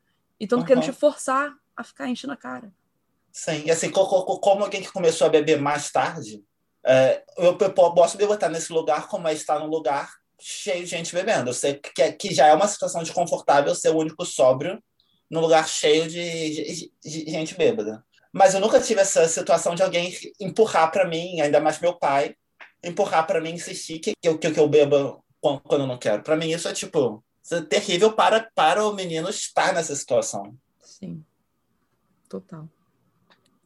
e 0.41 0.45
estão 0.45 0.61
uhum. 0.61 0.65
querendo 0.65 0.85
te 0.85 0.93
forçar 0.93 1.53
a 1.77 1.85
ficar 1.85 2.09
enchendo 2.09 2.33
a 2.33 2.37
cara. 2.39 2.73
Sim, 3.31 3.65
e 3.67 3.71
assim, 3.71 3.91
como 3.91 4.65
alguém 4.65 4.81
que 4.81 4.91
começou 4.91 5.27
a 5.27 5.31
beber 5.31 5.61
mais 5.61 5.93
tarde, 5.93 6.43
é, 6.83 7.23
eu 7.37 7.55
posso 7.95 8.17
me 8.17 8.27
botar 8.27 8.49
nesse 8.49 8.73
lugar 8.73 9.07
como 9.07 9.29
é 9.29 9.35
estar 9.35 9.59
num 9.59 9.67
lugar 9.67 10.11
cheio 10.41 10.85
de 10.85 10.91
gente 10.91 11.15
bebendo. 11.15 11.51
Eu 11.51 11.55
sei 11.55 11.75
que, 11.75 12.13
que 12.13 12.35
já 12.35 12.47
é 12.47 12.55
uma 12.55 12.67
situação 12.67 13.03
desconfortável 13.03 13.75
ser 13.75 13.91
o 13.91 13.99
único 13.99 14.25
sóbrio 14.25 14.83
num 15.31 15.41
lugar 15.41 15.69
cheio 15.69 16.09
de, 16.09 16.51
de, 16.51 16.93
de 17.05 17.31
gente 17.31 17.55
bêbada. 17.55 18.03
Mas 18.33 18.55
eu 18.55 18.61
nunca 18.61 18.81
tive 18.81 19.03
essa 19.03 19.29
situação 19.29 19.75
de 19.75 19.83
alguém 19.83 20.11
empurrar 20.41 20.91
para 20.91 21.07
mim, 21.07 21.39
ainda 21.43 21.61
mais 21.61 21.79
meu 21.79 21.99
pai, 21.99 22.35
empurrar 22.83 23.27
para 23.27 23.41
mim, 23.41 23.51
insistir 23.51 23.99
que, 23.99 24.13
que, 24.21 24.29
eu, 24.29 24.39
que 24.39 24.59
eu 24.59 24.69
beba 24.69 25.19
quando, 25.41 25.83
eu 25.83 25.87
não 25.87 25.99
quero. 25.99 26.23
Para 26.23 26.37
mim, 26.37 26.51
isso 26.51 26.69
é 26.69 26.73
tipo 26.73 27.23
isso 27.43 27.57
é 27.57 27.63
terrível 27.63 28.13
para, 28.13 28.49
para 28.55 28.87
o 28.87 28.95
menino 28.95 29.29
estar 29.29 29.75
nessa 29.75 29.97
situação. 29.97 30.57
Sim, 30.81 31.25
total. 32.29 32.69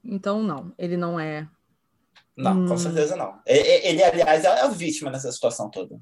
Então, 0.02 0.42
não, 0.42 0.72
ele 0.78 0.96
não 0.96 1.20
é. 1.20 1.46
Não, 2.36 2.62
hum... 2.62 2.66
com 2.66 2.78
certeza 2.78 3.16
não. 3.16 3.38
Ele, 3.44 3.68
ele, 3.86 4.02
aliás, 4.02 4.44
é 4.44 4.60
a 4.60 4.68
vítima 4.68 5.10
nessa 5.10 5.30
situação 5.30 5.68
toda. 5.68 6.00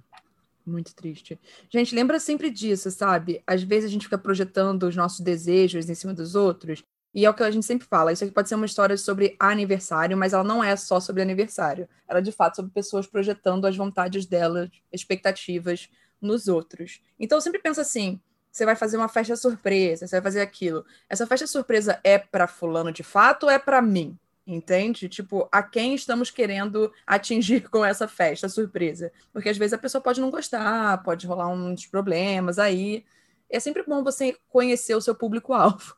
Muito 0.64 0.94
triste. 0.94 1.38
Gente, 1.68 1.94
lembra 1.94 2.18
sempre 2.18 2.50
disso, 2.50 2.90
sabe? 2.90 3.42
Às 3.46 3.62
vezes 3.62 3.90
a 3.90 3.92
gente 3.92 4.04
fica 4.04 4.16
projetando 4.16 4.84
os 4.84 4.96
nossos 4.96 5.20
desejos 5.20 5.90
em 5.90 5.94
cima 5.94 6.14
dos 6.14 6.34
outros. 6.34 6.82
E 7.14 7.24
é 7.24 7.30
o 7.30 7.34
que 7.34 7.42
a 7.44 7.50
gente 7.50 7.64
sempre 7.64 7.86
fala. 7.86 8.12
Isso 8.12 8.24
aqui 8.24 8.32
pode 8.32 8.48
ser 8.48 8.56
uma 8.56 8.66
história 8.66 8.96
sobre 8.96 9.36
aniversário, 9.38 10.16
mas 10.16 10.32
ela 10.32 10.42
não 10.42 10.64
é 10.64 10.74
só 10.74 10.98
sobre 10.98 11.22
aniversário. 11.22 11.88
Ela 12.08 12.18
é 12.18 12.22
de 12.22 12.32
fato 12.32 12.56
sobre 12.56 12.72
pessoas 12.72 13.06
projetando 13.06 13.66
as 13.66 13.76
vontades 13.76 14.26
delas, 14.26 14.68
expectativas 14.92 15.88
nos 16.20 16.48
outros. 16.48 17.00
Então 17.18 17.38
eu 17.38 17.42
sempre 17.42 17.60
penso 17.60 17.80
assim: 17.80 18.20
você 18.50 18.64
vai 18.64 18.74
fazer 18.74 18.96
uma 18.96 19.08
festa 19.08 19.36
surpresa, 19.36 20.06
você 20.06 20.16
vai 20.16 20.22
fazer 20.22 20.40
aquilo. 20.40 20.84
Essa 21.08 21.26
festa 21.26 21.46
surpresa 21.46 22.00
é 22.02 22.18
para 22.18 22.48
fulano 22.48 22.90
de 22.90 23.04
fato 23.04 23.44
ou 23.44 23.50
é 23.50 23.58
para 23.58 23.80
mim? 23.80 24.18
Entende? 24.46 25.08
Tipo, 25.08 25.48
a 25.50 25.62
quem 25.62 25.94
estamos 25.94 26.30
querendo 26.30 26.92
atingir 27.06 27.66
com 27.70 27.84
essa 27.84 28.08
festa 28.08 28.48
surpresa? 28.48 29.12
Porque 29.32 29.48
às 29.48 29.56
vezes 29.56 29.72
a 29.72 29.78
pessoa 29.78 30.02
pode 30.02 30.20
não 30.20 30.30
gostar, 30.30 31.02
pode 31.02 31.26
rolar 31.26 31.48
uns 31.48 31.86
problemas 31.86 32.58
aí. 32.58 33.04
É 33.48 33.60
sempre 33.60 33.84
bom 33.84 34.02
você 34.02 34.36
conhecer 34.48 34.94
o 34.94 35.00
seu 35.00 35.14
público-alvo. 35.14 35.96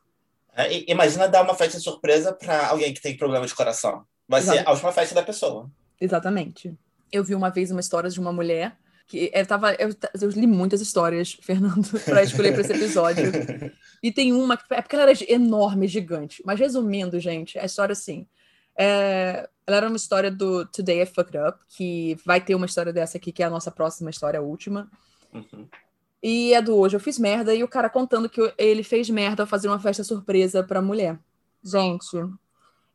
É, 0.57 0.91
imagina 0.91 1.27
dar 1.27 1.43
uma 1.43 1.53
festa 1.53 1.79
surpresa 1.79 2.33
para 2.33 2.69
alguém 2.69 2.91
que 2.91 3.01
tem 3.01 3.15
problema 3.15 3.45
de 3.45 3.53
coração. 3.53 4.03
Vai 4.27 4.39
Exatamente. 4.39 4.63
ser 4.63 4.69
a 4.69 4.71
última 4.73 4.91
festa 4.91 5.13
da 5.13 5.21
pessoa. 5.21 5.69
Exatamente. 6.01 6.75
Eu 7.11 7.23
vi 7.23 7.35
uma 7.35 7.51
vez 7.51 7.69
uma 7.69 7.79
história 7.79 8.09
de 8.09 8.19
uma 8.19 8.33
mulher 8.33 8.75
que 9.05 9.31
eu 9.31 9.45
tava. 9.45 9.73
Eu, 9.75 9.89
eu 10.19 10.29
li 10.29 10.47
muitas 10.47 10.81
histórias, 10.81 11.37
Fernando, 11.41 11.87
para 12.03 12.23
escolher 12.23 12.53
para 12.53 12.61
esse 12.61 12.73
episódio. 12.73 13.31
e 14.01 14.11
tem 14.11 14.33
uma 14.33 14.57
que 14.57 14.63
é 14.73 14.81
porque 14.81 14.95
ela 14.95 15.09
era 15.09 15.31
enorme, 15.31 15.87
gigante. 15.87 16.41
Mas 16.43 16.59
resumindo, 16.59 17.19
gente, 17.19 17.57
a 17.59 17.65
história 17.65 17.93
assim. 17.93 18.27
É, 18.79 19.47
ela 19.65 19.77
era 19.77 19.87
uma 19.87 19.97
história 19.97 20.29
do 20.29 20.65
Today 20.65 21.01
I 21.01 21.05
Fucked 21.05 21.37
Up, 21.37 21.59
que 21.67 22.17
vai 22.25 22.39
ter 22.39 22.55
uma 22.55 22.65
história 22.65 22.93
dessa 22.93 23.17
aqui, 23.17 23.31
que 23.31 23.41
é 23.41 23.45
a 23.45 23.49
nossa 23.49 23.71
próxima 23.71 24.09
história, 24.09 24.39
a 24.39 24.43
última. 24.43 24.89
Uhum. 25.33 25.67
E 26.21 26.53
é 26.53 26.61
do 26.61 26.75
Hoje 26.75 26.95
Eu 26.95 26.99
Fiz 26.99 27.19
Merda, 27.19 27.53
e 27.53 27.63
o 27.63 27.67
cara 27.67 27.89
contando 27.89 28.29
que 28.29 28.41
ele 28.57 28.83
fez 28.83 29.09
merda 29.09 29.43
ao 29.43 29.47
fazer 29.47 29.67
uma 29.67 29.79
festa 29.79 30.03
surpresa 30.03 30.63
pra 30.63 30.81
mulher. 30.81 31.19
Gente, 31.63 32.17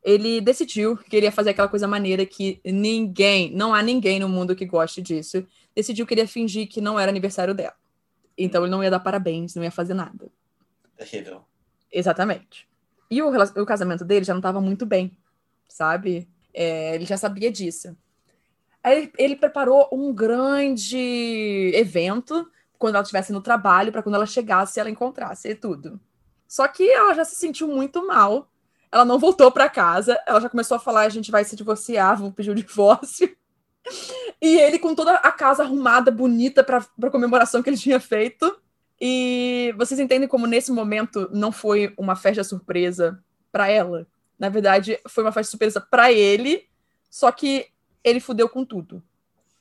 ele 0.03 0.41
decidiu 0.41 0.97
que 0.97 1.15
ele 1.15 1.25
ia 1.25 1.31
fazer 1.31 1.51
aquela 1.51 1.69
coisa 1.69 1.87
maneira 1.87 2.25
que 2.25 2.59
ninguém, 2.65 3.51
não 3.51 3.73
há 3.73 3.81
ninguém 3.81 4.19
no 4.19 4.27
mundo 4.27 4.55
que 4.55 4.65
goste 4.65 5.01
disso. 5.01 5.45
Decidiu 5.73 6.05
que 6.05 6.13
ele 6.13 6.21
ia 6.21 6.27
fingir 6.27 6.67
que 6.67 6.81
não 6.81 6.99
era 6.99 7.09
aniversário 7.09 7.53
dela. 7.53 7.75
Então 8.37 8.63
ele 8.63 8.71
não 8.71 8.83
ia 8.83 8.91
dar 8.91 8.99
parabéns, 8.99 9.55
não 9.55 9.63
ia 9.63 9.71
fazer 9.71 9.93
nada. 9.93 10.29
Terrível. 10.97 11.45
Exatamente. 11.91 12.67
E 13.09 13.21
o, 13.21 13.29
o 13.29 13.65
casamento 13.65 14.03
dele 14.03 14.25
já 14.25 14.33
não 14.33 14.39
estava 14.39 14.59
muito 14.59 14.85
bem, 14.85 15.15
sabe? 15.69 16.27
É, 16.53 16.95
ele 16.95 17.05
já 17.05 17.15
sabia 17.15 17.51
disso. 17.51 17.95
Aí 18.83 19.09
ele 19.17 19.35
preparou 19.35 19.87
um 19.93 20.13
grande 20.13 21.71
evento 21.73 22.45
quando 22.83 22.95
ela 22.95 23.03
estivesse 23.03 23.31
no 23.31 23.39
trabalho, 23.39 23.93
para 23.93 24.03
quando 24.03 24.15
ela 24.15 24.25
chegasse, 24.25 24.77
ela 24.77 24.89
encontrasse 24.89 25.47
e 25.47 25.55
tudo. 25.55 25.97
Só 26.45 26.67
que 26.67 26.83
ela 26.91 27.13
já 27.13 27.23
se 27.23 27.33
sentiu 27.33 27.65
muito 27.65 28.05
mal. 28.05 28.51
Ela 28.91 29.05
não 29.05 29.17
voltou 29.17 29.49
para 29.53 29.69
casa. 29.69 30.19
Ela 30.27 30.41
já 30.41 30.49
começou 30.49 30.75
a 30.75 30.79
falar: 30.81 31.03
a 31.03 31.09
gente 31.09 31.31
vai 31.31 31.45
se 31.45 31.55
divorciar, 31.55 32.19
vou 32.19 32.29
pedir 32.29 32.51
o 32.51 32.55
divórcio. 32.61 33.33
E 34.41 34.59
ele 34.59 34.77
com 34.77 34.93
toda 34.93 35.13
a 35.13 35.31
casa 35.31 35.63
arrumada, 35.63 36.11
bonita 36.11 36.61
para 36.61 36.85
a 37.01 37.09
comemoração 37.09 37.63
que 37.63 37.69
ele 37.69 37.77
tinha 37.77 38.01
feito. 38.01 38.53
E 38.99 39.73
vocês 39.77 39.97
entendem 39.97 40.27
como 40.27 40.45
nesse 40.45 40.69
momento 40.69 41.29
não 41.31 41.53
foi 41.53 41.93
uma 41.97 42.17
festa 42.17 42.43
surpresa 42.43 43.17
para 43.49 43.69
ela? 43.69 44.05
Na 44.37 44.49
verdade, 44.49 44.99
foi 45.07 45.23
uma 45.23 45.31
festa 45.31 45.51
surpresa 45.51 45.79
para 45.79 46.11
ele, 46.11 46.67
só 47.09 47.31
que 47.31 47.67
ele 48.03 48.19
fudeu 48.19 48.49
com 48.49 48.65
tudo. 48.65 49.01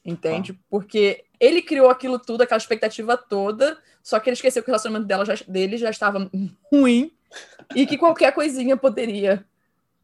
Entende? 0.04 0.52
Ah. 0.52 0.64
Porque 0.68 1.24
ele 1.38 1.62
criou 1.62 1.88
aquilo 1.88 2.18
tudo, 2.18 2.42
aquela 2.42 2.58
expectativa 2.58 3.16
toda, 3.16 3.78
só 4.02 4.18
que 4.18 4.28
ele 4.28 4.34
esqueceu 4.34 4.62
que 4.62 4.68
o 4.68 4.72
relacionamento 4.72 5.06
dela 5.06 5.24
já, 5.24 5.34
dele 5.46 5.76
já 5.76 5.90
estava 5.90 6.30
ruim 6.72 7.12
e 7.74 7.86
que 7.86 7.96
qualquer 7.96 8.32
coisinha 8.32 8.76
poderia 8.76 9.44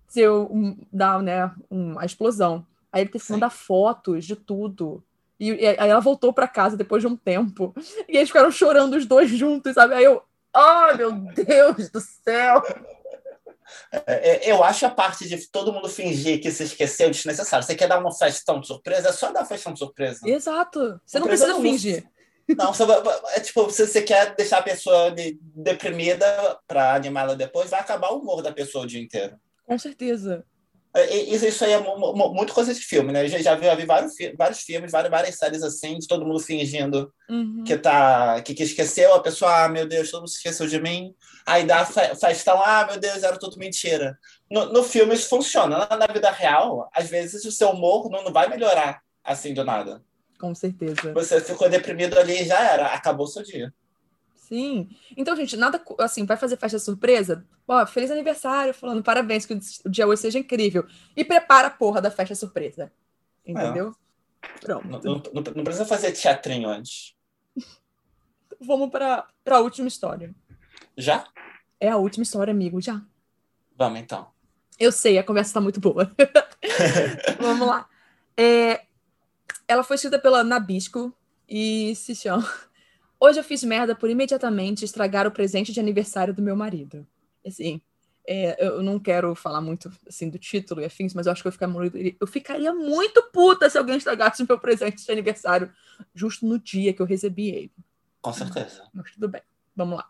ser 0.07 0.31
um, 0.31 0.77
dar 0.93 1.23
né, 1.23 1.51
uma 1.69 2.05
explosão. 2.05 2.65
Aí 2.93 3.03
ele 3.03 3.11
teve 3.11 3.25
que 3.25 3.33
mandar 3.33 3.51
fotos 3.51 4.25
de 4.25 4.35
tudo. 4.35 5.03
E, 5.39 5.51
e 5.51 5.67
aí 5.67 5.91
ela 5.91 6.01
voltou 6.01 6.33
para 6.33 6.49
casa 6.49 6.77
depois 6.77 7.03
de 7.03 7.07
um 7.07 7.17
tempo. 7.17 7.75
E 8.09 8.17
eles 8.17 8.29
ficaram 8.29 8.51
chorando 8.51 8.95
os 8.95 9.05
dois 9.05 9.31
juntos, 9.31 9.75
sabe? 9.75 9.95
Aí 9.95 10.05
eu, 10.05 10.23
oh 10.57 10.97
meu 10.97 11.13
Deus 11.13 11.91
do 11.91 12.01
céu! 12.01 12.63
É, 13.93 14.49
é, 14.49 14.53
eu 14.53 14.63
acho 14.63 14.87
a 14.87 14.91
parte 14.91 15.29
de 15.29 15.47
todo 15.49 15.73
mundo 15.73 15.89
fingir 15.89 16.41
que 16.41 16.51
se 16.51 16.65
esqueceu 16.65 17.11
desnecessário. 17.11 17.67
Você 17.67 17.75
quer 17.75 17.89
dar 17.89 17.99
uma 17.99 18.13
festão 18.13 18.61
de 18.61 18.67
surpresa? 18.67 19.09
É 19.09 19.13
só 19.13 19.33
dar 19.33 19.45
festão 19.45 19.73
de 19.73 19.79
surpresa. 19.79 20.21
Exato. 20.29 21.01
Você 21.05 21.19
surpresa 21.19 21.19
não 21.19 21.27
precisa 21.27 21.53
não, 21.53 21.63
fingir. 21.63 22.09
Não, 22.57 22.73
você, 22.73 22.85
é 23.35 23.41
tipo, 23.41 23.71
se 23.71 23.87
você 23.87 24.03
quer 24.03 24.35
deixar 24.35 24.59
a 24.59 24.63
pessoa 24.63 25.11
de, 25.11 25.39
deprimida 25.43 26.59
para 26.67 26.95
animá-la 26.95 27.35
depois, 27.35 27.69
vai 27.69 27.81
acabar 27.81 28.11
o 28.11 28.19
humor 28.19 28.43
da 28.43 28.53
pessoa 28.53 28.85
o 28.85 28.87
dia 28.87 29.03
inteiro. 29.03 29.39
Com 29.67 29.79
certeza. 29.79 30.45
É, 30.95 31.15
isso, 31.15 31.47
isso 31.47 31.65
aí 31.65 31.73
é 31.73 31.81
muito 31.81 32.55
coisa 32.55 32.73
de 32.73 32.81
filme, 32.81 33.13
né? 33.13 33.29
Já, 33.29 33.39
já 33.39 33.55
vi, 33.55 33.67
já 33.67 33.75
vi 33.75 33.85
vários, 33.85 34.15
vários 34.37 34.61
filmes, 34.61 34.91
várias, 34.91 35.11
várias 35.11 35.37
séries 35.37 35.63
assim, 35.63 35.99
de 35.99 36.07
todo 36.07 36.25
mundo 36.25 36.41
fingindo 36.41 37.13
uhum. 37.29 37.63
que, 37.65 37.77
tá, 37.77 38.41
que, 38.43 38.55
que 38.55 38.63
esqueceu, 38.63 39.15
a 39.15 39.21
pessoa, 39.21 39.65
ah, 39.65 39.69
meu 39.69 39.87
Deus, 39.87 40.11
todo 40.11 40.21
mundo 40.21 40.31
esqueceu 40.31 40.67
de 40.67 40.81
mim. 40.81 41.15
Aí 41.47 41.65
dá 41.65 41.85
festão, 41.85 42.61
ah, 42.65 42.87
meu 42.87 42.99
Deus, 42.99 43.23
era 43.23 43.39
tudo 43.39 43.59
mentira. 43.59 44.19
No, 44.51 44.73
no 44.73 44.83
filme 44.83 45.15
isso 45.15 45.29
funciona. 45.29 45.87
Na, 45.91 45.97
na, 45.97 46.07
vida 46.07 46.31
real, 46.31 46.89
às 46.93 47.09
vezes 47.09 47.45
o 47.45 47.53
seu 47.53 47.71
humor 47.71 48.11
não, 48.11 48.25
não 48.25 48.33
vai 48.33 48.49
melhorar 48.49 49.01
assim 49.23 49.53
do 49.53 49.65
nada. 49.65 50.03
Com 50.41 50.55
certeza. 50.55 51.13
Você 51.13 51.41
ficou 51.41 51.69
deprimido 51.69 52.19
ali 52.19 52.43
e 52.43 52.47
já 52.47 52.61
era, 52.73 52.87
acabou 52.87 53.27
o 53.27 53.29
seu 53.29 53.43
dia. 53.43 53.73
Sim. 54.49 54.89
Então, 55.15 55.37
gente, 55.37 55.59
nada 55.59 55.83
assim, 55.99 56.25
vai 56.25 56.37
fazer 56.39 56.57
festa 56.57 56.79
surpresa? 56.79 57.45
Ó, 57.67 57.85
feliz 57.87 58.11
aniversário, 58.11 58.73
falando 58.73 59.03
parabéns, 59.03 59.45
que 59.45 59.53
o 59.85 59.91
dia 59.91 60.07
hoje 60.07 60.23
seja 60.23 60.39
incrível. 60.39 60.87
E 61.15 61.23
prepara 61.23 61.69
a 61.69 61.71
porra 61.71 62.01
da 62.01 62.11
festa 62.11 62.35
surpresa. 62.35 62.91
Entendeu? 63.45 63.95
É. 64.43 64.49
Pronto. 64.61 64.89
Não, 64.89 65.01
não, 65.01 65.43
não, 65.55 65.65
precisa 65.65 65.85
fazer 65.85 66.13
teatrinho 66.13 66.71
antes. 66.71 67.15
Vamos 68.59 68.89
para 68.91 69.29
a 69.47 69.59
última 69.59 69.87
história. 69.87 70.35
Já? 70.97 71.27
É 71.79 71.91
a 71.91 71.99
última 71.99 72.23
história, 72.23 72.51
amigo, 72.51 72.81
já. 72.81 73.03
Vamos 73.77 74.01
então. 74.01 74.29
Eu 74.81 74.91
sei, 74.91 75.19
a 75.19 75.25
conversa 75.25 75.51
está 75.51 75.61
muito 75.61 75.79
boa. 75.79 76.11
Vamos 77.39 77.69
lá. 77.69 77.87
É, 78.35 78.81
ela 79.67 79.85
foi 79.85 79.97
escrita 79.97 80.19
pela 80.19 80.43
Nabisco 80.43 81.13
e 81.47 81.95
se 81.95 82.15
chama 82.15 82.49
Hoje 83.21 83.41
eu 83.41 83.45
fiz 83.45 83.65
merda 83.65 83.95
por 83.95 84.09
imediatamente 84.09 84.85
estragar 84.85 85.27
o 85.27 85.31
presente 85.31 85.73
de 85.73 85.81
aniversário 85.81 86.33
do 86.33 86.43
meu 86.43 86.55
marido. 86.55 87.07
Assim, 87.45 87.81
é, 88.27 88.65
eu 88.65 88.83
não 88.83 88.99
quero 88.99 89.35
falar 89.35 89.61
muito 89.61 89.91
assim 90.07 90.29
do 90.29 90.39
título 90.39 90.81
e 90.81 90.85
afins, 90.85 91.15
mas 91.15 91.27
eu 91.27 91.33
acho 91.33 91.43
que 91.43 91.49
eu 91.49 91.53
ficaria, 91.53 91.75
muito, 91.75 91.97
eu 92.21 92.27
ficaria 92.27 92.75
muito 92.75 93.23
puta 93.33 93.69
se 93.69 93.79
alguém 93.79 93.97
estragasse 93.97 94.43
o 94.43 94.47
meu 94.47 94.59
presente 94.59 95.05
de 95.05 95.11
aniversário 95.11 95.73
justo 96.15 96.47
no 96.47 96.59
dia 96.59 96.93
que 96.93 97.01
eu 97.01 97.07
recebi 97.07 97.49
ele. 97.49 97.73
Com 98.21 98.33
certeza. 98.33 98.89
Mas 98.93 99.11
tudo 99.13 99.29
bem, 99.29 99.43
vamos 99.75 99.97
lá. 99.97 100.09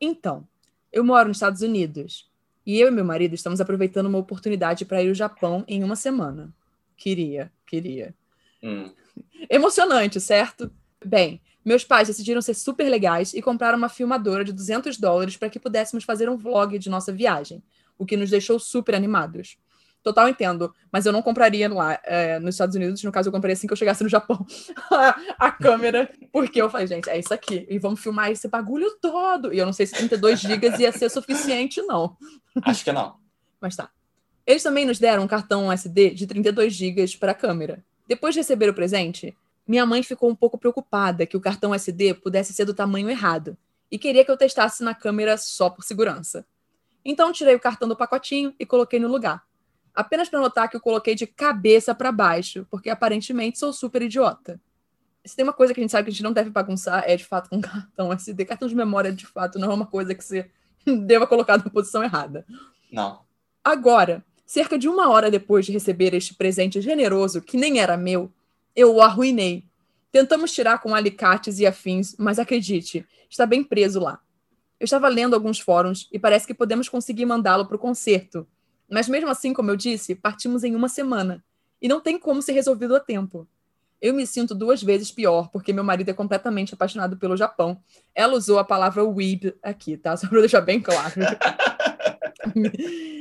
Então, 0.00 0.46
eu 0.92 1.04
moro 1.04 1.28
nos 1.28 1.36
Estados 1.36 1.62
Unidos 1.62 2.28
e 2.66 2.80
eu 2.80 2.88
e 2.88 2.90
meu 2.90 3.04
marido 3.04 3.34
estamos 3.34 3.60
aproveitando 3.60 4.06
uma 4.06 4.18
oportunidade 4.18 4.84
para 4.84 5.02
ir 5.02 5.08
ao 5.08 5.14
Japão 5.14 5.64
em 5.68 5.84
uma 5.84 5.96
semana. 5.96 6.52
Queria, 6.96 7.52
queria. 7.66 8.14
Hum. 8.62 8.92
Emocionante, 9.48 10.20
certo? 10.20 10.70
Bem, 11.04 11.40
meus 11.64 11.84
pais 11.84 12.08
decidiram 12.08 12.42
ser 12.42 12.54
super 12.54 12.88
legais 12.88 13.32
e 13.32 13.40
compraram 13.40 13.78
uma 13.78 13.88
filmadora 13.88 14.44
de 14.44 14.52
200 14.52 14.98
dólares 14.98 15.36
para 15.36 15.48
que 15.48 15.58
pudéssemos 15.58 16.04
fazer 16.04 16.28
um 16.28 16.36
vlog 16.36 16.78
de 16.78 16.90
nossa 16.90 17.12
viagem, 17.12 17.62
o 17.98 18.04
que 18.04 18.16
nos 18.16 18.30
deixou 18.30 18.58
super 18.58 18.94
animados. 18.94 19.56
Total 20.04 20.28
entendo, 20.28 20.74
mas 20.92 21.06
eu 21.06 21.12
não 21.12 21.22
compraria 21.22 21.66
lá 21.72 21.98
é, 22.04 22.38
nos 22.38 22.56
Estados 22.56 22.76
Unidos, 22.76 23.02
no 23.02 23.10
caso 23.10 23.30
eu 23.30 23.32
compraria 23.32 23.54
assim 23.54 23.66
que 23.66 23.72
eu 23.72 23.76
chegasse 23.76 24.02
no 24.02 24.08
Japão, 24.10 24.44
a, 25.38 25.50
câmera, 25.50 26.12
porque 26.30 26.60
eu 26.60 26.68
falei, 26.68 26.86
gente, 26.86 27.08
é 27.08 27.18
isso 27.18 27.32
aqui, 27.32 27.66
e 27.70 27.78
vamos 27.78 28.00
filmar 28.00 28.30
esse 28.30 28.46
bagulho 28.46 28.98
todo. 29.00 29.50
E 29.50 29.58
eu 29.58 29.64
não 29.64 29.72
sei 29.72 29.86
se 29.86 29.94
32 29.94 30.40
gigas 30.40 30.78
ia 30.78 30.92
ser 30.92 31.08
suficiente, 31.08 31.80
não. 31.80 32.18
Acho 32.62 32.84
que 32.84 32.92
não. 32.92 33.16
Mas 33.58 33.76
tá. 33.76 33.88
Eles 34.46 34.62
também 34.62 34.84
nos 34.84 34.98
deram 34.98 35.22
um 35.22 35.26
cartão 35.26 35.72
SD 35.72 36.10
de 36.10 36.26
32 36.26 36.74
gigas 36.74 37.16
para 37.16 37.32
a 37.32 37.34
câmera. 37.34 37.82
Depois 38.06 38.34
de 38.34 38.40
receber 38.40 38.68
o 38.68 38.74
presente, 38.74 39.34
minha 39.66 39.86
mãe 39.86 40.02
ficou 40.02 40.30
um 40.30 40.34
pouco 40.34 40.58
preocupada 40.58 41.26
que 41.26 41.36
o 41.36 41.40
cartão 41.40 41.74
SD 41.74 42.14
pudesse 42.14 42.52
ser 42.52 42.64
do 42.64 42.74
tamanho 42.74 43.08
errado 43.08 43.56
e 43.90 43.98
queria 43.98 44.24
que 44.24 44.30
eu 44.30 44.36
testasse 44.36 44.82
na 44.82 44.94
câmera 44.94 45.36
só 45.36 45.70
por 45.70 45.84
segurança. 45.84 46.46
Então 47.04 47.32
tirei 47.32 47.54
o 47.54 47.60
cartão 47.60 47.88
do 47.88 47.96
pacotinho 47.96 48.54
e 48.58 48.66
coloquei 48.66 48.98
no 48.98 49.08
lugar. 49.08 49.42
Apenas 49.94 50.28
para 50.28 50.40
notar 50.40 50.68
que 50.68 50.76
eu 50.76 50.80
coloquei 50.80 51.14
de 51.14 51.26
cabeça 51.26 51.94
para 51.94 52.10
baixo, 52.10 52.66
porque 52.70 52.90
aparentemente 52.90 53.58
sou 53.58 53.72
super 53.72 54.02
idiota. 54.02 54.60
Se 55.24 55.36
tem 55.36 55.44
uma 55.44 55.52
coisa 55.52 55.72
que 55.72 55.80
a 55.80 55.82
gente 55.82 55.92
sabe 55.92 56.04
que 56.04 56.10
a 56.10 56.12
gente 56.12 56.22
não 56.22 56.32
deve 56.32 56.50
bagunçar, 56.50 57.04
é 57.06 57.16
de 57.16 57.24
fato 57.24 57.48
com 57.48 57.60
cartão 57.62 58.12
SD. 58.12 58.44
Cartão 58.44 58.68
de 58.68 58.74
memória, 58.74 59.12
de 59.12 59.26
fato, 59.26 59.58
não 59.58 59.70
é 59.70 59.74
uma 59.74 59.86
coisa 59.86 60.14
que 60.14 60.24
você 60.24 60.50
deva 61.06 61.26
colocar 61.26 61.56
na 61.56 61.70
posição 61.70 62.02
errada. 62.02 62.44
Não. 62.90 63.20
Agora, 63.62 64.24
cerca 64.44 64.78
de 64.78 64.88
uma 64.88 65.08
hora 65.08 65.30
depois 65.30 65.64
de 65.64 65.72
receber 65.72 66.12
este 66.14 66.34
presente 66.34 66.80
generoso, 66.80 67.40
que 67.40 67.56
nem 67.56 67.78
era 67.78 67.96
meu, 67.96 68.32
eu 68.74 68.94
o 68.94 69.00
arruinei. 69.00 69.64
Tentamos 70.10 70.52
tirar 70.52 70.78
com 70.78 70.94
alicates 70.94 71.58
e 71.58 71.66
afins, 71.66 72.14
mas 72.18 72.38
acredite, 72.38 73.06
está 73.28 73.44
bem 73.44 73.64
preso 73.64 74.00
lá. 74.00 74.20
Eu 74.78 74.84
estava 74.84 75.08
lendo 75.08 75.34
alguns 75.34 75.58
fóruns 75.58 76.08
e 76.12 76.18
parece 76.18 76.46
que 76.46 76.54
podemos 76.54 76.88
conseguir 76.88 77.26
mandá-lo 77.26 77.66
para 77.66 77.76
o 77.76 77.78
concerto. 77.78 78.46
Mas 78.88 79.08
mesmo 79.08 79.30
assim, 79.30 79.52
como 79.52 79.70
eu 79.70 79.76
disse, 79.76 80.14
partimos 80.14 80.62
em 80.62 80.74
uma 80.74 80.88
semana. 80.88 81.44
E 81.80 81.88
não 81.88 82.00
tem 82.00 82.18
como 82.18 82.42
ser 82.42 82.52
resolvido 82.52 82.94
a 82.94 83.00
tempo. 83.00 83.48
Eu 84.00 84.12
me 84.12 84.26
sinto 84.26 84.54
duas 84.54 84.82
vezes 84.82 85.10
pior, 85.10 85.48
porque 85.48 85.72
meu 85.72 85.82
marido 85.82 86.10
é 86.10 86.12
completamente 86.12 86.74
apaixonado 86.74 87.16
pelo 87.16 87.36
Japão. 87.36 87.80
Ela 88.14 88.34
usou 88.34 88.58
a 88.58 88.64
palavra 88.64 89.02
weeb 89.02 89.54
aqui, 89.62 89.96
tá? 89.96 90.16
Só 90.16 90.28
para 90.28 90.40
deixar 90.40 90.60
bem 90.60 90.80
claro. 90.80 91.14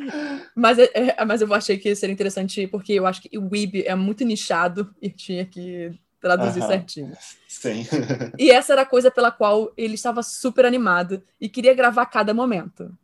mas, 0.56 0.78
é, 0.78 0.90
é, 0.94 1.26
mas 1.26 1.42
eu 1.42 1.54
achei 1.54 1.78
que 1.78 1.96
seria 1.96 2.14
interessante, 2.14 2.68
porque 2.68 2.94
eu 2.94 3.06
acho 3.06 3.22
que 3.22 3.38
o 3.38 3.50
Weeb 3.52 3.84
é 3.86 3.96
muito 3.96 4.24
nichado 4.24 4.94
e 5.02 5.10
tinha 5.10 5.46
que 5.46 5.92
traduzir 6.20 6.62
uh 6.62 6.64
-huh. 6.64 6.68
certinho. 6.68 7.14
Sim. 7.48 7.86
e 8.38 8.50
essa 8.50 8.74
era 8.74 8.84
a 8.84 8.86
coisa 8.86 9.12
pela 9.12 9.32
qual 9.32 9.74
ele 9.76 9.96
estava 9.96 10.24
super 10.24 10.66
animado 10.66 11.22
e 11.40 11.50
queria 11.50 11.74
gravar 11.74 12.06
cada 12.06 12.34
momento. 12.34 12.96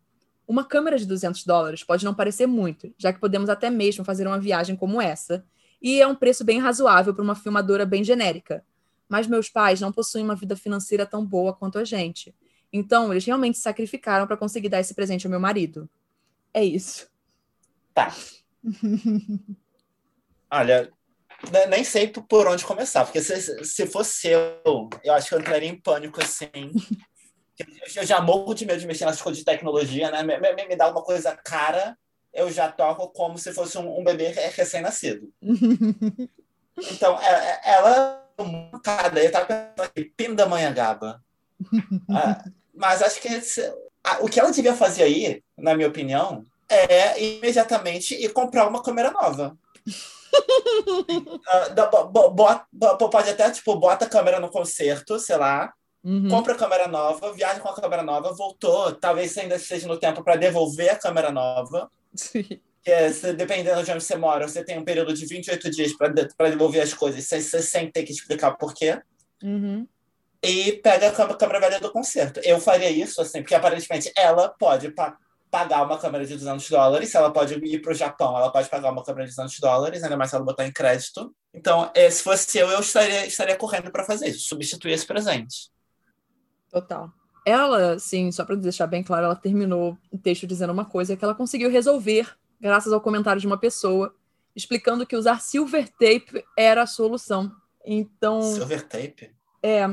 Uma 0.48 0.64
câmera 0.64 0.98
de 0.98 1.06
200 1.06 1.44
dólares 1.44 1.84
pode 1.84 2.06
não 2.06 2.14
parecer 2.14 2.48
muito, 2.48 2.94
já 2.98 3.12
que 3.12 3.20
podemos 3.20 3.50
até 3.50 3.70
mesmo 3.70 4.06
fazer 4.06 4.26
uma 4.26 4.40
viagem 4.40 4.76
como 4.76 5.02
essa, 5.02 5.44
e 5.82 6.02
é 6.02 6.08
um 6.08 6.16
preço 6.16 6.44
bem 6.44 6.60
razoável 6.60 7.14
para 7.14 7.24
uma 7.24 7.36
filmadora 7.36 7.86
bem 7.86 8.04
genérica. 8.04 8.64
Mas 9.08 9.28
meus 9.28 9.50
pais 9.50 9.82
não 9.82 9.92
possuem 9.92 10.24
uma 10.24 10.36
vida 10.36 10.56
financeira 10.56 11.06
tão 11.06 11.26
boa 11.26 11.54
quanto 11.54 11.78
a 11.78 11.84
gente. 11.84 12.34
Então, 12.72 13.12
eles 13.12 13.26
realmente 13.26 13.58
se 13.58 13.64
sacrificaram 13.64 14.28
para 14.28 14.38
conseguir 14.38 14.70
dar 14.70 14.80
esse 14.80 14.94
presente 14.94 15.26
ao 15.26 15.32
meu 15.32 15.40
marido. 15.40 15.90
É 16.54 16.64
isso. 16.64 17.08
Tá. 18.06 18.16
Olha, 20.52 20.92
nem 21.70 21.84
sei 21.84 22.08
por 22.08 22.48
onde 22.48 22.66
começar, 22.66 23.06
porque 23.06 23.22
se, 23.22 23.64
se 23.64 23.88
fosse 23.88 24.30
eu, 24.30 24.90
eu 25.04 25.14
acho 25.14 25.30
que 25.30 25.36
eu 25.36 25.40
entraria 25.40 25.70
em 25.70 25.80
pânico 25.80 26.22
assim. 26.24 26.50
Eu 27.96 28.06
já 28.06 28.22
morro 28.22 28.54
de 28.54 28.66
medo 28.66 28.80
de 28.80 28.88
mexer 28.88 29.06
nas 29.06 29.22
coisas 29.22 29.40
de 29.40 29.46
tecnologia, 29.46 30.10
né? 30.10 30.24
Me, 30.24 30.40
me, 30.40 30.68
me 30.68 30.76
dá 30.76 30.90
uma 30.90 31.04
coisa 31.04 31.36
cara 31.36 31.98
eu 32.34 32.50
já 32.52 32.72
toco 32.72 33.10
como 33.10 33.38
se 33.38 33.54
fosse 33.54 33.78
um, 33.78 34.00
um 34.00 34.04
bebê 34.04 34.30
recém-nascido. 34.30 35.32
então, 36.78 37.20
é, 37.22 37.32
é, 37.32 37.62
ela, 37.74 38.26
cada, 38.84 39.24
eu 39.24 39.32
tava 39.32 39.46
pensando 39.46 39.82
aqui, 39.82 40.06
Pindamonhangaba. 40.06 41.24
ah, 42.10 42.44
mas 42.74 43.02
acho 43.02 43.22
que 43.22 43.28
esse, 43.28 43.62
o 44.22 44.28
que 44.28 44.40
ela 44.40 44.52
devia 44.52 44.76
fazer 44.76 45.04
aí, 45.04 45.44
na 45.58 45.76
minha 45.76 45.90
opinião, 45.90 46.46
é 46.70 47.22
imediatamente 47.22 48.16
ir 48.16 48.32
comprar 48.34 48.68
uma 48.68 48.84
câmera 48.84 49.12
nova. 49.12 49.58
uh, 52.72 53.10
pode 53.10 53.30
até, 53.30 53.50
tipo, 53.52 53.76
bota 53.76 54.06
a 54.06 54.10
câmera 54.10 54.40
no 54.40 54.50
concerto, 54.50 55.20
sei 55.20 55.38
lá, 55.38 55.74
Uhum. 56.04 56.30
Compra 56.30 56.54
a 56.54 56.58
câmera 56.58 56.88
nova, 56.88 57.34
viaja 57.34 57.60
com 57.60 57.70
a 57.70 57.76
câmera 57.76 58.04
nova, 58.04 58.34
voltou. 58.34 58.94
Talvez 58.94 59.38
ainda 59.38 59.56
esteja 59.56 59.88
no 59.88 60.00
tempo 60.00 60.24
para 60.24 60.38
devolver 60.38 60.90
a 60.90 60.96
câmera 60.96 61.32
nova. 61.32 61.92
Sim. 62.16 62.62
É, 62.86 63.12
se, 63.12 63.34
dependendo 63.34 63.84
de 63.84 63.92
onde 63.92 64.04
você 64.04 64.16
mora, 64.16 64.48
você 64.48 64.64
tem 64.64 64.80
um 64.80 64.86
período 64.86 65.14
de 65.14 65.26
28 65.26 65.70
dias 65.70 65.94
para 65.94 66.50
devolver 66.50 66.82
as 66.82 66.94
coisas 66.94 67.26
sem, 67.26 67.42
sem 67.42 67.92
ter 67.92 68.04
que 68.04 68.14
explicar 68.14 68.52
por 68.52 68.74
quê. 68.74 69.00
Uhum. 69.44 69.86
E 70.42 70.74
pega 70.74 71.10
a 71.10 71.36
câmera 71.36 71.60
velha 71.60 71.80
do 71.82 71.92
concerto. 71.92 72.40
Eu 72.46 72.62
faria 72.62 72.90
isso, 72.90 73.22
assim, 73.22 73.42
porque 73.42 73.54
aparentemente 73.54 74.10
ela 74.16 74.48
pode 74.48 74.90
pagar 75.50 75.84
uma 75.84 75.98
câmera 75.98 76.26
de 76.26 76.36
200 76.36 76.70
dólares. 76.70 77.10
Se 77.10 77.18
ela 77.18 77.32
pode 77.32 77.54
ir 77.56 77.82
para 77.82 77.92
o 77.92 77.96
Japão, 77.96 78.38
ela 78.38 78.52
pode 78.52 78.70
pagar 78.70 78.92
uma 78.92 79.04
câmera 79.04 79.28
de 79.28 79.36
200 79.36 79.60
dólares, 79.60 80.04
ainda 80.04 80.18
mais 80.18 80.30
se 80.30 80.36
ela 80.36 80.46
botar 80.46 80.66
em 80.66 80.72
crédito. 80.72 81.34
Então, 81.54 81.92
é, 81.96 82.10
se 82.10 82.24
fosse 82.24 82.58
eu, 82.58 82.70
eu 82.70 82.80
estaria, 82.80 83.26
estaria 83.26 83.56
correndo 83.56 83.92
para 83.92 84.04
fazer 84.04 84.28
isso, 84.28 84.48
substituir 84.48 84.94
esse 84.94 85.06
presente. 85.06 85.72
Total. 86.70 87.12
Ela, 87.46 87.98
sim, 87.98 88.32
só 88.32 88.46
para 88.46 88.56
deixar 88.56 88.86
bem 88.86 89.04
claro, 89.04 89.26
ela 89.26 89.36
terminou 89.36 89.98
o 90.12 90.18
texto 90.18 90.46
dizendo 90.46 90.72
uma 90.72 90.86
coisa 90.86 91.16
que 91.16 91.24
ela 91.24 91.34
conseguiu 91.34 91.70
resolver 91.70 92.38
graças 92.60 92.92
ao 92.92 93.02
comentário 93.02 93.40
de 93.40 93.48
uma 93.48 93.58
pessoa 93.58 94.14
explicando 94.56 95.06
que 95.06 95.16
usar 95.16 95.42
silver 95.42 95.90
tape 95.90 96.44
era 96.58 96.84
a 96.84 96.88
solução. 96.88 97.52
Então. 97.86 98.42
Silver 98.42 98.88
tape? 98.88 99.32
É, 99.64 99.86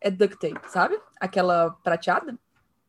é 0.00 0.10
duct 0.10 0.38
tape, 0.38 0.70
sabe? 0.70 0.98
Aquela 1.20 1.70
prateada. 1.82 2.38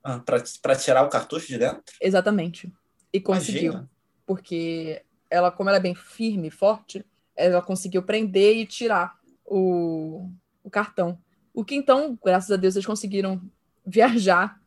Ah, 0.07 0.21
para 0.61 0.75
tirar 0.75 1.03
o 1.03 1.09
cartucho 1.09 1.47
de 1.47 1.57
dentro? 1.57 1.95
Exatamente. 1.99 2.71
E 3.11 3.19
conseguiu. 3.19 3.71
Imagina. 3.71 3.89
Porque 4.23 5.01
ela, 5.31 5.51
como 5.51 5.67
ela 5.67 5.79
é 5.79 5.81
bem 5.81 5.95
firme 5.95 6.49
e 6.49 6.51
forte, 6.51 7.03
ela 7.35 7.59
conseguiu 7.59 8.03
prender 8.03 8.55
e 8.55 8.67
tirar 8.67 9.17
o, 9.43 10.29
o 10.63 10.69
cartão. 10.69 11.17
O 11.51 11.65
que 11.65 11.73
então, 11.73 12.15
graças 12.23 12.51
a 12.51 12.55
Deus, 12.55 12.75
eles 12.75 12.85
conseguiram 12.85 13.41
viajar 13.83 14.61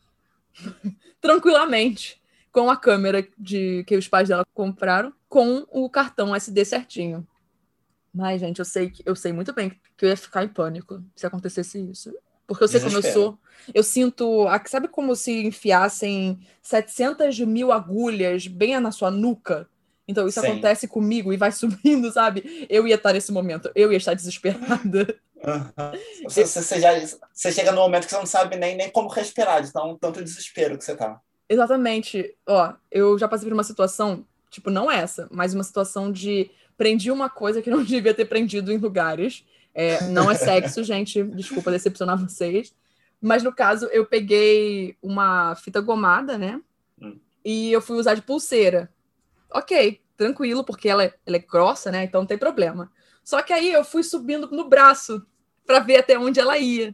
tranquilamente 1.22 2.20
com 2.50 2.68
a 2.68 2.76
câmera 2.76 3.24
de 3.38 3.84
que 3.84 3.96
os 3.96 4.08
pais 4.08 4.28
dela 4.28 4.44
compraram, 4.52 5.12
com 5.28 5.64
o 5.70 5.88
cartão 5.88 6.34
SD 6.34 6.64
certinho. 6.64 7.24
Mas, 8.12 8.40
gente, 8.40 8.58
eu 8.58 8.64
sei 8.64 8.92
eu 9.06 9.14
sei 9.14 9.32
muito 9.32 9.52
bem 9.52 9.70
que 9.96 10.04
eu 10.04 10.08
ia 10.08 10.16
ficar 10.16 10.42
em 10.42 10.48
pânico 10.48 11.00
se 11.14 11.24
acontecesse 11.24 11.78
isso. 11.78 12.12
Porque 12.48 12.64
eu 12.64 12.68
sei 12.68 12.80
como 12.80 12.96
eu 12.96 13.02
sou. 13.02 13.38
Eu 13.74 13.82
sinto. 13.82 14.46
Sabe 14.66 14.88
como 14.88 15.14
se 15.14 15.46
enfiassem 15.46 16.40
700 16.62 17.38
mil 17.40 17.70
agulhas 17.70 18.46
bem 18.46 18.80
na 18.80 18.90
sua 18.90 19.10
nuca? 19.10 19.68
Então 20.08 20.26
isso 20.26 20.40
Sim. 20.40 20.46
acontece 20.46 20.88
comigo 20.88 21.30
e 21.30 21.36
vai 21.36 21.52
subindo, 21.52 22.10
sabe? 22.10 22.66
Eu 22.70 22.88
ia 22.88 22.94
estar 22.94 23.12
nesse 23.12 23.30
momento, 23.30 23.70
eu 23.74 23.92
ia 23.92 23.98
estar 23.98 24.14
desesperada. 24.14 25.14
Uhum. 25.36 26.24
Você, 26.24 26.46
você, 26.46 26.80
já, 26.80 26.90
você 27.32 27.52
chega 27.52 27.70
no 27.70 27.82
momento 27.82 28.04
que 28.04 28.10
você 28.10 28.16
não 28.16 28.26
sabe 28.26 28.56
nem, 28.56 28.74
nem 28.74 28.90
como 28.90 29.08
respirar, 29.08 29.62
de 29.62 29.70
tão, 29.70 29.96
tanto 29.96 30.24
desespero 30.24 30.78
que 30.78 30.84
você 30.84 30.96
tá. 30.96 31.20
Exatamente. 31.48 32.34
Ó, 32.46 32.72
eu 32.90 33.18
já 33.18 33.28
passei 33.28 33.46
por 33.46 33.54
uma 33.54 33.62
situação, 33.62 34.24
tipo, 34.50 34.70
não 34.70 34.90
essa, 34.90 35.28
mas 35.30 35.54
uma 35.54 35.62
situação 35.62 36.10
de 36.10 36.50
prendi 36.76 37.10
uma 37.10 37.28
coisa 37.28 37.60
que 37.60 37.70
não 37.70 37.84
devia 37.84 38.14
ter 38.14 38.24
prendido 38.24 38.72
em 38.72 38.78
lugares. 38.78 39.44
É, 39.80 40.02
não 40.08 40.28
é 40.28 40.34
sexo, 40.34 40.82
gente, 40.82 41.22
desculpa 41.22 41.70
decepcionar 41.70 42.18
vocês. 42.18 42.74
Mas 43.20 43.44
no 43.44 43.54
caso, 43.54 43.86
eu 43.92 44.04
peguei 44.04 44.96
uma 45.00 45.54
fita 45.54 45.80
gomada, 45.80 46.36
né? 46.36 46.60
Hum. 47.00 47.16
E 47.44 47.70
eu 47.70 47.80
fui 47.80 47.96
usar 47.96 48.14
de 48.14 48.22
pulseira. 48.22 48.92
Ok, 49.48 50.00
tranquilo, 50.16 50.64
porque 50.64 50.88
ela, 50.88 51.04
é, 51.04 51.14
ela 51.24 51.36
é 51.36 51.38
grossa, 51.38 51.92
né? 51.92 52.02
Então 52.02 52.22
não 52.22 52.26
tem 52.26 52.36
problema. 52.36 52.90
Só 53.22 53.40
que 53.40 53.52
aí 53.52 53.72
eu 53.72 53.84
fui 53.84 54.02
subindo 54.02 54.50
no 54.50 54.68
braço 54.68 55.24
para 55.64 55.78
ver 55.78 55.98
até 55.98 56.18
onde 56.18 56.40
ela 56.40 56.58
ia. 56.58 56.92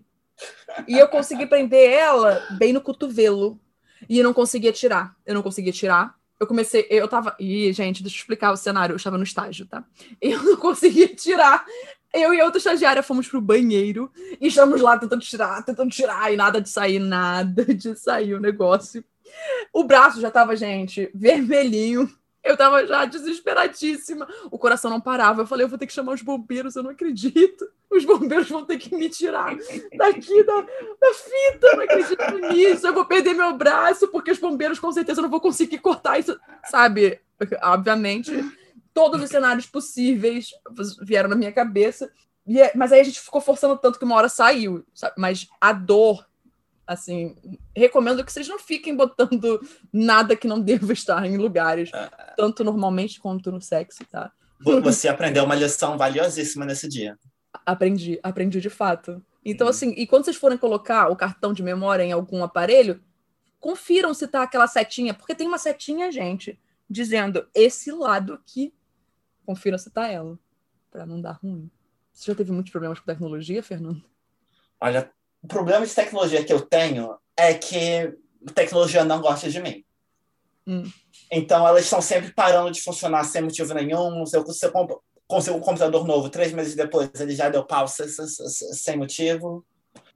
E 0.86 0.98
eu 0.98 1.08
consegui 1.08 1.46
prender 1.46 1.90
ela 1.90 2.46
bem 2.58 2.74
no 2.74 2.82
cotovelo. 2.82 3.58
E 4.06 4.18
eu 4.18 4.24
não 4.24 4.34
conseguia 4.34 4.72
tirar. 4.72 5.16
Eu 5.24 5.34
não 5.34 5.42
conseguia 5.42 5.72
tirar. 5.72 6.18
Eu 6.38 6.46
comecei, 6.46 6.86
eu 6.90 7.08
tava. 7.08 7.34
Ih, 7.40 7.72
gente, 7.72 8.02
deixa 8.02 8.18
eu 8.18 8.20
explicar 8.20 8.52
o 8.52 8.58
cenário. 8.58 8.92
Eu 8.92 8.96
estava 8.98 9.16
no 9.16 9.24
estágio, 9.24 9.64
tá? 9.64 9.82
Eu 10.20 10.42
não 10.42 10.56
conseguia 10.60 11.08
tirar. 11.08 11.64
Eu 12.14 12.32
e 12.32 12.40
outra 12.40 12.58
estagiária 12.58 13.02
fomos 13.02 13.26
pro 13.26 13.40
banheiro 13.40 14.08
e 14.40 14.46
estamos 14.46 14.80
lá 14.80 14.96
tentando 14.96 15.20
tirar, 15.20 15.64
tentando 15.64 15.90
tirar, 15.90 16.32
e 16.32 16.36
nada 16.36 16.60
de 16.60 16.70
sair, 16.70 17.00
nada 17.00 17.64
de 17.74 17.96
sair 17.96 18.34
o 18.34 18.40
negócio. 18.40 19.04
O 19.72 19.82
braço 19.82 20.20
já 20.20 20.30
tava, 20.30 20.54
gente, 20.54 21.10
vermelhinho. 21.12 22.08
Eu 22.44 22.56
tava 22.56 22.86
já 22.86 23.04
desesperadíssima. 23.04 24.28
O 24.50 24.58
coração 24.58 24.90
não 24.90 25.00
parava. 25.00 25.42
Eu 25.42 25.46
falei, 25.46 25.64
eu 25.64 25.68
vou 25.68 25.78
ter 25.78 25.86
que 25.86 25.92
chamar 25.92 26.12
os 26.12 26.22
bombeiros, 26.22 26.76
eu 26.76 26.84
não 26.84 26.90
acredito. 26.90 27.66
Os 27.90 28.04
bombeiros 28.04 28.48
vão 28.48 28.64
ter 28.64 28.78
que 28.78 28.94
me 28.94 29.08
tirar 29.08 29.56
daqui 29.96 30.44
da, 30.44 30.60
da 30.60 31.14
fita. 31.14 31.66
Eu 31.66 31.76
não 31.76 31.84
acredito 31.84 32.38
nisso. 32.52 32.86
Eu 32.86 32.94
vou 32.94 33.06
perder 33.06 33.34
meu 33.34 33.56
braço, 33.56 34.06
porque 34.08 34.30
os 34.30 34.38
bombeiros 34.38 34.78
com 34.78 34.92
certeza 34.92 35.22
não 35.22 35.30
vão 35.30 35.40
conseguir 35.40 35.78
cortar 35.78 36.18
isso. 36.18 36.38
Sabe? 36.64 37.18
Obviamente, 37.62 38.32
todos 38.94 39.22
os 39.22 39.28
cenários 39.28 39.66
possíveis 39.66 40.50
vieram 41.02 41.28
na 41.28 41.36
minha 41.36 41.52
cabeça. 41.52 42.10
É, 42.48 42.76
mas 42.76 42.92
aí 42.92 43.00
a 43.00 43.04
gente 43.04 43.20
ficou 43.20 43.40
forçando 43.40 43.76
tanto 43.76 43.98
que 43.98 44.04
uma 44.04 44.14
hora 44.14 44.28
saiu. 44.28 44.86
Sabe? 44.94 45.14
Mas 45.18 45.48
a 45.60 45.72
dor 45.72 46.24
Assim, 46.86 47.34
recomendo 47.74 48.22
que 48.22 48.30
vocês 48.30 48.46
não 48.46 48.58
fiquem 48.58 48.94
botando 48.94 49.60
nada 49.92 50.36
que 50.36 50.46
não 50.46 50.60
deva 50.60 50.92
estar 50.92 51.24
em 51.24 51.36
lugares, 51.36 51.90
é. 51.94 52.10
tanto 52.36 52.62
normalmente 52.62 53.18
quanto 53.18 53.50
no 53.50 53.60
sexo, 53.60 54.04
tá? 54.10 54.30
Você 54.82 55.08
aprendeu 55.08 55.44
uma 55.44 55.54
lição 55.54 55.96
valiosíssima 55.96 56.64
nesse 56.64 56.88
dia. 56.88 57.18
Aprendi, 57.64 58.18
aprendi 58.22 58.60
de 58.60 58.70
fato. 58.70 59.22
Então, 59.44 59.66
hum. 59.66 59.70
assim, 59.70 59.94
e 59.96 60.06
quando 60.06 60.24
vocês 60.24 60.36
forem 60.36 60.58
colocar 60.58 61.08
o 61.08 61.16
cartão 61.16 61.52
de 61.52 61.62
memória 61.62 62.02
em 62.02 62.12
algum 62.12 62.42
aparelho, 62.44 63.00
confiram 63.58 64.12
se 64.12 64.28
tá 64.28 64.42
aquela 64.42 64.66
setinha, 64.66 65.14
porque 65.14 65.34
tem 65.34 65.48
uma 65.48 65.58
setinha, 65.58 66.12
gente, 66.12 66.58
dizendo 66.88 67.46
esse 67.54 67.90
lado 67.90 68.34
aqui. 68.34 68.74
Confiram 69.44 69.78
se 69.78 69.90
tá 69.90 70.08
ela, 70.08 70.38
para 70.90 71.04
não 71.04 71.20
dar 71.20 71.32
ruim. 71.32 71.70
Você 72.12 72.30
já 72.30 72.34
teve 72.34 72.52
muitos 72.52 72.70
problemas 72.70 72.98
com 72.98 73.06
tecnologia, 73.06 73.62
Fernando? 73.62 74.02
Olha, 74.80 75.10
o 75.42 75.48
problema 75.48 75.86
de 75.86 75.94
tecnologia 75.94 76.44
que 76.44 76.52
eu 76.52 76.60
tenho 76.60 77.16
é 77.36 77.54
que 77.54 78.16
a 78.46 78.52
tecnologia 78.52 79.04
não 79.04 79.20
gosta 79.20 79.50
de 79.50 79.60
mim. 79.60 79.84
Hum. 80.66 80.84
Então, 81.30 81.66
elas 81.66 81.84
estão 81.84 82.00
sempre 82.00 82.32
parando 82.32 82.70
de 82.70 82.80
funcionar 82.80 83.24
sem 83.24 83.42
motivo 83.42 83.74
nenhum. 83.74 84.24
Se 84.24 84.36
eu, 84.36 84.46
se 84.46 84.66
eu 84.66 84.72
consigo 85.26 85.56
um 85.56 85.60
computador 85.60 86.06
novo, 86.06 86.30
três 86.30 86.52
meses 86.52 86.74
depois, 86.74 87.10
ele 87.18 87.34
já 87.34 87.48
deu 87.48 87.64
pau 87.64 87.86
sem, 87.88 88.06
sem 88.08 88.96
motivo. 88.96 89.66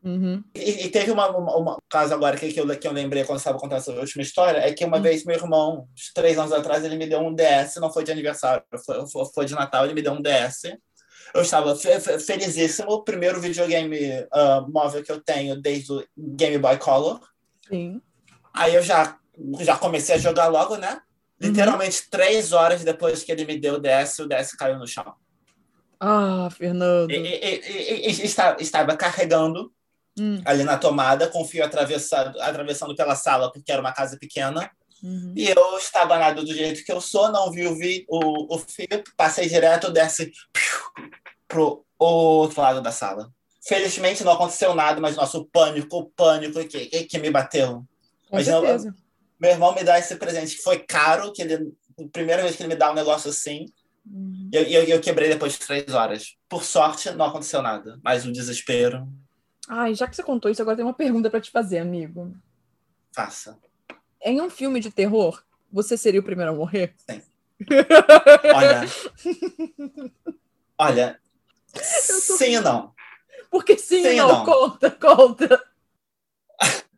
Uhum. 0.05 0.45
E, 0.55 0.87
e, 0.87 0.91
teve 0.91 1.11
uma, 1.11 1.29
uma, 1.29 1.57
uma, 1.57 1.79
caso 1.91 2.15
agora 2.15 2.37
que, 2.37 2.53
que, 2.53 2.61
eu, 2.61 2.79
que 2.79 2.87
eu 2.87 2.93
lembrei 2.93 3.25
quando 3.25 3.39
estava 3.39 3.59
contando 3.59 3.79
essa 3.79 3.93
última 3.93 4.23
história, 4.23 4.59
é 4.59 4.73
que 4.73 4.85
uma 4.85 4.97
uhum. 4.97 5.03
vez 5.03 5.25
meu 5.25 5.37
irmão, 5.37 5.89
três 6.15 6.39
anos 6.39 6.53
atrás, 6.53 6.85
ele 6.85 6.97
me 6.97 7.07
deu 7.07 7.21
um 7.21 7.35
DS, 7.35 7.77
não 7.81 7.93
foi 7.93 8.05
de 8.05 8.13
aniversário, 8.13 8.63
foi, 8.87 9.27
foi, 9.35 9.45
de 9.45 9.55
Natal, 9.55 9.85
ele 9.85 9.95
me 9.95 10.03
deu 10.03 10.13
um 10.13 10.23
DS 10.23 10.79
eu 11.35 11.43
estava 11.43 11.75
fe 11.77 11.99
felizíssimo. 12.21 12.91
O 12.91 13.03
primeiro 13.03 13.41
videogame 13.41 13.99
uh, 14.23 14.71
móvel 14.71 15.03
que 15.03 15.13
eu 15.13 15.21
tenho 15.21 15.61
desde 15.61 15.93
o 15.93 16.05
Game 16.17 16.59
Boy 16.59 16.79
Color. 16.79 17.21
Sim. 17.69 18.01
Aí 18.55 18.75
eu 18.75 18.83
já, 18.83 19.19
já 19.61 19.77
comecei 19.77 20.15
a 20.15 20.19
jogar 20.19 20.49
logo, 20.49 20.77
né? 20.77 21.01
Uhum. 21.41 21.49
Literalmente 21.49 22.09
três 22.11 22.53
horas 22.53 22.83
depois 22.83 23.23
que 23.23 23.31
ele 23.31 23.45
me 23.45 23.59
deu 23.59 23.75
o 23.75 23.81
DS, 23.81 24.19
o 24.19 24.29
DS 24.29 24.53
caiu 24.53 24.79
no 24.79 24.87
chão. 24.87 25.15
Ah, 26.01 26.49
Fernando. 26.51 27.11
E, 27.11 27.17
e, 27.17 28.07
e, 28.07 28.07
e 28.07 28.25
estava, 28.25 28.61
estava 28.61 28.97
carregando 28.97 29.73
hum. 30.19 30.41
ali 30.45 30.65
na 30.65 30.77
tomada, 30.77 31.29
com 31.29 31.43
o 31.43 31.45
fio 31.45 31.65
atravessado, 31.65 32.41
atravessando 32.41 32.95
pela 32.95 33.15
sala, 33.15 33.53
porque 33.53 33.71
era 33.71 33.81
uma 33.81 33.93
casa 33.93 34.17
pequena. 34.19 34.71
Uhum. 35.03 35.33
E 35.37 35.49
eu 35.49 35.79
estava 35.79 36.19
nada 36.19 36.43
do 36.43 36.53
jeito 36.53 36.85
que 36.85 36.93
eu 36.93 37.01
sou, 37.01 37.31
não 37.31 37.51
vi 37.53 37.67
o, 37.67 37.77
vi, 37.77 38.05
o, 38.09 38.55
o 38.55 38.59
fio, 38.59 39.03
passei 39.17 39.49
direto, 39.49 39.93
desce 39.93 40.33
pro 41.47 41.85
outro 41.99 42.61
lado 42.61 42.81
da 42.81 42.93
sala. 42.93 43.31
Felizmente 43.67 44.25
não 44.25 44.33
aconteceu 44.33 44.75
nada, 44.75 45.01
mas 45.01 45.17
nosso 45.17 45.45
pânico, 45.53 45.99
o 45.99 46.11
pânico 46.11 46.67
que, 46.67 46.87
que 47.05 47.19
me 47.19 47.31
bateu. 47.31 47.85
Com 48.29 48.37
mas 48.37 48.47
certeza. 48.47 48.95
meu 49.41 49.51
irmão 49.51 49.75
me 49.75 49.85
dá 49.85 49.99
esse 49.99 50.17
presente 50.17 50.57
que 50.57 50.63
foi 50.63 50.79
caro, 50.79 51.33
que 51.33 51.43
ele, 51.43 51.73
a 51.99 52.09
primeira 52.13 52.43
vez 52.43 52.57
que 52.57 52.63
ele 52.63 52.71
me 52.75 52.77
dá 52.79 52.91
um 52.91 52.95
negócio 52.95 53.31
assim, 53.31 53.67
uhum. 54.07 54.51
eu, 54.53 54.63
eu, 54.63 54.85
eu 54.85 55.01
quebrei 55.01 55.29
depois 55.29 55.53
de 55.53 55.59
três 55.61 55.93
horas. 55.93 56.35
Por 56.49 56.65
sorte, 56.65 57.11
não 57.11 57.27
aconteceu 57.27 57.63
nada, 57.63 57.99
mas 58.03 58.25
o 58.25 58.33
desespero. 58.33 59.07
Ai, 59.69 59.95
já 59.95 60.09
que 60.09 60.17
você 60.17 60.23
contou 60.23 60.51
isso, 60.51 60.63
agora 60.63 60.77
tem 60.77 60.85
uma 60.85 60.95
pergunta 60.95 61.29
para 61.29 61.41
te 61.41 61.51
fazer, 61.51 61.79
amigo. 61.79 62.35
Faça. 63.13 63.59
Em 64.23 64.41
um 64.41 64.49
filme 64.49 64.81
de 64.81 64.91
terror, 64.91 65.43
você 65.71 65.97
seria 65.97 66.21
o 66.21 66.25
primeiro 66.25 66.53
a 66.53 66.55
morrer? 66.55 66.95
Sim. 66.97 67.23
Olha. 68.55 68.83
Olha. 70.79 71.21
Tô... 71.73 72.37
Sim 72.39 72.55
e 72.57 72.61
não. 72.61 72.95
Porque 73.51 73.77
sim, 73.77 74.03
sim 74.03 74.17
não, 74.17 74.29
não, 74.29 74.45
conta, 74.45 74.91
conta. 74.91 75.69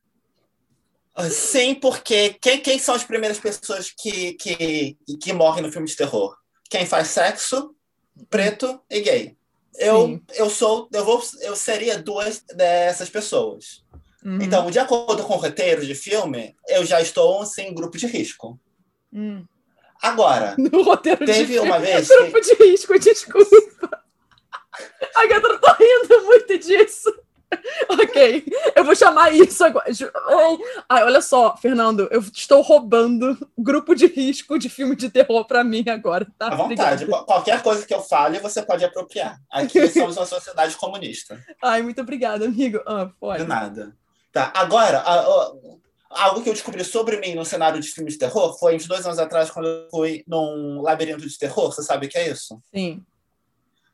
Sim, 1.30 1.74
porque 1.74 2.34
quem, 2.40 2.62
quem 2.62 2.78
são 2.78 2.94
as 2.94 3.04
primeiras 3.04 3.38
pessoas 3.38 3.90
que, 3.90 4.32
que, 4.34 4.96
que 5.20 5.32
morrem 5.34 5.62
no 5.62 5.70
filme 5.70 5.86
de 5.86 5.94
terror? 5.94 6.34
Quem 6.70 6.86
faz 6.86 7.08
sexo, 7.08 7.76
preto 8.30 8.80
e 8.88 9.00
gay. 9.00 9.36
Eu, 9.76 10.20
eu 10.34 10.50
sou, 10.50 10.88
eu 10.92 11.04
vou, 11.04 11.22
eu 11.40 11.56
seria 11.56 11.98
duas 11.98 12.42
dessas 12.54 13.08
pessoas. 13.08 13.84
Uhum. 14.24 14.38
Então, 14.42 14.70
de 14.70 14.78
acordo 14.78 15.22
com 15.24 15.34
o 15.34 15.38
roteiro 15.38 15.84
de 15.84 15.94
filme, 15.94 16.54
eu 16.68 16.84
já 16.84 17.00
estou 17.00 17.42
assim, 17.42 17.62
em 17.62 17.74
grupo 17.74 17.96
de 17.96 18.06
risco. 18.06 18.58
Hum. 19.12 19.44
Agora, 20.02 20.54
no 20.58 20.82
roteiro 20.82 21.24
teve 21.24 21.54
de 21.54 21.58
uma 21.60 21.78
vez. 21.80 22.08
Grupo 22.08 22.40
que... 22.40 22.56
de 22.56 22.64
risco, 22.64 22.98
desculpa. 22.98 24.02
A 25.14 25.26
Gata 25.26 25.58
tá 25.58 25.76
rindo 25.78 26.24
muito 26.24 26.58
disso. 26.58 27.12
ok, 27.88 28.44
eu 28.76 28.84
vou 28.84 28.94
chamar 28.94 29.32
isso 29.32 29.64
agora. 29.64 29.86
Ai, 30.88 31.04
olha 31.04 31.20
só, 31.20 31.56
Fernando, 31.56 32.08
eu 32.10 32.20
estou 32.20 32.62
roubando 32.62 33.36
grupo 33.58 33.94
de 33.94 34.06
risco 34.06 34.58
de 34.58 34.68
filme 34.68 34.94
de 34.94 35.10
terror 35.10 35.44
para 35.46 35.64
mim 35.64 35.84
agora, 35.88 36.26
tá? 36.38 36.48
À 36.48 36.54
vontade. 36.54 37.04
Obrigada. 37.04 37.24
Qualquer 37.24 37.62
coisa 37.62 37.86
que 37.86 37.94
eu 37.94 38.00
fale, 38.00 38.38
você 38.38 38.62
pode 38.62 38.84
apropriar. 38.84 39.38
Aqui 39.50 39.86
somos 39.90 40.16
uma 40.16 40.26
sociedade 40.26 40.76
comunista. 40.76 41.42
Ai, 41.62 41.82
muito 41.82 42.00
obrigada, 42.00 42.44
amigo. 42.44 42.80
Ah, 42.86 43.10
pode. 43.18 43.42
De 43.42 43.48
nada. 43.48 43.96
Tá, 44.32 44.52
agora, 44.54 44.98
a, 44.98 45.20
a, 45.20 45.52
algo 46.10 46.42
que 46.42 46.48
eu 46.48 46.54
descobri 46.54 46.84
sobre 46.84 47.18
mim 47.18 47.34
no 47.34 47.44
cenário 47.44 47.80
de 47.80 47.88
filme 47.88 48.10
de 48.10 48.18
terror 48.18 48.56
foi 48.58 48.76
uns 48.76 48.86
dois 48.86 49.04
anos 49.04 49.18
atrás, 49.18 49.50
quando 49.50 49.66
eu 49.66 49.88
fui 49.90 50.24
num 50.26 50.82
labirinto 50.82 51.26
de 51.26 51.38
terror. 51.38 51.72
Você 51.72 51.82
sabe 51.82 52.06
o 52.06 52.08
que 52.08 52.18
é 52.18 52.30
isso? 52.30 52.60
Sim. 52.74 53.02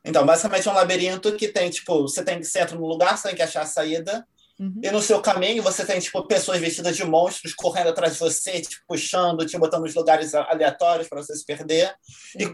Então, 0.06 0.24
basicamente 0.24 0.68
é 0.68 0.70
um 0.70 0.74
labirinto 0.74 1.34
que 1.34 1.48
tem, 1.48 1.68
tipo, 1.68 2.02
você 2.02 2.22
tem 2.22 2.38
que 2.38 2.44
você 2.44 2.60
entra 2.60 2.76
no 2.76 2.86
lugar, 2.86 3.18
você 3.18 3.28
tem 3.28 3.36
que 3.36 3.42
achar 3.42 3.62
a 3.62 3.66
saída. 3.66 4.24
Uhum. 4.58 4.80
E 4.82 4.90
no 4.90 5.02
seu 5.02 5.20
caminho 5.20 5.62
você 5.62 5.84
tem, 5.84 5.98
tipo, 5.98 6.22
pessoas 6.26 6.60
vestidas 6.60 6.96
de 6.96 7.04
monstros 7.04 7.52
correndo 7.52 7.88
atrás 7.88 8.14
de 8.14 8.20
você, 8.20 8.60
te 8.60 8.80
puxando, 8.86 9.44
te 9.44 9.58
botando 9.58 9.82
nos 9.82 9.94
lugares 9.94 10.32
aleatórios 10.34 11.08
para 11.08 11.20
você 11.20 11.34
se 11.34 11.44
perder. 11.44 11.92
E 12.38 12.44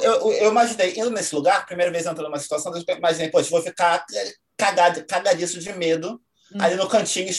eu, 0.00 0.32
eu 0.32 0.50
imaginei, 0.50 0.94
indo 0.96 1.10
nesse 1.10 1.34
lugar, 1.34 1.66
primeira 1.66 1.92
vez 1.92 2.04
entrando 2.04 2.26
numa 2.26 2.38
situação, 2.38 2.72
eu 2.74 2.96
imaginei, 2.96 3.30
poxa, 3.30 3.50
vou 3.50 3.62
ficar 3.62 4.04
cagado, 4.56 5.04
cagadiço 5.04 5.60
de 5.60 5.72
medo 5.74 6.20
uhum. 6.52 6.62
ali 6.62 6.76
no 6.76 6.88
cantinho, 6.88 7.32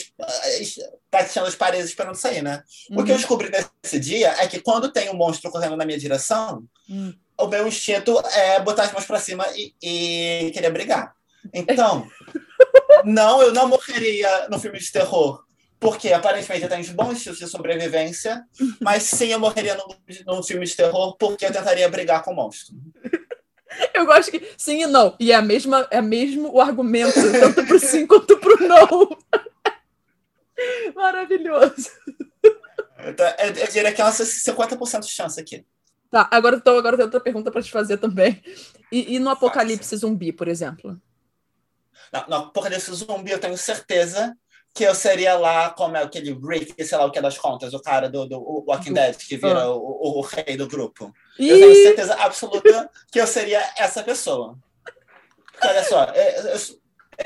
tateando 1.10 1.48
as 1.48 1.56
paredes 1.56 1.88
esperando 1.88 2.14
sair, 2.14 2.42
né? 2.42 2.62
Uhum. 2.90 3.00
O 3.00 3.04
que 3.04 3.10
eu 3.10 3.14
uhum. 3.14 3.20
descobri 3.20 3.50
nesse 3.50 3.98
dia 3.98 4.28
é 4.38 4.46
que 4.46 4.60
quando 4.60 4.92
tem 4.92 5.10
um 5.10 5.16
monstro 5.16 5.50
correndo 5.50 5.76
na 5.76 5.84
minha 5.84 5.98
direção, 5.98 6.64
uhum 6.88 7.12
o 7.38 7.46
meu 7.46 7.66
instinto 7.66 8.20
é 8.32 8.60
botar 8.60 8.84
as 8.84 8.92
mãos 8.92 9.04
para 9.04 9.18
cima 9.18 9.44
e, 9.54 9.74
e, 9.82 10.50
querer 10.52 10.70
brigar. 10.70 11.14
Então, 11.52 12.06
não, 13.04 13.42
eu 13.42 13.52
não 13.52 13.68
morreria 13.68 14.48
no 14.48 14.58
filme 14.58 14.78
de 14.78 14.90
terror, 14.90 15.42
porque 15.80 16.12
aparentemente 16.12 16.62
eu 16.62 16.68
tenho 16.68 16.94
bons 16.94 17.12
instintos 17.12 17.38
de 17.38 17.48
sobrevivência, 17.48 18.44
mas 18.80 19.02
sim 19.02 19.28
eu 19.28 19.40
morreria 19.40 19.76
num, 19.76 20.34
num 20.34 20.42
filme 20.42 20.64
de 20.64 20.76
terror 20.76 21.16
porque 21.16 21.44
eu 21.44 21.52
tentaria 21.52 21.88
brigar 21.88 22.22
com 22.22 22.32
o 22.32 22.36
monstro. 22.36 22.74
Eu 23.92 24.06
gosto 24.06 24.30
que 24.30 24.52
sim 24.56 24.82
e 24.82 24.86
não. 24.86 25.16
E 25.18 25.32
é, 25.32 25.34
a 25.34 25.42
mesma, 25.42 25.88
é 25.90 26.00
mesmo 26.00 26.48
o 26.52 26.60
argumento, 26.60 27.20
tanto 27.32 27.66
pro 27.66 27.80
sim 27.80 28.06
quanto 28.06 28.38
pro 28.38 28.56
não. 28.68 29.18
Maravilhoso. 30.94 31.90
Eu, 32.98 33.14
eu, 33.16 33.54
eu 33.56 33.66
diria 33.72 33.92
que 33.92 34.00
é 34.00 34.04
umas 34.04 34.16
50% 34.16 35.00
de 35.00 35.10
chance 35.10 35.40
aqui. 35.40 35.66
Tá, 36.14 36.28
agora, 36.30 36.54
então, 36.54 36.78
agora 36.78 36.96
tem 36.96 37.04
outra 37.04 37.18
pergunta 37.18 37.50
para 37.50 37.60
te 37.60 37.72
fazer 37.72 37.96
também. 37.96 38.40
E, 38.92 39.16
e 39.16 39.18
no 39.18 39.30
apocalipse 39.30 39.96
zumbi, 39.96 40.32
por 40.32 40.46
exemplo? 40.46 40.96
No, 42.12 42.28
no 42.28 42.36
apocalipse 42.36 42.94
zumbi, 42.94 43.32
eu 43.32 43.40
tenho 43.40 43.58
certeza 43.58 44.32
que 44.72 44.84
eu 44.84 44.94
seria 44.94 45.36
lá 45.36 45.70
como 45.70 45.96
é 45.96 46.04
aquele 46.04 46.32
Rick, 46.32 46.84
sei 46.84 46.96
lá 46.96 47.04
o 47.04 47.10
que 47.10 47.18
é 47.18 47.22
das 47.22 47.36
contas, 47.36 47.74
o 47.74 47.82
cara 47.82 48.08
do, 48.08 48.26
do 48.26 48.64
Walking 48.64 48.92
Dead, 48.92 49.16
que 49.16 49.36
vira 49.36 49.62
ah. 49.62 49.74
o, 49.74 49.80
o, 49.80 50.18
o, 50.18 50.20
rei 50.20 50.56
do 50.56 50.68
grupo. 50.68 51.12
E... 51.36 51.48
Eu 51.48 51.58
tenho 51.58 51.82
certeza 51.82 52.14
absoluta 52.14 52.88
que 53.10 53.20
eu 53.20 53.26
seria 53.26 53.68
essa 53.76 54.00
pessoa. 54.04 54.56
Porque, 54.84 55.66
olha 55.66 55.82
só, 55.82 56.04
eu, 56.04 56.50
eu, 56.50 56.58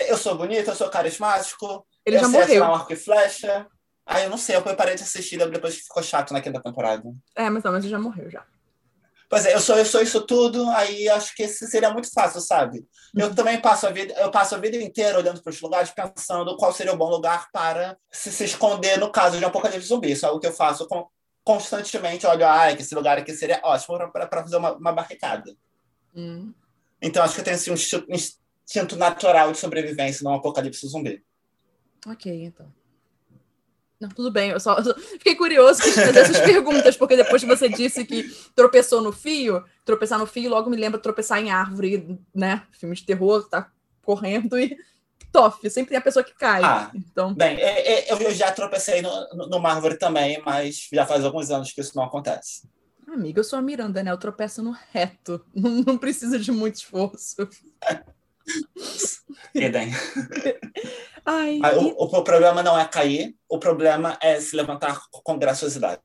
eu 0.09 0.16
sou 0.16 0.34
bonito, 0.34 0.70
eu 0.70 0.74
sou 0.74 0.89
carismático, 0.89 1.86
Ele 2.07 2.16
eu 2.16 2.20
já 2.22 2.28
sei 2.30 2.41
morreu. 2.41 2.62
um 2.64 2.74
arco 2.74 2.93
e 2.95 2.97
flecha. 2.97 3.66
Ah, 4.07 4.22
eu 4.22 4.30
não 4.30 4.39
sei, 4.39 4.57
eu 4.57 4.62
parei 4.62 4.95
de 4.95 5.03
assistir 5.03 5.36
depois 5.51 5.76
que 5.76 5.82
ficou 5.82 6.03
chato 6.03 6.32
na 6.32 6.41
quinta 6.41 6.62
temporada. 6.62 7.03
É, 7.36 7.51
mas 7.51 7.62
não, 7.62 7.72
mas 7.72 7.84
ele 7.84 7.91
já 7.91 7.99
morreu 7.99 8.30
já. 8.30 8.43
Pois 9.29 9.45
é, 9.45 9.55
eu 9.55 9.61
sou, 9.61 9.76
eu 9.76 9.85
sou 9.85 10.01
isso 10.01 10.22
tudo, 10.22 10.68
aí 10.70 11.07
acho 11.11 11.35
que 11.35 11.47
seria 11.47 11.93
muito 11.93 12.11
fácil, 12.11 12.41
sabe? 12.41 12.87
Eu 13.14 13.29
uhum. 13.29 13.35
também 13.35 13.61
passo 13.61 13.87
a 13.87 13.91
vida, 13.91 14.14
eu 14.14 14.31
passo 14.31 14.55
a 14.55 14.59
vida 14.59 14.79
inteira 14.79 15.18
olhando 15.18 15.43
para 15.43 15.51
os 15.51 15.61
lugares, 15.61 15.91
pensando 15.91 16.57
qual 16.57 16.72
seria 16.72 16.95
o 16.95 16.97
bom 16.97 17.11
lugar 17.11 17.51
para 17.53 17.99
se, 18.11 18.33
se 18.33 18.45
esconder 18.45 18.99
no 18.99 19.12
caso 19.12 19.37
de 19.37 19.45
um 19.45 19.49
apocalipse 19.49 19.87
zumbi. 19.87 20.12
Isso 20.12 20.24
é 20.24 20.29
algo 20.29 20.41
que 20.41 20.47
eu 20.47 20.53
faço 20.53 20.89
com, 20.89 21.07
constantemente. 21.45 22.26
Olho, 22.26 22.47
ah, 22.47 22.74
que 22.74 22.81
esse 22.81 22.95
lugar 22.95 23.18
aqui 23.18 23.35
seria 23.35 23.61
ótimo 23.62 23.99
para 24.11 24.43
fazer 24.43 24.57
uma, 24.57 24.72
uma 24.72 24.93
barricada. 24.93 25.55
Hum. 26.16 26.55
Então 27.01 27.22
acho 27.22 27.35
que 27.35 27.41
eu 27.41 27.45
tenho 27.45 27.57
assim, 27.57 27.70
um 27.70 28.14
instinto 28.14 28.97
natural 28.97 29.53
de 29.53 29.59
sobrevivência 29.59 30.24
num 30.24 30.35
apocalipse 30.35 30.89
zumbi. 30.89 31.22
Ok, 32.07 32.33
então. 32.45 32.78
Não, 34.01 34.09
tudo 34.09 34.30
bem, 34.30 34.51
eu 34.51 34.61
só, 34.61 34.78
eu 34.78 34.84
só 34.84 34.94
fiquei 34.94 35.34
curioso 35.34 35.82
de 35.82 35.90
fazer 35.90 36.16
essas 36.16 36.40
perguntas, 36.40 36.96
porque 36.96 37.16
depois 37.16 37.42
que 37.42 37.49
você 37.49 37.68
disse 37.68 38.05
que 38.05 38.24
tropeçou 38.55 39.01
no 39.01 39.11
fio, 39.11 39.64
tropeçar 39.84 40.18
no 40.18 40.26
fio 40.26 40.49
logo 40.49 40.70
me 40.70 40.76
lembra 40.76 41.01
tropeçar 41.01 41.40
em 41.40 41.51
árvore, 41.51 42.18
né? 42.32 42.62
Filme 42.70 42.94
de 42.94 43.05
terror, 43.05 43.49
tá 43.49 43.70
correndo 44.03 44.59
e 44.59 44.76
tof, 45.32 45.68
sempre 45.68 45.90
tem 45.90 45.99
a 45.99 46.03
pessoa 46.03 46.24
que 46.24 46.34
cai. 46.34 46.62
Ah, 46.62 46.90
então... 46.94 47.34
Bem, 47.34 47.57
é, 47.59 48.09
é, 48.09 48.12
eu 48.12 48.30
já 48.32 48.53
tropecei 48.53 49.03
no, 49.03 49.49
numa 49.49 49.72
árvore 49.72 49.96
também, 49.96 50.40
mas 50.44 50.88
já 50.92 51.05
faz 51.05 51.24
alguns 51.24 51.51
anos 51.51 51.72
que 51.72 51.80
isso 51.80 51.96
não 51.96 52.05
acontece. 52.05 52.68
Amiga, 53.07 53.40
eu 53.40 53.44
sou 53.44 53.59
a 53.59 53.62
Miranda, 53.62 54.03
né? 54.03 54.11
Eu 54.11 54.18
tropeço 54.18 54.62
no 54.62 54.76
reto, 54.92 55.44
não, 55.53 55.70
não 55.82 55.99
precisa 55.99 56.38
de 56.38 56.53
muito 56.53 56.76
esforço. 56.76 57.36
Idem. 59.55 59.90
Ai, 61.24 61.61
o, 61.76 62.05
o, 62.05 62.22
problema 62.22 62.62
não 62.62 62.78
é 62.78 62.86
cair, 62.86 63.36
o 63.49 63.59
problema 63.59 64.16
é 64.22 64.40
se 64.40 64.57
levantar 64.57 64.99
com 65.11 65.38
graciosidade. 65.38 66.01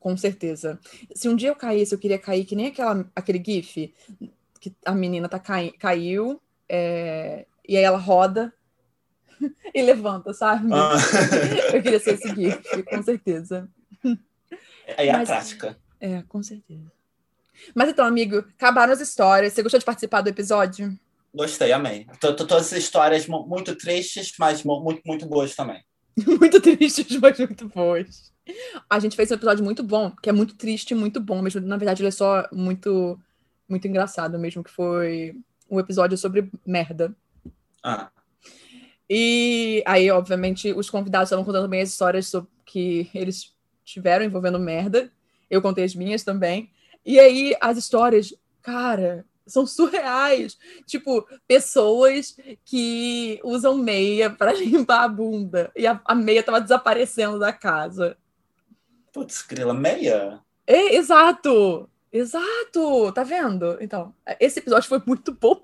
Com 0.00 0.16
certeza. 0.16 0.78
Se 1.14 1.28
um 1.28 1.36
dia 1.36 1.50
eu 1.50 1.56
caísse, 1.56 1.94
eu 1.94 1.98
queria 1.98 2.18
cair 2.18 2.44
que 2.44 2.56
nem 2.56 2.66
aquela, 2.66 3.08
aquele 3.14 3.42
gif 3.44 3.94
que 4.60 4.74
a 4.84 4.94
menina 4.94 5.28
tá 5.28 5.38
cai, 5.38 5.70
caiu 5.72 6.40
é, 6.68 7.46
e 7.68 7.76
aí 7.76 7.82
ela 7.82 7.98
roda 7.98 8.52
e 9.74 9.82
levanta, 9.82 10.32
sabe? 10.32 10.68
Ah. 10.72 10.94
Eu 11.74 11.82
queria 11.82 12.00
ser 12.00 12.14
esse 12.14 12.28
gif, 12.34 12.82
com 12.84 13.02
certeza. 13.02 13.68
Aí 14.96 15.08
é 15.08 15.12
Mas, 15.12 15.30
a 15.30 15.34
prática. 15.34 15.78
É, 16.00 16.22
com 16.22 16.42
certeza. 16.42 16.90
Mas 17.74 17.88
então, 17.88 18.04
amigo, 18.04 18.38
acabaram 18.38 18.92
as 18.92 19.00
histórias. 19.00 19.52
Você 19.52 19.62
gostou 19.62 19.78
de 19.78 19.86
participar 19.86 20.20
do 20.20 20.28
episódio? 20.28 20.98
Gostei, 21.34 21.72
amei. 21.72 22.06
Todas 22.20 22.52
as 22.52 22.72
histórias 22.72 23.26
muito 23.26 23.74
tristes, 23.74 24.34
mas 24.38 24.62
muito, 24.62 25.00
muito 25.06 25.26
boas 25.26 25.54
também. 25.54 25.82
muito 26.38 26.60
tristes, 26.60 27.18
mas 27.18 27.38
muito 27.38 27.68
boas. 27.68 28.32
A 28.90 28.98
gente 28.98 29.16
fez 29.16 29.30
um 29.30 29.34
episódio 29.34 29.64
muito 29.64 29.82
bom, 29.82 30.10
que 30.22 30.28
é 30.28 30.32
muito 30.32 30.54
triste 30.56 30.90
e 30.90 30.94
muito 30.94 31.20
bom, 31.20 31.40
mesmo. 31.40 31.60
Na 31.62 31.76
verdade, 31.76 32.02
ele 32.02 32.08
é 32.08 32.12
só 32.12 32.46
muito, 32.52 33.18
muito 33.68 33.88
engraçado 33.88 34.38
mesmo, 34.38 34.62
que 34.62 34.70
foi 34.70 35.34
um 35.70 35.80
episódio 35.80 36.18
sobre 36.18 36.50
merda. 36.66 37.14
Ah. 37.82 38.10
E 39.08 39.82
aí, 39.86 40.10
obviamente, 40.10 40.72
os 40.72 40.90
convidados 40.90 41.28
estavam 41.28 41.44
contando 41.44 41.64
também 41.64 41.80
as 41.80 41.90
histórias 41.90 42.30
que 42.64 43.10
eles 43.14 43.54
tiveram 43.84 44.24
envolvendo 44.24 44.58
merda. 44.58 45.10
Eu 45.50 45.62
contei 45.62 45.84
as 45.84 45.94
minhas 45.94 46.22
também. 46.22 46.70
E 47.04 47.18
aí, 47.18 47.56
as 47.60 47.78
histórias, 47.78 48.34
cara, 48.60 49.24
são 49.52 49.66
surreais. 49.66 50.58
Tipo, 50.86 51.26
pessoas 51.46 52.36
que 52.64 53.38
usam 53.44 53.76
meia 53.76 54.30
para 54.30 54.52
limpar 54.56 55.04
a 55.04 55.08
bunda. 55.08 55.70
E 55.76 55.86
a, 55.86 56.00
a, 56.04 56.14
meia 56.14 56.42
tava 56.42 56.60
desaparecendo 56.60 57.38
da 57.38 57.52
casa. 57.52 58.16
Putz, 59.12 59.42
grila, 59.42 59.74
meia? 59.74 60.40
É, 60.66 60.96
exato! 60.96 61.88
Exato! 62.10 63.12
Tá 63.12 63.22
vendo? 63.22 63.76
Então, 63.80 64.14
esse 64.40 64.58
episódio 64.58 64.88
foi 64.88 65.02
muito 65.06 65.32
bom. 65.32 65.60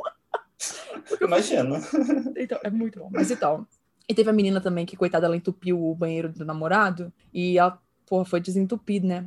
Imagino. 1.21 1.77
Então, 2.37 2.59
é 2.63 2.71
muito 2.71 3.01
bom. 3.01 3.09
Mas 3.11 3.31
então. 3.31 3.67
E 4.09 4.15
teve 4.15 4.31
a 4.31 4.33
menina 4.33 4.61
também 4.61 4.87
que, 4.87 4.97
coitada, 4.97 5.27
ela 5.27 5.37
entupiu 5.37 5.83
o 5.83 5.95
banheiro 5.95 6.31
do 6.31 6.45
namorado. 6.45 7.13
E 7.33 7.59
ela, 7.59 7.81
porra, 8.07 8.25
foi 8.25 8.41
desentupida, 8.41 9.07
né? 9.07 9.27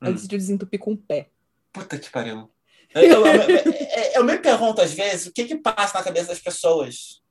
Ela 0.00 0.10
hum. 0.10 0.14
decidiu 0.14 0.38
desentupir 0.38 0.78
com 0.78 0.92
o 0.92 0.96
pé. 0.96 1.28
Puta 1.72 1.98
que 1.98 2.10
pariu. 2.10 2.48
Eu, 2.94 3.26
eu, 3.26 3.72
eu, 4.14 4.24
me 4.24 4.38
pergunto 4.38 4.80
às 4.80 4.92
vezes 4.92 5.26
o 5.26 5.32
que 5.32 5.44
que 5.44 5.56
passa 5.56 5.98
na 5.98 6.04
cabeça 6.04 6.28
das 6.28 6.38
pessoas. 6.38 7.22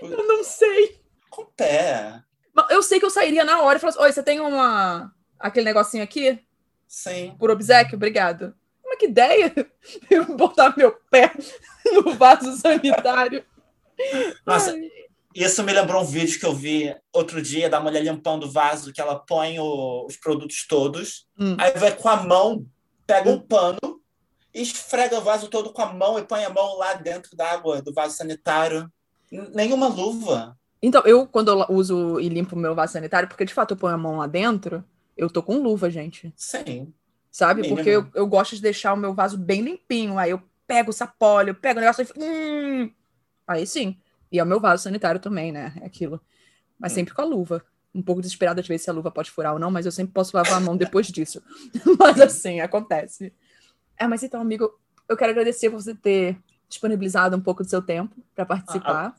Eu 0.00 0.26
não 0.26 0.42
sei. 0.44 1.00
Com 1.30 1.42
o 1.42 1.46
pé. 1.46 2.20
Eu 2.70 2.82
sei 2.82 2.98
que 2.98 3.06
eu 3.06 3.10
sairia 3.10 3.44
na 3.44 3.60
hora 3.62 3.76
e 3.76 3.80
falasse, 3.80 4.00
oi, 4.00 4.10
você 4.12 4.22
tem 4.22 4.40
uma... 4.40 5.12
aquele 5.38 5.66
negocinho 5.66 6.02
aqui? 6.02 6.40
Sim. 6.88 7.34
Por 7.38 7.50
obsequio, 7.50 7.96
obrigado. 7.96 8.54
Mas 8.84 8.98
que 8.98 9.06
ideia! 9.06 9.52
Eu 10.10 10.24
botar 10.36 10.74
meu 10.76 10.92
pé 11.10 11.32
no 11.92 12.14
vaso 12.14 12.56
sanitário. 12.56 13.44
Nossa, 14.46 14.72
Ai. 14.72 14.88
isso 15.34 15.62
me 15.62 15.72
lembrou 15.72 16.02
um 16.02 16.06
vídeo 16.06 16.38
que 16.38 16.46
eu 16.46 16.54
vi 16.54 16.94
outro 17.12 17.40
dia 17.42 17.68
da 17.68 17.80
mulher 17.80 18.02
limpando 18.02 18.44
o 18.44 18.50
vaso, 18.50 18.92
que 18.92 19.00
ela 19.00 19.16
põe 19.18 19.58
o- 19.58 20.04
os 20.06 20.16
produtos 20.16 20.66
todos, 20.66 21.26
Hum. 21.38 21.56
aí 21.58 21.72
vai 21.72 21.94
com 21.96 22.08
a 22.08 22.16
mão, 22.22 22.66
pega 23.06 23.28
um 23.30 23.40
pano, 23.40 23.95
esfrega 24.60 25.18
o 25.18 25.22
vaso 25.22 25.48
todo 25.48 25.72
com 25.72 25.82
a 25.82 25.92
mão 25.92 26.18
e 26.18 26.22
põe 26.22 26.44
a 26.44 26.50
mão 26.50 26.78
lá 26.78 26.94
dentro 26.94 27.36
da 27.36 27.52
água 27.52 27.82
do 27.82 27.92
vaso 27.92 28.16
sanitário. 28.16 28.90
Nenhuma 29.54 29.86
luva. 29.88 30.56
Então, 30.82 31.02
eu, 31.04 31.26
quando 31.26 31.48
eu 31.50 31.66
uso 31.68 32.18
e 32.20 32.28
limpo 32.28 32.54
o 32.54 32.58
meu 32.58 32.74
vaso 32.74 32.94
sanitário, 32.94 33.28
porque 33.28 33.44
de 33.44 33.52
fato 33.54 33.72
eu 33.72 33.76
ponho 33.76 33.94
a 33.94 33.98
mão 33.98 34.18
lá 34.18 34.26
dentro, 34.26 34.84
eu 35.16 35.28
tô 35.28 35.42
com 35.42 35.58
luva, 35.58 35.90
gente. 35.90 36.32
Sim. 36.36 36.92
Sabe? 37.30 37.62
Mínimo. 37.62 37.76
Porque 37.76 37.90
eu, 37.90 38.06
eu 38.14 38.26
gosto 38.26 38.54
de 38.56 38.62
deixar 38.62 38.94
o 38.94 38.96
meu 38.96 39.12
vaso 39.12 39.36
bem 39.36 39.60
limpinho. 39.62 40.18
Aí 40.18 40.30
eu 40.30 40.42
pego 40.66 40.90
o 40.90 40.94
sapólio, 40.94 41.54
pego 41.54 41.78
o 41.78 41.82
negócio 41.82 42.02
e. 42.02 42.22
Hum, 42.22 42.90
aí 43.46 43.66
sim. 43.66 43.98
E 44.30 44.38
é 44.38 44.42
o 44.42 44.46
meu 44.46 44.58
vaso 44.60 44.84
sanitário 44.84 45.20
também, 45.20 45.52
né? 45.52 45.72
É 45.80 45.86
aquilo. 45.86 46.20
Mas 46.78 46.92
Hum. 46.92 46.96
sempre 46.96 47.14
com 47.14 47.22
a 47.22 47.24
luva. 47.24 47.62
Um 47.94 48.02
pouco 48.02 48.20
desesperada 48.20 48.62
de 48.62 48.68
ver 48.68 48.78
se 48.78 48.90
a 48.90 48.92
luva 48.92 49.10
pode 49.10 49.30
furar 49.30 49.54
ou 49.54 49.58
não, 49.58 49.70
mas 49.70 49.86
eu 49.86 49.92
sempre 49.92 50.12
posso 50.12 50.36
lavar 50.36 50.54
a 50.54 50.60
mão 50.60 50.76
depois 50.76 51.06
disso. 51.08 51.42
mas 51.98 52.20
assim, 52.20 52.60
acontece. 52.60 53.32
É, 53.98 54.06
mas 54.06 54.22
então, 54.22 54.40
amigo, 54.40 54.78
eu 55.08 55.16
quero 55.16 55.30
agradecer 55.30 55.70
por 55.70 55.80
você 55.80 55.94
ter 55.94 56.36
disponibilizado 56.68 57.36
um 57.36 57.40
pouco 57.40 57.62
do 57.62 57.68
seu 57.68 57.80
tempo 57.80 58.14
para 58.34 58.44
participar. 58.44 59.14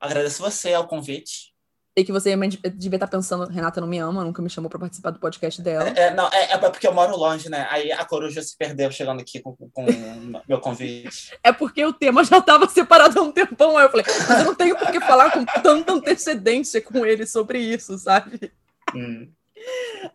Agradeço 0.00 0.42
você 0.42 0.72
ao 0.72 0.86
convite. 0.86 1.52
Sei 1.94 2.06
que 2.06 2.12
você 2.12 2.34
devia 2.74 2.96
estar 2.96 3.06
pensando, 3.06 3.46
Renata 3.46 3.78
não 3.78 3.86
me 3.86 3.98
ama, 3.98 4.24
nunca 4.24 4.40
me 4.40 4.48
chamou 4.48 4.70
para 4.70 4.78
participar 4.78 5.10
do 5.10 5.18
podcast 5.18 5.60
dela. 5.60 5.90
É, 5.90 6.14
não, 6.14 6.26
é, 6.28 6.52
é 6.52 6.56
porque 6.56 6.86
eu 6.86 6.94
moro 6.94 7.14
longe, 7.14 7.50
né? 7.50 7.66
Aí 7.70 7.92
a 7.92 8.02
coruja 8.02 8.40
se 8.40 8.56
perdeu 8.56 8.90
chegando 8.90 9.20
aqui 9.20 9.40
com, 9.40 9.54
com 9.54 9.84
meu 10.48 10.58
convite. 10.58 11.38
É 11.44 11.52
porque 11.52 11.84
o 11.84 11.92
tema 11.92 12.24
já 12.24 12.38
estava 12.38 12.66
separado 12.66 13.18
há 13.18 13.22
um 13.22 13.30
tempão. 13.30 13.76
Aí 13.76 13.84
eu 13.84 13.90
falei, 13.90 14.06
mas 14.26 14.38
eu 14.38 14.44
não 14.46 14.54
tenho 14.54 14.74
por 14.78 14.90
que 14.90 15.00
falar 15.00 15.32
com 15.32 15.44
tanta 15.44 15.92
antecedência 15.92 16.80
com 16.80 17.04
ele 17.04 17.26
sobre 17.26 17.58
isso, 17.58 17.98
sabe? 17.98 18.50
Hum. 18.94 19.30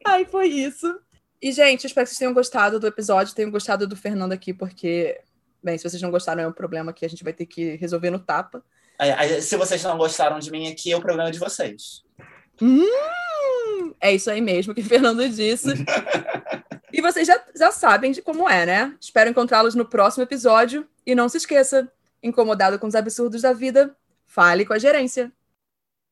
Aí 0.04 0.26
foi 0.26 0.48
isso. 0.48 1.00
E, 1.42 1.52
gente, 1.52 1.84
eu 1.84 1.88
espero 1.88 2.06
que 2.06 2.10
vocês 2.10 2.20
tenham 2.20 2.34
gostado 2.34 2.80
do 2.80 2.88
episódio, 2.88 3.36
tenham 3.36 3.52
gostado 3.52 3.86
do 3.86 3.96
Fernando 3.96 4.32
aqui, 4.32 4.54
porque, 4.54 5.20
bem, 5.64 5.78
se 5.78 5.88
vocês 5.88 6.02
não 6.02 6.10
gostaram, 6.10 6.44
é 6.44 6.48
um 6.48 6.52
problema 6.52 6.92
que 6.92 7.06
a 7.06 7.10
gente 7.10 7.24
vai 7.24 7.34
ter 7.34 7.46
que 7.46 7.76
resolver 7.76 8.10
no 8.10 8.20
tapa. 8.20 8.64
Se 9.42 9.56
vocês 9.56 9.84
não 9.84 9.98
gostaram 9.98 10.40
de 10.40 10.50
mim 10.50 10.68
aqui, 10.72 10.92
é 10.92 10.98
o 10.98 11.02
problema 11.02 11.32
de 11.32 11.38
vocês. 11.38 12.04
Hum, 12.60 13.94
é 14.02 14.12
isso 14.12 14.32
aí 14.32 14.42
mesmo 14.42 14.74
que 14.74 14.82
o 14.82 14.86
Fernando 14.86 15.28
disse. 15.30 15.70
e 16.92 17.02
vocês 17.02 17.28
já, 17.28 17.40
já 17.56 17.72
sabem 17.72 18.12
de 18.12 18.22
como 18.24 18.50
é, 18.50 18.66
né? 18.66 18.96
Espero 19.00 19.30
encontrá-los 19.30 19.76
no 19.76 19.86
próximo 19.86 20.24
episódio. 20.24 20.88
E 21.06 21.14
não 21.14 21.30
se 21.30 21.38
esqueça, 21.38 21.92
incomodado 22.22 22.80
com 22.80 22.88
os 22.88 22.96
absurdos 22.96 23.44
da 23.44 23.54
vida, 23.54 23.96
fale 24.26 24.66
com 24.66 24.74
a 24.74 24.80
gerência. 24.80 25.32